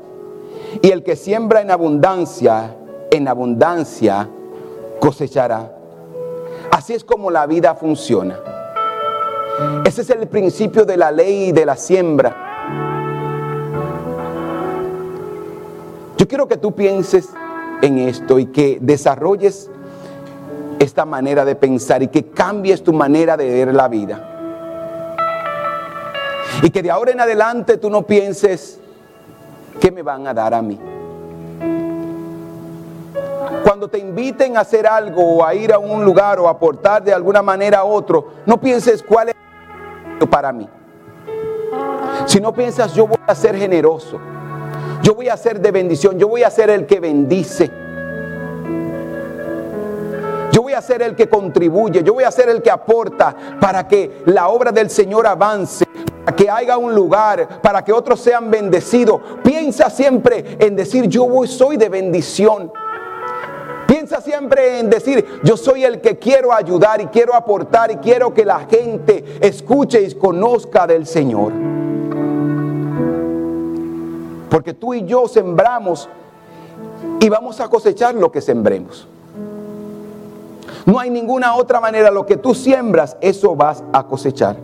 Y 0.80 0.92
el 0.92 1.02
que 1.02 1.16
siembra 1.16 1.62
en 1.62 1.72
abundancia, 1.72 2.76
en 3.10 3.26
abundancia 3.26 4.28
cosechará. 4.28 4.43
Así 6.70 6.94
es 6.94 7.04
como 7.04 7.30
la 7.30 7.46
vida 7.46 7.74
funciona. 7.74 8.38
Ese 9.84 10.02
es 10.02 10.10
el 10.10 10.26
principio 10.26 10.84
de 10.84 10.96
la 10.96 11.10
ley 11.10 11.52
de 11.52 11.66
la 11.66 11.76
siembra. 11.76 12.34
Yo 16.16 16.26
quiero 16.26 16.48
que 16.48 16.56
tú 16.56 16.74
pienses 16.74 17.28
en 17.82 17.98
esto 17.98 18.38
y 18.38 18.46
que 18.46 18.78
desarrolles 18.80 19.70
esta 20.78 21.04
manera 21.04 21.44
de 21.44 21.54
pensar 21.54 22.02
y 22.02 22.08
que 22.08 22.26
cambies 22.26 22.82
tu 22.82 22.92
manera 22.92 23.36
de 23.36 23.48
ver 23.48 23.74
la 23.74 23.88
vida. 23.88 24.30
Y 26.62 26.70
que 26.70 26.82
de 26.82 26.90
ahora 26.90 27.12
en 27.12 27.20
adelante 27.20 27.76
tú 27.76 27.90
no 27.90 28.02
pienses, 28.02 28.80
¿qué 29.80 29.90
me 29.90 30.02
van 30.02 30.26
a 30.26 30.34
dar 30.34 30.54
a 30.54 30.62
mí? 30.62 30.78
Cuando 33.64 33.88
te 33.88 33.98
inviten 33.98 34.58
a 34.58 34.60
hacer 34.60 34.86
algo 34.86 35.38
o 35.38 35.44
a 35.44 35.54
ir 35.54 35.72
a 35.72 35.78
un 35.78 36.04
lugar 36.04 36.38
o 36.38 36.46
a 36.46 36.50
aportar 36.50 37.02
de 37.02 37.14
alguna 37.14 37.40
manera 37.40 37.78
a 37.78 37.84
otro, 37.84 38.28
no 38.44 38.60
pienses 38.60 39.02
cuál 39.02 39.30
es 39.30 39.34
para 40.28 40.52
mí. 40.52 40.68
Si 42.26 42.40
no 42.40 42.52
piensas, 42.52 42.92
yo 42.94 43.06
voy 43.06 43.16
a 43.26 43.34
ser 43.34 43.56
generoso, 43.56 44.20
yo 45.02 45.14
voy 45.14 45.30
a 45.30 45.36
ser 45.38 45.60
de 45.60 45.70
bendición, 45.70 46.18
yo 46.18 46.28
voy 46.28 46.42
a 46.42 46.50
ser 46.50 46.68
el 46.68 46.84
que 46.84 47.00
bendice. 47.00 47.70
Yo 50.52 50.62
voy 50.62 50.74
a 50.74 50.82
ser 50.82 51.00
el 51.00 51.16
que 51.16 51.28
contribuye, 51.28 52.02
yo 52.04 52.12
voy 52.12 52.24
a 52.24 52.30
ser 52.30 52.50
el 52.50 52.60
que 52.60 52.70
aporta 52.70 53.34
para 53.60 53.88
que 53.88 54.22
la 54.26 54.48
obra 54.48 54.72
del 54.72 54.90
Señor 54.90 55.26
avance, 55.26 55.86
para 56.22 56.36
que 56.36 56.50
haya 56.50 56.76
un 56.76 56.94
lugar, 56.94 57.62
para 57.62 57.82
que 57.82 57.94
otros 57.94 58.20
sean 58.20 58.50
bendecidos. 58.50 59.20
Piensa 59.42 59.88
siempre 59.88 60.58
en 60.60 60.76
decir, 60.76 61.08
yo 61.08 61.26
voy, 61.26 61.48
soy 61.48 61.78
de 61.78 61.88
bendición. 61.88 62.70
Piensa 63.86 64.20
siempre 64.20 64.78
en 64.80 64.90
decir, 64.90 65.24
yo 65.42 65.56
soy 65.56 65.84
el 65.84 66.00
que 66.00 66.18
quiero 66.18 66.52
ayudar 66.52 67.00
y 67.00 67.06
quiero 67.06 67.34
aportar 67.34 67.90
y 67.90 67.96
quiero 67.96 68.32
que 68.32 68.44
la 68.44 68.60
gente 68.60 69.24
escuche 69.40 70.02
y 70.02 70.14
conozca 70.14 70.86
del 70.86 71.06
Señor. 71.06 71.52
Porque 74.50 74.72
tú 74.72 74.94
y 74.94 75.04
yo 75.04 75.26
sembramos 75.28 76.08
y 77.20 77.28
vamos 77.28 77.60
a 77.60 77.68
cosechar 77.68 78.14
lo 78.14 78.30
que 78.30 78.40
sembremos. 78.40 79.08
No 80.86 80.98
hay 80.98 81.10
ninguna 81.10 81.56
otra 81.56 81.80
manera. 81.80 82.10
Lo 82.10 82.26
que 82.26 82.36
tú 82.36 82.54
siembras, 82.54 83.16
eso 83.20 83.56
vas 83.56 83.82
a 83.92 84.04
cosechar. 84.04 84.56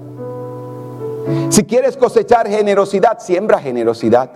Si 1.48 1.64
quieres 1.64 1.96
cosechar 1.96 2.48
generosidad, 2.48 3.18
siembra 3.18 3.58
generosidad. 3.58 4.30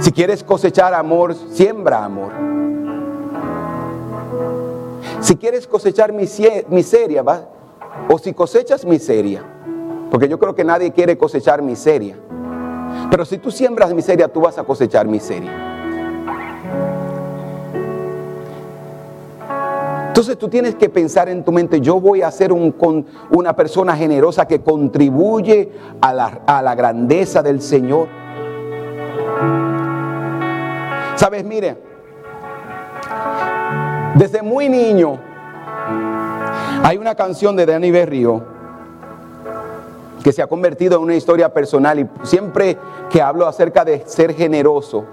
Si 0.00 0.12
quieres 0.12 0.44
cosechar 0.44 0.94
amor, 0.94 1.34
siembra 1.34 2.04
amor. 2.04 2.49
Si 5.20 5.36
quieres 5.36 5.66
cosechar 5.66 6.12
miseria, 6.12 7.22
¿va? 7.22 7.48
o 8.08 8.18
si 8.18 8.32
cosechas 8.32 8.84
miseria, 8.84 9.42
porque 10.10 10.28
yo 10.28 10.38
creo 10.38 10.54
que 10.54 10.64
nadie 10.64 10.92
quiere 10.92 11.16
cosechar 11.16 11.62
miseria. 11.62 12.16
Pero 13.10 13.24
si 13.24 13.38
tú 13.38 13.50
siembras 13.50 13.94
miseria, 13.94 14.28
tú 14.28 14.40
vas 14.40 14.58
a 14.58 14.64
cosechar 14.64 15.06
miseria. 15.06 15.68
Entonces 20.08 20.36
tú 20.36 20.48
tienes 20.48 20.74
que 20.74 20.88
pensar 20.88 21.28
en 21.28 21.44
tu 21.44 21.52
mente, 21.52 21.80
yo 21.80 22.00
voy 22.00 22.22
a 22.22 22.30
ser 22.30 22.52
un, 22.52 22.74
una 23.30 23.54
persona 23.54 23.96
generosa 23.96 24.46
que 24.46 24.60
contribuye 24.60 25.70
a 26.00 26.12
la, 26.12 26.40
a 26.46 26.62
la 26.62 26.74
grandeza 26.74 27.42
del 27.42 27.62
Señor. 27.62 28.08
Sabes, 31.16 31.44
mire, 31.44 31.76
desde 34.16 34.42
muy 34.42 34.68
niño 34.68 35.18
hay 36.82 36.96
una 36.96 37.14
canción 37.14 37.56
de 37.56 37.66
Danny 37.66 37.90
Berrio 37.90 38.42
que 40.22 40.32
se 40.32 40.42
ha 40.42 40.46
convertido 40.46 40.96
en 40.96 41.04
una 41.04 41.14
historia 41.14 41.52
personal 41.52 41.98
y 41.98 42.08
siempre 42.24 42.76
que 43.10 43.22
hablo 43.22 43.46
acerca 43.46 43.84
de 43.84 44.02
ser 44.06 44.34
generoso, 44.34 45.04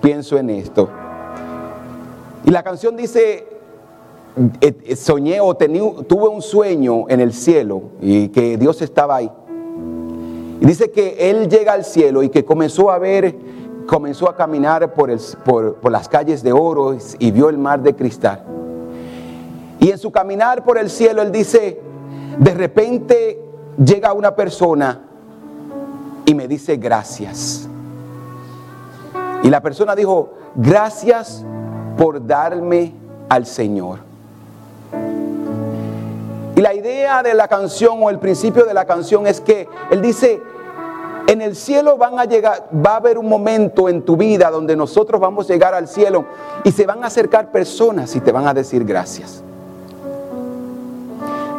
pienso 0.00 0.38
en 0.38 0.50
esto. 0.50 0.88
Y 2.44 2.50
la 2.50 2.62
canción 2.62 2.96
dice, 2.96 3.46
eh, 4.60 4.74
eh, 4.84 4.96
soñé 4.96 5.40
o 5.40 5.54
tuve 5.56 6.28
un 6.28 6.42
sueño 6.42 7.08
en 7.08 7.20
el 7.20 7.32
cielo 7.32 7.82
y 8.00 8.28
que 8.28 8.56
Dios 8.56 8.82
estaba 8.82 9.16
ahí. 9.16 9.30
Y 10.60 10.64
dice 10.64 10.90
que 10.90 11.30
él 11.30 11.48
llega 11.48 11.72
al 11.72 11.84
cielo 11.84 12.22
y 12.22 12.28
que 12.28 12.44
comenzó 12.44 12.90
a 12.90 12.98
ver, 12.98 13.34
comenzó 13.86 14.28
a 14.28 14.36
caminar 14.36 14.92
por, 14.92 15.10
el, 15.10 15.20
por, 15.44 15.76
por 15.76 15.92
las 15.92 16.08
calles 16.08 16.42
de 16.42 16.52
oro 16.52 16.96
y 17.18 17.30
vio 17.30 17.48
el 17.48 17.58
mar 17.58 17.80
de 17.80 17.94
cristal. 17.94 18.44
Y 19.78 19.90
en 19.90 19.98
su 19.98 20.10
caminar 20.10 20.64
por 20.64 20.78
el 20.78 20.90
cielo, 20.90 21.22
él 21.22 21.32
dice, 21.32 21.80
de 22.38 22.54
repente 22.54 23.40
llega 23.76 24.12
una 24.12 24.34
persona 24.34 25.00
y 26.24 26.34
me 26.34 26.48
dice 26.48 26.76
gracias. 26.76 27.68
Y 29.42 29.50
la 29.50 29.60
persona 29.60 29.94
dijo, 29.94 30.34
gracias 30.56 31.44
por 31.96 32.26
darme 32.26 32.94
al 33.28 33.46
Señor. 33.46 34.00
Y 36.56 36.60
la 36.60 36.74
idea 36.74 37.22
de 37.22 37.34
la 37.34 37.48
canción 37.48 37.98
o 38.02 38.08
el 38.08 38.18
principio 38.18 38.64
de 38.64 38.72
la 38.72 38.86
canción 38.86 39.26
es 39.26 39.40
que 39.42 39.68
Él 39.90 40.00
dice, 40.00 40.42
en 41.26 41.42
el 41.42 41.56
cielo 41.56 41.96
van 41.96 42.18
a 42.18 42.24
llegar, 42.24 42.68
va 42.74 42.92
a 42.92 42.96
haber 42.96 43.18
un 43.18 43.28
momento 43.28 43.88
en 43.88 44.02
tu 44.02 44.16
vida 44.16 44.50
donde 44.50 44.76
nosotros 44.76 45.20
vamos 45.20 45.50
a 45.50 45.52
llegar 45.52 45.74
al 45.74 45.88
cielo 45.88 46.24
y 46.64 46.70
se 46.70 46.86
van 46.86 47.02
a 47.02 47.08
acercar 47.08 47.50
personas 47.50 48.14
y 48.14 48.20
te 48.20 48.30
van 48.30 48.46
a 48.46 48.54
decir 48.54 48.84
gracias. 48.84 49.42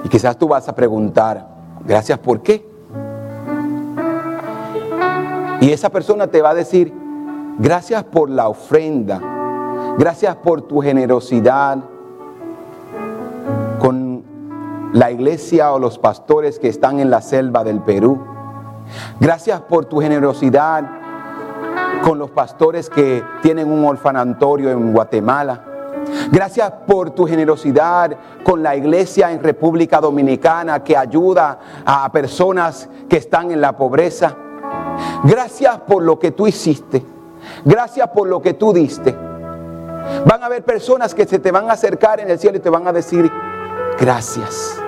Y 0.04 0.10
quizás 0.10 0.38
tú 0.38 0.48
vas 0.48 0.70
a 0.70 0.76
preguntar, 0.76 1.46
gracias 1.86 2.18
por 2.20 2.42
qué. 2.42 2.66
Y 5.60 5.72
esa 5.72 5.90
persona 5.90 6.28
te 6.28 6.42
va 6.42 6.52
a 6.52 6.56
decir, 6.56 6.94
gracias 7.58 8.04
por 8.06 8.30
la 8.30 8.48
ofrenda, 8.48 9.20
gracias 9.98 10.36
por 10.38 10.62
tu 10.62 10.80
generosidad 10.80 11.80
con 13.80 14.24
la 14.94 15.12
iglesia 15.12 15.74
o 15.74 15.80
los 15.80 16.00
pastores 16.00 16.58
que 16.58 16.70
están 16.70 17.00
en 17.00 17.10
la 17.10 17.22
selva 17.22 17.64
del 17.64 17.82
Perú. 17.82 18.37
Gracias 19.20 19.62
por 19.62 19.86
tu 19.86 20.00
generosidad 20.00 20.84
con 22.04 22.20
los 22.20 22.30
pastores 22.32 22.90
que 22.90 23.24
tienen 23.42 23.72
un 23.72 23.86
orfanatorio 23.86 24.72
en 24.72 24.94
Guatemala. 24.94 25.64
Gracias 26.32 26.72
por 26.86 27.12
tu 27.12 27.26
generosidad 27.26 28.16
con 28.44 28.64
la 28.64 28.76
iglesia 28.76 29.32
en 29.32 29.44
República 29.44 30.00
Dominicana 30.00 30.84
que 30.84 30.96
ayuda 30.96 31.60
a 31.86 32.10
personas 32.12 32.90
que 33.10 33.18
están 33.18 33.52
en 33.52 33.62
la 33.62 33.76
pobreza. 33.76 34.36
Gracias 35.24 35.80
por 35.80 36.04
lo 36.04 36.18
que 36.20 36.32
tú 36.32 36.48
hiciste. 36.48 37.04
Gracias 37.66 38.08
por 38.10 38.28
lo 38.28 38.42
que 38.42 38.54
tú 38.54 38.74
diste. 38.74 39.16
Van 40.26 40.42
a 40.42 40.46
haber 40.46 40.64
personas 40.64 41.14
que 41.14 41.26
se 41.26 41.40
te 41.40 41.52
van 41.52 41.70
a 41.70 41.74
acercar 41.74 42.20
en 42.20 42.30
el 42.30 42.40
cielo 42.40 42.58
y 42.58 42.62
te 42.62 42.70
van 42.70 42.88
a 42.88 42.94
decir 42.94 43.30
gracias. 44.00 44.82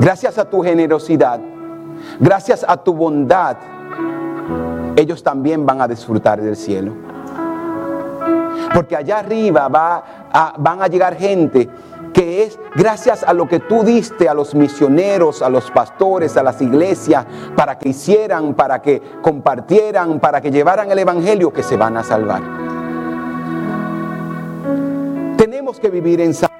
Gracias 0.00 0.38
a 0.38 0.48
tu 0.48 0.62
generosidad. 0.62 1.40
Gracias 2.18 2.64
a 2.66 2.76
tu 2.76 2.94
bondad. 2.94 3.56
Ellos 4.96 5.22
también 5.22 5.64
van 5.64 5.80
a 5.80 5.88
disfrutar 5.88 6.40
del 6.40 6.56
cielo. 6.56 6.92
Porque 8.74 8.96
allá 8.96 9.18
arriba 9.18 9.68
va 9.68 10.04
van 10.58 10.82
a 10.82 10.86
llegar 10.86 11.16
gente 11.16 11.68
que 12.12 12.42
es 12.42 12.58
gracias 12.74 13.22
a 13.22 13.32
lo 13.32 13.48
que 13.48 13.60
tú 13.60 13.82
diste 13.84 14.28
a 14.28 14.34
los 14.34 14.54
misioneros, 14.54 15.42
a 15.42 15.48
los 15.48 15.70
pastores, 15.70 16.36
a 16.36 16.42
las 16.42 16.60
iglesias, 16.60 17.24
para 17.56 17.78
que 17.78 17.90
hicieran, 17.90 18.54
para 18.54 18.82
que 18.82 19.00
compartieran, 19.22 20.18
para 20.18 20.40
que 20.40 20.50
llevaran 20.50 20.90
el 20.90 20.98
Evangelio, 20.98 21.52
que 21.52 21.62
se 21.62 21.76
van 21.76 21.96
a 21.96 22.02
salvar. 22.02 22.42
Tenemos 25.36 25.78
que 25.78 25.88
vivir 25.88 26.20
en 26.20 26.34
santidad, 26.34 26.58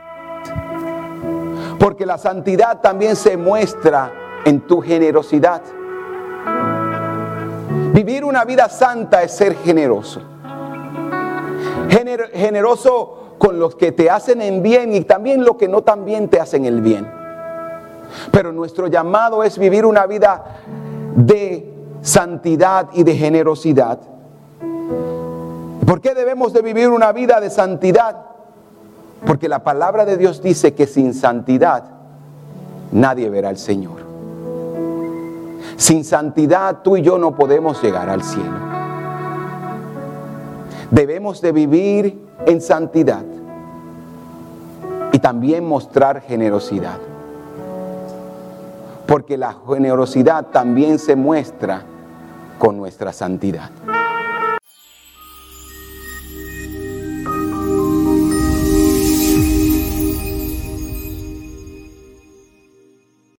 porque 1.78 2.06
la 2.06 2.18
santidad 2.18 2.80
también 2.80 3.16
se 3.16 3.36
muestra 3.36 4.12
en 4.44 4.60
tu 4.62 4.80
generosidad. 4.80 5.62
Vivir 7.92 8.24
una 8.24 8.44
vida 8.44 8.68
santa 8.68 9.22
es 9.22 9.32
ser 9.32 9.54
generoso. 9.56 10.22
generoso 12.32 13.34
con 13.38 13.58
los 13.58 13.74
que 13.74 13.92
te 13.92 14.10
hacen 14.10 14.42
en 14.42 14.62
bien 14.62 14.94
y 14.94 15.00
también 15.02 15.44
los 15.44 15.56
que 15.56 15.68
no 15.68 15.82
también 15.82 16.28
te 16.28 16.38
hacen 16.38 16.64
el 16.64 16.80
bien. 16.80 17.06
Pero 18.30 18.52
nuestro 18.52 18.86
llamado 18.86 19.42
es 19.44 19.58
vivir 19.58 19.86
una 19.86 20.06
vida 20.06 20.44
de 21.16 21.72
santidad 22.02 22.88
y 22.92 23.02
de 23.02 23.16
generosidad. 23.16 23.98
¿Por 25.86 26.00
qué 26.00 26.14
debemos 26.14 26.52
de 26.52 26.62
vivir 26.62 26.88
una 26.88 27.12
vida 27.12 27.40
de 27.40 27.50
santidad? 27.50 28.16
Porque 29.26 29.48
la 29.48 29.64
palabra 29.64 30.04
de 30.04 30.16
Dios 30.16 30.42
dice 30.42 30.74
que 30.74 30.86
sin 30.86 31.14
santidad 31.14 31.84
nadie 32.92 33.28
verá 33.28 33.48
al 33.48 33.58
Señor. 33.58 34.09
Sin 35.80 36.04
santidad 36.04 36.82
tú 36.84 36.98
y 36.98 37.02
yo 37.02 37.16
no 37.16 37.34
podemos 37.34 37.82
llegar 37.82 38.10
al 38.10 38.22
cielo. 38.22 38.52
Debemos 40.90 41.40
de 41.40 41.52
vivir 41.52 42.20
en 42.44 42.60
santidad 42.60 43.24
y 45.10 45.18
también 45.20 45.66
mostrar 45.66 46.20
generosidad. 46.20 46.98
Porque 49.06 49.38
la 49.38 49.56
generosidad 49.66 50.48
también 50.48 50.98
se 50.98 51.16
muestra 51.16 51.82
con 52.58 52.76
nuestra 52.76 53.14
santidad. 53.14 53.70